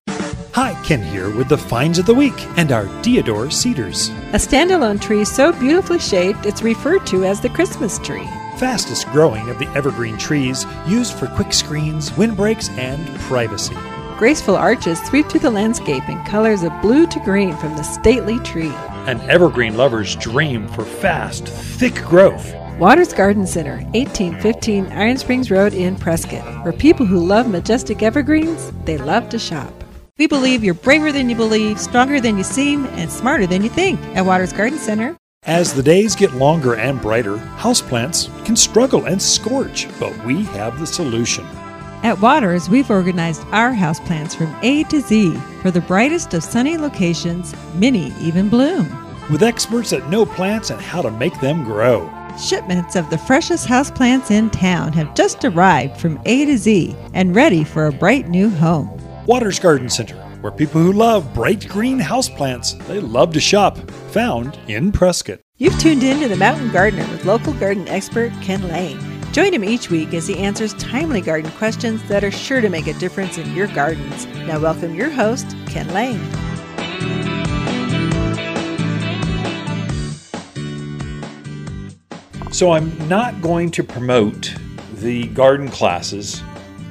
Hi, 0.52 0.74
Ken 0.84 1.02
here 1.02 1.34
with 1.34 1.48
the 1.48 1.56
finds 1.56 1.98
of 1.98 2.04
the 2.04 2.14
week 2.14 2.34
and 2.58 2.72
our 2.72 2.84
Deodar 3.02 3.50
cedars. 3.50 4.10
A 4.34 4.38
standalone 4.38 5.00
tree 5.00 5.24
so 5.24 5.52
beautifully 5.52 6.00
shaped 6.00 6.44
it's 6.44 6.62
referred 6.62 7.06
to 7.06 7.24
as 7.24 7.40
the 7.40 7.48
Christmas 7.48 7.98
tree. 8.00 8.28
Fastest 8.58 9.06
growing 9.12 9.48
of 9.50 9.58
the 9.60 9.68
evergreen 9.68 10.18
trees, 10.18 10.66
used 10.84 11.12
for 11.14 11.28
quick 11.28 11.52
screens, 11.52 12.16
windbreaks, 12.16 12.68
and 12.70 13.06
privacy. 13.20 13.76
Graceful 14.18 14.56
arches 14.56 15.00
sweep 15.04 15.28
through 15.28 15.38
the 15.38 15.50
landscape 15.50 16.08
in 16.08 16.24
colors 16.24 16.64
of 16.64 16.72
blue 16.82 17.06
to 17.06 17.20
green 17.20 17.56
from 17.58 17.76
the 17.76 17.84
stately 17.84 18.40
tree. 18.40 18.72
An 19.06 19.20
evergreen 19.30 19.76
lover's 19.76 20.16
dream 20.16 20.66
for 20.66 20.84
fast, 20.84 21.46
thick 21.46 21.94
growth. 21.94 22.52
Waters 22.80 23.12
Garden 23.12 23.46
Center, 23.46 23.76
1815 23.94 24.86
Iron 24.86 25.18
Springs 25.18 25.52
Road 25.52 25.72
in 25.72 25.94
Prescott. 25.94 26.64
For 26.64 26.72
people 26.72 27.06
who 27.06 27.24
love 27.24 27.48
majestic 27.48 28.02
evergreens, 28.02 28.72
they 28.84 28.98
love 28.98 29.28
to 29.28 29.38
shop. 29.38 29.72
We 30.18 30.26
believe 30.26 30.64
you're 30.64 30.74
braver 30.74 31.12
than 31.12 31.30
you 31.30 31.36
believe, 31.36 31.78
stronger 31.78 32.20
than 32.20 32.36
you 32.36 32.42
seem, 32.42 32.86
and 32.86 33.08
smarter 33.08 33.46
than 33.46 33.62
you 33.62 33.68
think 33.68 34.00
at 34.16 34.26
Waters 34.26 34.52
Garden 34.52 34.80
Center. 34.80 35.16
As 35.48 35.72
the 35.72 35.82
days 35.82 36.14
get 36.14 36.34
longer 36.34 36.76
and 36.76 37.00
brighter, 37.00 37.38
houseplants 37.56 38.28
can 38.44 38.54
struggle 38.54 39.06
and 39.06 39.20
scorch, 39.20 39.88
but 39.98 40.14
we 40.26 40.44
have 40.44 40.78
the 40.78 40.86
solution. 40.86 41.42
At 42.02 42.20
Waters, 42.20 42.68
we've 42.68 42.90
organized 42.90 43.46
our 43.50 43.72
houseplants 43.72 44.36
from 44.36 44.54
A 44.60 44.84
to 44.84 45.00
Z 45.00 45.34
for 45.62 45.70
the 45.70 45.80
brightest 45.80 46.34
of 46.34 46.44
sunny 46.44 46.76
locations, 46.76 47.54
many 47.76 48.12
even 48.20 48.50
bloom. 48.50 48.86
With 49.32 49.42
experts 49.42 49.88
that 49.88 50.10
know 50.10 50.26
plants 50.26 50.68
and 50.68 50.82
how 50.82 51.00
to 51.00 51.10
make 51.10 51.40
them 51.40 51.64
grow. 51.64 52.12
Shipments 52.38 52.94
of 52.94 53.08
the 53.08 53.16
freshest 53.16 53.66
houseplants 53.66 54.30
in 54.30 54.50
town 54.50 54.92
have 54.92 55.14
just 55.14 55.46
arrived 55.46 55.98
from 55.98 56.20
A 56.26 56.44
to 56.44 56.58
Z 56.58 56.94
and 57.14 57.34
ready 57.34 57.64
for 57.64 57.86
a 57.86 57.92
bright 57.92 58.28
new 58.28 58.50
home. 58.50 58.90
Waters 59.24 59.58
Garden 59.58 59.88
Center, 59.88 60.22
where 60.48 60.56
people 60.56 60.80
who 60.80 60.94
love 60.94 61.34
bright 61.34 61.68
green 61.68 62.00
houseplants, 62.00 62.78
they 62.86 63.00
love 63.00 63.34
to 63.34 63.40
shop, 63.40 63.76
found 64.12 64.58
in 64.66 64.90
Prescott. 64.90 65.40
You've 65.58 65.78
tuned 65.78 66.02
in 66.02 66.20
to 66.20 66.28
the 66.28 66.36
Mountain 66.36 66.72
Gardener 66.72 67.06
with 67.10 67.26
local 67.26 67.52
garden 67.52 67.86
expert 67.86 68.32
Ken 68.40 68.66
Lane. 68.68 68.98
Join 69.32 69.52
him 69.52 69.62
each 69.62 69.90
week 69.90 70.14
as 70.14 70.26
he 70.26 70.38
answers 70.38 70.72
timely 70.74 71.20
garden 71.20 71.50
questions 71.52 72.02
that 72.08 72.24
are 72.24 72.30
sure 72.30 72.62
to 72.62 72.70
make 72.70 72.86
a 72.86 72.94
difference 72.94 73.36
in 73.36 73.54
your 73.54 73.66
gardens. 73.66 74.24
Now, 74.46 74.58
welcome 74.58 74.94
your 74.94 75.10
host, 75.10 75.54
Ken 75.66 75.86
Lane. 75.92 76.18
So, 82.50 82.72
I'm 82.72 83.06
not 83.06 83.42
going 83.42 83.70
to 83.72 83.84
promote 83.84 84.54
the 84.94 85.26
garden 85.28 85.68
classes 85.68 86.42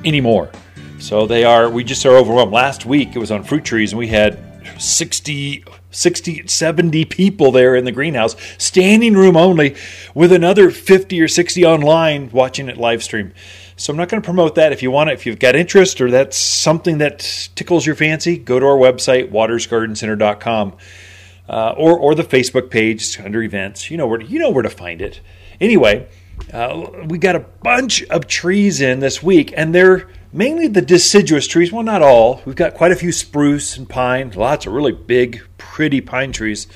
anymore. 0.05 0.51
So, 0.99 1.27
they 1.27 1.43
are, 1.43 1.69
we 1.69 1.83
just 1.83 2.05
are 2.05 2.15
overwhelmed. 2.15 2.51
Last 2.51 2.85
week 2.85 3.15
it 3.15 3.19
was 3.19 3.31
on 3.31 3.43
fruit 3.43 3.63
trees, 3.63 3.91
and 3.91 3.99
we 3.99 4.07
had 4.07 4.39
60, 4.79 5.63
60, 5.91 6.47
70 6.47 7.05
people 7.05 7.51
there 7.51 7.75
in 7.75 7.85
the 7.85 7.91
greenhouse, 7.91 8.35
standing 8.57 9.13
room 9.13 9.37
only, 9.37 9.75
with 10.13 10.31
another 10.31 10.71
50 10.71 11.19
or 11.21 11.27
60 11.27 11.65
online 11.65 12.29
watching 12.31 12.69
it 12.69 12.77
live 12.77 13.03
stream. 13.03 13.33
So 13.75 13.93
I'm 13.93 13.97
not 13.97 14.09
going 14.09 14.21
to 14.21 14.25
promote 14.25 14.55
that. 14.55 14.71
If 14.71 14.81
you 14.81 14.89
want 14.89 15.11
it, 15.11 15.13
if 15.13 15.25
you've 15.25 15.39
got 15.39 15.55
interest 15.55 16.01
or 16.01 16.09
that's 16.09 16.35
something 16.35 16.97
that 16.97 17.19
tickles 17.55 17.85
your 17.85 17.95
fancy, 17.95 18.37
go 18.37 18.59
to 18.59 18.65
our 18.65 18.77
website, 18.77 19.31
watersgardencenter.com, 19.31 20.75
uh, 21.47 21.73
or 21.77 21.97
or 21.97 22.15
the 22.15 22.23
Facebook 22.23 22.71
page 22.71 23.19
under 23.19 23.41
events. 23.43 23.91
You 23.91 23.97
know 23.97 24.07
where 24.07 24.19
you 24.19 24.39
know 24.39 24.49
where 24.49 24.63
to 24.63 24.69
find 24.69 24.99
it. 24.99 25.21
Anyway, 25.61 26.07
uh, 26.51 26.89
we 27.05 27.19
got 27.19 27.35
a 27.35 27.39
bunch 27.39 28.03
of 28.05 28.25
trees 28.27 28.81
in 28.81 28.99
this 28.99 29.21
week, 29.21 29.53
and 29.55 29.75
they're 29.75 30.09
mainly 30.31 30.67
the 30.67 30.81
deciduous 30.81 31.47
trees. 31.47 31.71
Well, 31.71 31.83
not 31.83 32.01
all. 32.01 32.41
We've 32.45 32.55
got 32.55 32.73
quite 32.73 32.91
a 32.91 32.95
few 32.95 33.11
spruce 33.11 33.77
and 33.77 33.87
pine, 33.87 34.31
lots 34.35 34.65
of 34.65 34.73
really 34.73 34.91
big, 34.91 35.41
pretty 35.57 36.01
pine 36.01 36.31
trees. 36.31 36.67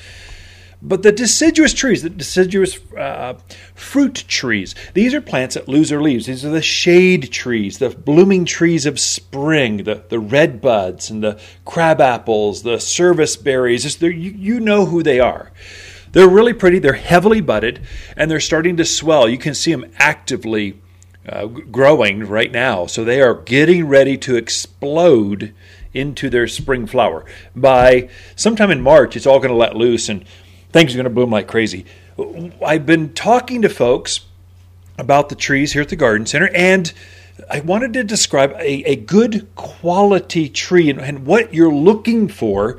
But 0.83 1.03
the 1.03 1.11
deciduous 1.11 1.73
trees, 1.73 2.01
the 2.01 2.09
deciduous 2.09 2.79
uh, 2.95 3.35
fruit 3.75 4.25
trees, 4.27 4.73
these 4.95 5.13
are 5.13 5.21
plants 5.21 5.53
that 5.53 5.67
lose 5.67 5.89
their 5.89 6.01
leaves. 6.01 6.25
These 6.25 6.43
are 6.43 6.49
the 6.49 6.61
shade 6.61 7.31
trees, 7.31 7.77
the 7.77 7.89
blooming 7.89 8.45
trees 8.45 8.87
of 8.87 8.99
spring, 8.99 9.83
the, 9.83 10.03
the 10.09 10.19
red 10.19 10.59
buds 10.59 11.11
and 11.11 11.23
the 11.23 11.39
crab 11.65 12.01
apples, 12.01 12.63
the 12.63 12.79
service 12.79 13.35
berries. 13.35 14.01
You, 14.01 14.09
you 14.09 14.59
know 14.59 14.85
who 14.87 15.03
they 15.03 15.19
are. 15.19 15.51
They're 16.13 16.27
really 16.27 16.53
pretty. 16.53 16.79
They're 16.79 16.93
heavily 16.93 17.41
budded 17.41 17.81
and 18.17 18.29
they're 18.29 18.39
starting 18.39 18.77
to 18.77 18.85
swell. 18.85 19.29
You 19.29 19.37
can 19.37 19.53
see 19.53 19.71
them 19.71 19.91
actively 19.97 20.80
uh, 21.27 21.45
growing 21.45 22.25
right 22.25 22.51
now. 22.51 22.85
So 22.85 23.03
they 23.03 23.21
are 23.21 23.35
getting 23.35 23.87
ready 23.87 24.17
to 24.19 24.35
explode 24.35 25.53
into 25.93 26.29
their 26.29 26.47
spring 26.47 26.87
flower. 26.87 27.25
By 27.55 28.09
sometime 28.35 28.71
in 28.71 28.81
March, 28.81 29.15
it's 29.15 29.25
all 29.25 29.39
going 29.39 29.49
to 29.49 29.55
let 29.55 29.75
loose 29.75 30.09
and 30.09 30.25
things 30.71 30.93
are 30.93 30.97
going 30.97 31.03
to 31.05 31.09
bloom 31.09 31.31
like 31.31 31.47
crazy. 31.47 31.85
I've 32.65 32.85
been 32.85 33.13
talking 33.13 33.61
to 33.61 33.69
folks 33.69 34.21
about 34.97 35.29
the 35.29 35.35
trees 35.35 35.73
here 35.73 35.81
at 35.81 35.89
the 35.89 35.95
garden 35.95 36.25
center 36.25 36.49
and 36.53 36.91
I 37.49 37.61
wanted 37.61 37.93
to 37.93 38.03
describe 38.03 38.51
a, 38.51 38.83
a 38.83 38.95
good 38.95 39.47
quality 39.55 40.47
tree 40.47 40.89
and, 40.89 41.01
and 41.01 41.25
what 41.25 41.53
you're 41.53 41.73
looking 41.73 42.27
for 42.27 42.77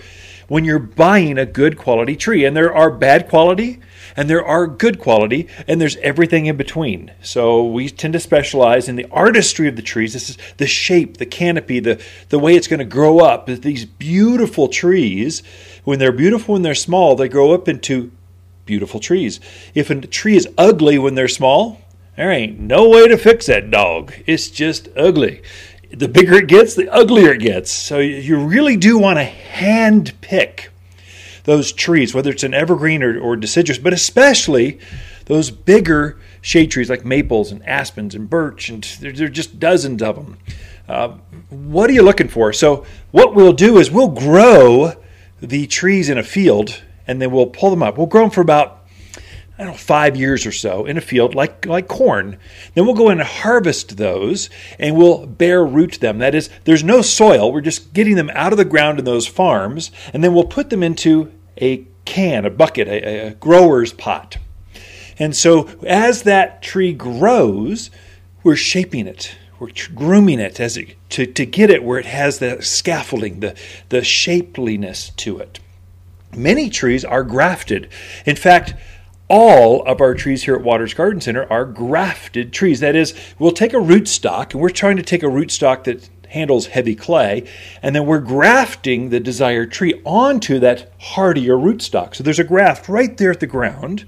when 0.49 0.64
you're 0.64 0.78
buying 0.78 1.38
a 1.38 1.47
good 1.47 1.76
quality 1.76 2.16
tree. 2.16 2.45
And 2.45 2.57
there 2.57 2.72
are 2.74 2.90
bad 2.90 3.28
quality 3.28 3.80
and 4.16 4.28
there 4.28 4.44
are 4.44 4.66
good 4.66 4.98
quality, 4.98 5.48
and 5.66 5.80
there's 5.80 5.96
everything 5.96 6.46
in 6.46 6.56
between. 6.56 7.12
So 7.22 7.64
we 7.64 7.88
tend 7.88 8.12
to 8.14 8.20
specialize 8.20 8.88
in 8.88 8.96
the 8.96 9.06
artistry 9.10 9.68
of 9.68 9.76
the 9.76 9.82
trees. 9.82 10.12
This 10.12 10.30
is 10.30 10.38
the 10.56 10.66
shape, 10.66 11.16
the 11.16 11.26
canopy, 11.26 11.80
the, 11.80 12.02
the 12.28 12.38
way 12.38 12.54
it's 12.54 12.68
going 12.68 12.78
to 12.78 12.84
grow 12.84 13.20
up. 13.20 13.46
These 13.46 13.84
beautiful 13.84 14.68
trees, 14.68 15.42
when 15.84 15.98
they're 15.98 16.12
beautiful 16.12 16.54
when 16.54 16.62
they're 16.62 16.74
small, 16.74 17.16
they 17.16 17.28
grow 17.28 17.52
up 17.52 17.68
into 17.68 18.10
beautiful 18.66 19.00
trees. 19.00 19.40
If 19.74 19.90
a 19.90 20.00
tree 20.00 20.36
is 20.36 20.48
ugly 20.56 20.98
when 20.98 21.14
they're 21.14 21.28
small, 21.28 21.80
there 22.16 22.30
ain't 22.30 22.58
no 22.58 22.88
way 22.88 23.08
to 23.08 23.16
fix 23.16 23.46
that 23.46 23.70
dog. 23.70 24.12
It's 24.26 24.48
just 24.48 24.88
ugly. 24.96 25.42
The 25.90 26.08
bigger 26.08 26.34
it 26.34 26.48
gets, 26.48 26.74
the 26.74 26.88
uglier 26.88 27.32
it 27.32 27.40
gets. 27.40 27.70
So 27.70 27.98
you 27.98 28.38
really 28.38 28.76
do 28.76 28.98
want 28.98 29.18
to 29.18 29.24
hand 29.24 30.12
pick 30.20 30.72
those 31.45 31.72
trees, 31.72 32.14
whether 32.14 32.30
it's 32.30 32.43
an 32.43 32.55
evergreen 32.55 33.03
or, 33.03 33.18
or 33.18 33.36
deciduous, 33.36 33.78
but 33.78 33.93
especially 33.93 34.78
those 35.26 35.51
bigger 35.51 36.18
shade 36.40 36.70
trees 36.70 36.90
like 36.90 37.05
maples 37.05 37.53
and 37.53 37.66
aspens 37.66 38.14
and 38.14 38.28
birch, 38.28 38.68
and 38.68 38.84
there, 39.01 39.12
there 39.12 39.26
are 39.26 39.30
just 39.30 39.59
dozens 39.59 40.03
of 40.03 40.16
them. 40.16 40.38
Uh, 40.88 41.09
what 41.51 41.88
are 41.88 41.93
you 41.93 42.03
looking 42.03 42.28
for? 42.28 42.53
So, 42.53 42.84
what 43.12 43.34
we'll 43.34 43.53
do 43.53 43.78
is 43.78 43.90
we'll 43.90 44.09
grow 44.09 44.95
the 45.40 45.66
trees 45.66 46.09
in 46.09 46.18
a 46.18 46.22
field 46.22 46.82
and 47.07 47.20
then 47.20 47.30
we'll 47.30 47.47
pull 47.47 47.70
them 47.70 47.82
up. 47.82 47.99
We'll 47.99 48.07
grow 48.07 48.22
them 48.22 48.30
for 48.30 48.40
about 48.40 48.82
I 49.62 49.66
don't 49.66 49.74
know, 49.74 49.78
five 49.78 50.16
years 50.16 50.44
or 50.44 50.50
so 50.50 50.86
in 50.86 50.98
a 50.98 51.00
field 51.00 51.36
like, 51.36 51.66
like 51.66 51.86
corn. 51.86 52.36
Then 52.74 52.84
we'll 52.84 52.96
go 52.96 53.10
in 53.10 53.20
and 53.20 53.28
harvest 53.28 53.96
those 53.96 54.50
and 54.76 54.96
we'll 54.96 55.24
bare 55.24 55.64
root 55.64 56.00
them. 56.00 56.18
That 56.18 56.34
is, 56.34 56.50
there's 56.64 56.82
no 56.82 57.00
soil. 57.00 57.52
We're 57.52 57.60
just 57.60 57.92
getting 57.92 58.16
them 58.16 58.28
out 58.34 58.52
of 58.52 58.58
the 58.58 58.64
ground 58.64 58.98
in 58.98 59.04
those 59.04 59.28
farms. 59.28 59.92
And 60.12 60.24
then 60.24 60.34
we'll 60.34 60.46
put 60.46 60.70
them 60.70 60.82
into 60.82 61.32
a 61.58 61.86
can, 62.04 62.44
a 62.44 62.50
bucket, 62.50 62.88
a, 62.88 63.28
a 63.28 63.34
grower's 63.34 63.92
pot. 63.92 64.38
And 65.16 65.36
so 65.36 65.68
as 65.86 66.24
that 66.24 66.60
tree 66.60 66.92
grows, 66.92 67.92
we're 68.42 68.56
shaping 68.56 69.06
it. 69.06 69.36
We're 69.60 69.70
grooming 69.94 70.40
it 70.40 70.58
as 70.58 70.76
it, 70.76 70.96
to, 71.10 71.24
to 71.24 71.46
get 71.46 71.70
it 71.70 71.84
where 71.84 72.00
it 72.00 72.06
has 72.06 72.40
the 72.40 72.60
scaffolding, 72.62 73.38
the, 73.38 73.56
the 73.90 74.02
shapeliness 74.02 75.10
to 75.18 75.38
it. 75.38 75.60
Many 76.34 76.70
trees 76.70 77.04
are 77.04 77.22
grafted. 77.22 77.90
In 78.24 78.36
fact, 78.36 78.74
all 79.33 79.83
of 79.85 80.03
our 80.03 80.14
trees 80.14 80.43
here 80.43 80.55
at 80.55 80.62
Waters 80.62 80.93
Garden 80.93 81.18
Center 81.18 81.51
are 81.51 81.64
grafted 81.64 82.53
trees. 82.53 82.80
That 82.80 82.95
is, 82.95 83.14
we'll 83.39 83.53
take 83.53 83.72
a 83.72 83.78
rootstock, 83.78 84.53
and 84.53 84.61
we're 84.61 84.68
trying 84.68 84.99
to 84.99 85.03
take 85.03 85.22
a 85.22 85.26
rootstock 85.26 85.85
that 85.85 86.11
handles 86.28 86.66
heavy 86.66 86.95
clay, 86.95 87.49
and 87.83 87.97
then 87.97 88.05
we're 88.05 88.20
grafting 88.20 89.09
the 89.09 89.20
desired 89.20 89.72
tree 89.72 90.03
onto 90.05 90.59
that 90.59 90.93
hardier 91.01 91.57
rootstock. 91.57 92.14
So 92.14 92.22
there's 92.22 92.39
a 92.39 92.45
graft 92.45 92.91
right 92.91 93.16
there 93.16 93.30
at 93.30 93.41
the 93.41 93.47
ground. 93.47 94.05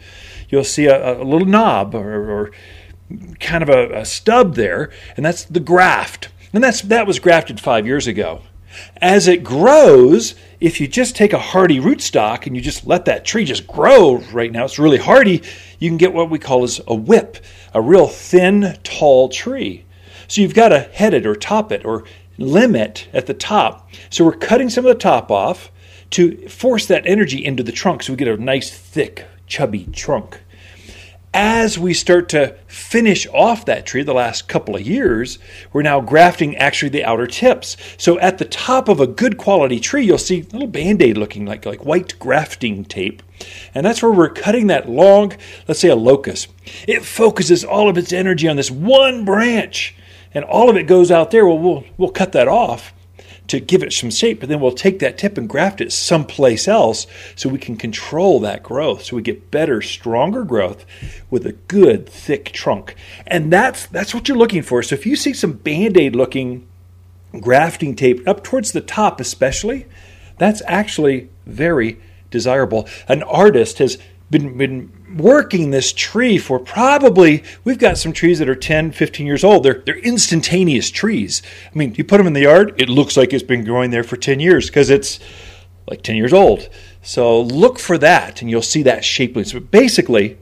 You'll 0.50 0.62
see 0.62 0.86
a, 0.86 1.22
a 1.22 1.24
little 1.24 1.48
knob 1.48 1.94
or, 1.94 2.30
or 2.30 2.50
kind 3.40 3.62
of 3.62 3.70
a, 3.70 4.00
a 4.00 4.04
stub 4.04 4.56
there, 4.56 4.92
and 5.16 5.24
that's 5.24 5.44
the 5.44 5.58
graft. 5.58 6.28
And 6.52 6.62
that's 6.62 6.82
that 6.82 7.06
was 7.06 7.18
grafted 7.18 7.60
five 7.60 7.86
years 7.86 8.06
ago. 8.06 8.42
As 9.00 9.28
it 9.28 9.44
grows, 9.44 10.34
if 10.60 10.80
you 10.80 10.88
just 10.88 11.16
take 11.16 11.32
a 11.32 11.38
hardy 11.38 11.78
rootstock 11.78 12.46
and 12.46 12.56
you 12.56 12.62
just 12.62 12.86
let 12.86 13.04
that 13.04 13.24
tree 13.24 13.44
just 13.44 13.66
grow 13.66 14.16
right 14.32 14.50
now, 14.50 14.64
it's 14.64 14.78
really 14.78 14.98
hardy, 14.98 15.42
you 15.78 15.90
can 15.90 15.98
get 15.98 16.12
what 16.12 16.30
we 16.30 16.38
call 16.38 16.62
as 16.62 16.80
a 16.86 16.94
whip, 16.94 17.38
a 17.72 17.80
real 17.80 18.08
thin, 18.08 18.78
tall 18.82 19.28
tree. 19.28 19.84
So 20.28 20.40
you've 20.40 20.54
got 20.54 20.68
to 20.68 20.80
head 20.80 21.14
it 21.14 21.26
or 21.26 21.34
top 21.34 21.70
it 21.72 21.84
or 21.84 22.04
limit 22.38 23.08
at 23.12 23.26
the 23.26 23.34
top. 23.34 23.90
So 24.10 24.24
we're 24.24 24.32
cutting 24.32 24.70
some 24.70 24.86
of 24.86 24.92
the 24.92 24.98
top 24.98 25.30
off 25.30 25.70
to 26.10 26.48
force 26.48 26.86
that 26.86 27.06
energy 27.06 27.44
into 27.44 27.62
the 27.62 27.72
trunk 27.72 28.02
so 28.02 28.12
we 28.12 28.16
get 28.16 28.28
a 28.28 28.36
nice, 28.36 28.70
thick, 28.70 29.26
chubby 29.46 29.86
trunk 29.92 30.40
as 31.34 31.76
we 31.76 31.92
start 31.92 32.28
to 32.28 32.56
finish 32.68 33.26
off 33.26 33.64
that 33.64 33.84
tree 33.84 34.04
the 34.04 34.14
last 34.14 34.46
couple 34.46 34.76
of 34.76 34.82
years, 34.82 35.40
we're 35.72 35.82
now 35.82 36.00
grafting 36.00 36.56
actually 36.56 36.88
the 36.88 37.04
outer 37.04 37.26
tips. 37.26 37.76
So 37.98 38.18
at 38.20 38.38
the 38.38 38.44
top 38.44 38.88
of 38.88 39.00
a 39.00 39.06
good 39.08 39.36
quality 39.36 39.80
tree, 39.80 40.04
you'll 40.04 40.16
see 40.16 40.40
a 40.40 40.52
little 40.52 40.68
band-aid 40.68 41.18
looking 41.18 41.44
like, 41.44 41.66
like 41.66 41.84
white 41.84 42.16
grafting 42.20 42.84
tape. 42.84 43.20
And 43.74 43.84
that's 43.84 44.00
where 44.00 44.12
we're 44.12 44.28
cutting 44.28 44.68
that 44.68 44.88
long, 44.88 45.32
let's 45.66 45.80
say 45.80 45.88
a 45.88 45.96
locust. 45.96 46.48
It 46.86 47.04
focuses 47.04 47.64
all 47.64 47.88
of 47.88 47.98
its 47.98 48.12
energy 48.12 48.48
on 48.48 48.54
this 48.54 48.70
one 48.70 49.24
branch, 49.24 49.96
and 50.32 50.44
all 50.44 50.70
of 50.70 50.76
it 50.76 50.84
goes 50.84 51.10
out 51.10 51.32
there. 51.32 51.44
Well, 51.44 51.58
we'll, 51.58 51.84
we'll 51.98 52.10
cut 52.10 52.30
that 52.32 52.46
off 52.46 52.94
to 53.48 53.60
give 53.60 53.82
it 53.82 53.92
some 53.92 54.10
shape, 54.10 54.40
but 54.40 54.48
then 54.48 54.60
we'll 54.60 54.72
take 54.72 54.98
that 55.00 55.18
tip 55.18 55.36
and 55.36 55.48
graft 55.48 55.80
it 55.80 55.92
someplace 55.92 56.66
else 56.66 57.06
so 57.36 57.48
we 57.48 57.58
can 57.58 57.76
control 57.76 58.40
that 58.40 58.62
growth. 58.62 59.04
So 59.04 59.16
we 59.16 59.22
get 59.22 59.50
better, 59.50 59.82
stronger 59.82 60.44
growth 60.44 60.86
with 61.30 61.46
a 61.46 61.52
good 61.52 62.08
thick 62.08 62.52
trunk. 62.52 62.94
And 63.26 63.52
that's 63.52 63.86
that's 63.86 64.14
what 64.14 64.28
you're 64.28 64.38
looking 64.38 64.62
for. 64.62 64.82
So 64.82 64.94
if 64.94 65.04
you 65.04 65.16
see 65.16 65.34
some 65.34 65.52
band-aid 65.52 66.16
looking 66.16 66.66
grafting 67.40 67.96
tape 67.96 68.26
up 68.26 68.42
towards 68.42 68.72
the 68.72 68.80
top 68.80 69.20
especially, 69.20 69.86
that's 70.38 70.62
actually 70.66 71.28
very 71.46 71.98
desirable. 72.30 72.88
An 73.08 73.22
artist 73.22 73.78
has 73.78 73.98
been, 74.30 74.56
been 74.56 74.90
working 75.16 75.70
this 75.70 75.92
tree 75.92 76.38
for 76.38 76.58
probably 76.58 77.44
we've 77.62 77.78
got 77.78 77.98
some 77.98 78.12
trees 78.12 78.38
that 78.38 78.48
are 78.48 78.54
10 78.54 78.92
15 78.92 79.26
years 79.26 79.44
old. 79.44 79.62
They're 79.62 79.82
they're 79.86 79.98
instantaneous 79.98 80.90
trees. 80.90 81.42
I 81.72 81.78
mean 81.78 81.94
you 81.94 82.04
put 82.04 82.18
them 82.18 82.26
in 82.26 82.32
the 82.32 82.42
yard 82.42 82.80
it 82.80 82.88
looks 82.88 83.16
like 83.16 83.32
it's 83.32 83.42
been 83.42 83.64
growing 83.64 83.90
there 83.90 84.04
for 84.04 84.16
10 84.16 84.40
years 84.40 84.66
because 84.66 84.90
it's 84.90 85.20
like 85.88 86.02
10 86.02 86.16
years 86.16 86.32
old. 86.32 86.68
So 87.02 87.40
look 87.40 87.78
for 87.78 87.98
that 87.98 88.40
and 88.40 88.50
you'll 88.50 88.62
see 88.62 88.82
that 88.82 89.02
shapeliness. 89.02 89.52
But 89.52 89.70
basically 89.70 90.38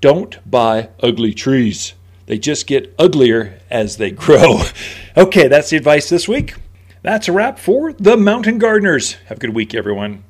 don't 0.00 0.38
buy 0.50 0.90
ugly 1.00 1.32
trees. 1.32 1.94
They 2.26 2.38
just 2.38 2.66
get 2.66 2.94
uglier 2.98 3.60
as 3.70 3.96
they 3.96 4.10
grow. 4.10 4.62
Okay 5.16 5.48
that's 5.48 5.70
the 5.70 5.76
advice 5.76 6.08
this 6.08 6.28
week. 6.28 6.54
That's 7.02 7.26
a 7.26 7.32
wrap 7.32 7.58
for 7.58 7.92
the 7.92 8.16
mountain 8.16 8.58
gardeners. 8.58 9.14
Have 9.26 9.38
a 9.38 9.40
good 9.40 9.54
week 9.54 9.74
everyone 9.74 10.24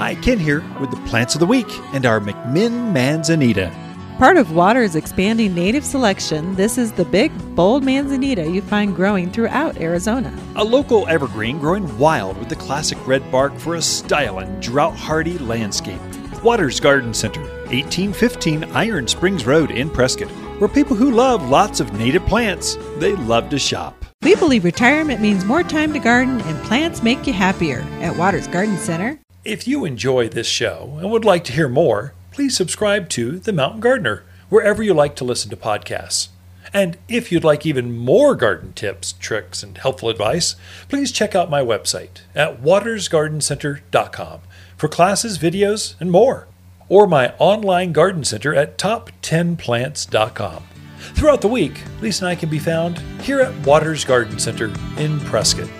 Hi, 0.00 0.14
Ken 0.14 0.38
here 0.38 0.64
with 0.80 0.90
the 0.90 0.96
plants 1.10 1.34
of 1.34 1.40
the 1.40 1.46
week 1.46 1.66
and 1.92 2.06
our 2.06 2.20
McMinn 2.20 2.90
Manzanita. 2.90 3.70
Part 4.16 4.38
of 4.38 4.52
Water's 4.52 4.96
expanding 4.96 5.54
native 5.54 5.84
selection, 5.84 6.54
this 6.54 6.78
is 6.78 6.90
the 6.90 7.04
big, 7.04 7.30
bold 7.54 7.84
manzanita 7.84 8.48
you 8.48 8.62
find 8.62 8.96
growing 8.96 9.30
throughout 9.30 9.76
Arizona. 9.76 10.34
A 10.56 10.64
local 10.64 11.06
evergreen 11.06 11.58
growing 11.58 11.98
wild 11.98 12.38
with 12.38 12.48
the 12.48 12.56
classic 12.56 12.96
red 13.06 13.30
bark 13.30 13.54
for 13.58 13.74
a 13.74 13.82
styling, 13.82 14.58
drought 14.60 14.96
hardy 14.96 15.36
landscape. 15.36 16.00
Waters 16.42 16.80
Garden 16.80 17.12
Center, 17.12 17.42
1815 17.42 18.64
Iron 18.72 19.06
Springs 19.06 19.44
Road 19.44 19.70
in 19.70 19.90
Prescott, 19.90 20.30
where 20.60 20.70
people 20.70 20.96
who 20.96 21.10
love 21.10 21.50
lots 21.50 21.78
of 21.78 21.92
native 21.92 22.24
plants, 22.24 22.78
they 22.96 23.14
love 23.16 23.50
to 23.50 23.58
shop. 23.58 24.02
We 24.22 24.34
believe 24.34 24.64
retirement 24.64 25.20
means 25.20 25.44
more 25.44 25.62
time 25.62 25.92
to 25.92 25.98
garden 25.98 26.40
and 26.40 26.64
plants 26.64 27.02
make 27.02 27.26
you 27.26 27.34
happier. 27.34 27.80
At 28.00 28.16
Waters 28.16 28.46
Garden 28.46 28.78
Center, 28.78 29.20
If 29.44 29.66
you 29.66 29.86
enjoy 29.86 30.28
this 30.28 30.46
show 30.46 30.98
and 31.00 31.10
would 31.10 31.24
like 31.24 31.44
to 31.44 31.52
hear 31.52 31.68
more, 31.68 32.12
please 32.30 32.54
subscribe 32.54 33.08
to 33.10 33.38
The 33.38 33.54
Mountain 33.54 33.80
Gardener 33.80 34.22
wherever 34.50 34.82
you 34.82 34.92
like 34.92 35.16
to 35.16 35.24
listen 35.24 35.48
to 35.48 35.56
podcasts. 35.56 36.28
And 36.74 36.98
if 37.08 37.32
you'd 37.32 37.42
like 37.42 37.64
even 37.64 37.96
more 37.96 38.34
garden 38.34 38.74
tips, 38.74 39.14
tricks, 39.14 39.62
and 39.62 39.78
helpful 39.78 40.10
advice, 40.10 40.56
please 40.90 41.10
check 41.10 41.34
out 41.34 41.48
my 41.48 41.62
website 41.62 42.20
at 42.34 42.60
watersgardencenter.com 42.60 44.40
for 44.76 44.88
classes, 44.88 45.38
videos, 45.38 45.94
and 46.00 46.10
more, 46.10 46.46
or 46.90 47.06
my 47.06 47.32
online 47.38 47.92
garden 47.92 48.24
center 48.24 48.54
at 48.54 48.76
top10plants.com. 48.76 50.64
Throughout 51.14 51.40
the 51.40 51.48
week, 51.48 51.80
Lisa 52.02 52.26
and 52.26 52.32
I 52.32 52.34
can 52.34 52.50
be 52.50 52.58
found 52.58 52.98
here 53.22 53.40
at 53.40 53.66
Waters 53.66 54.04
Garden 54.04 54.38
Center 54.38 54.70
in 54.98 55.18
Prescott. 55.20 55.79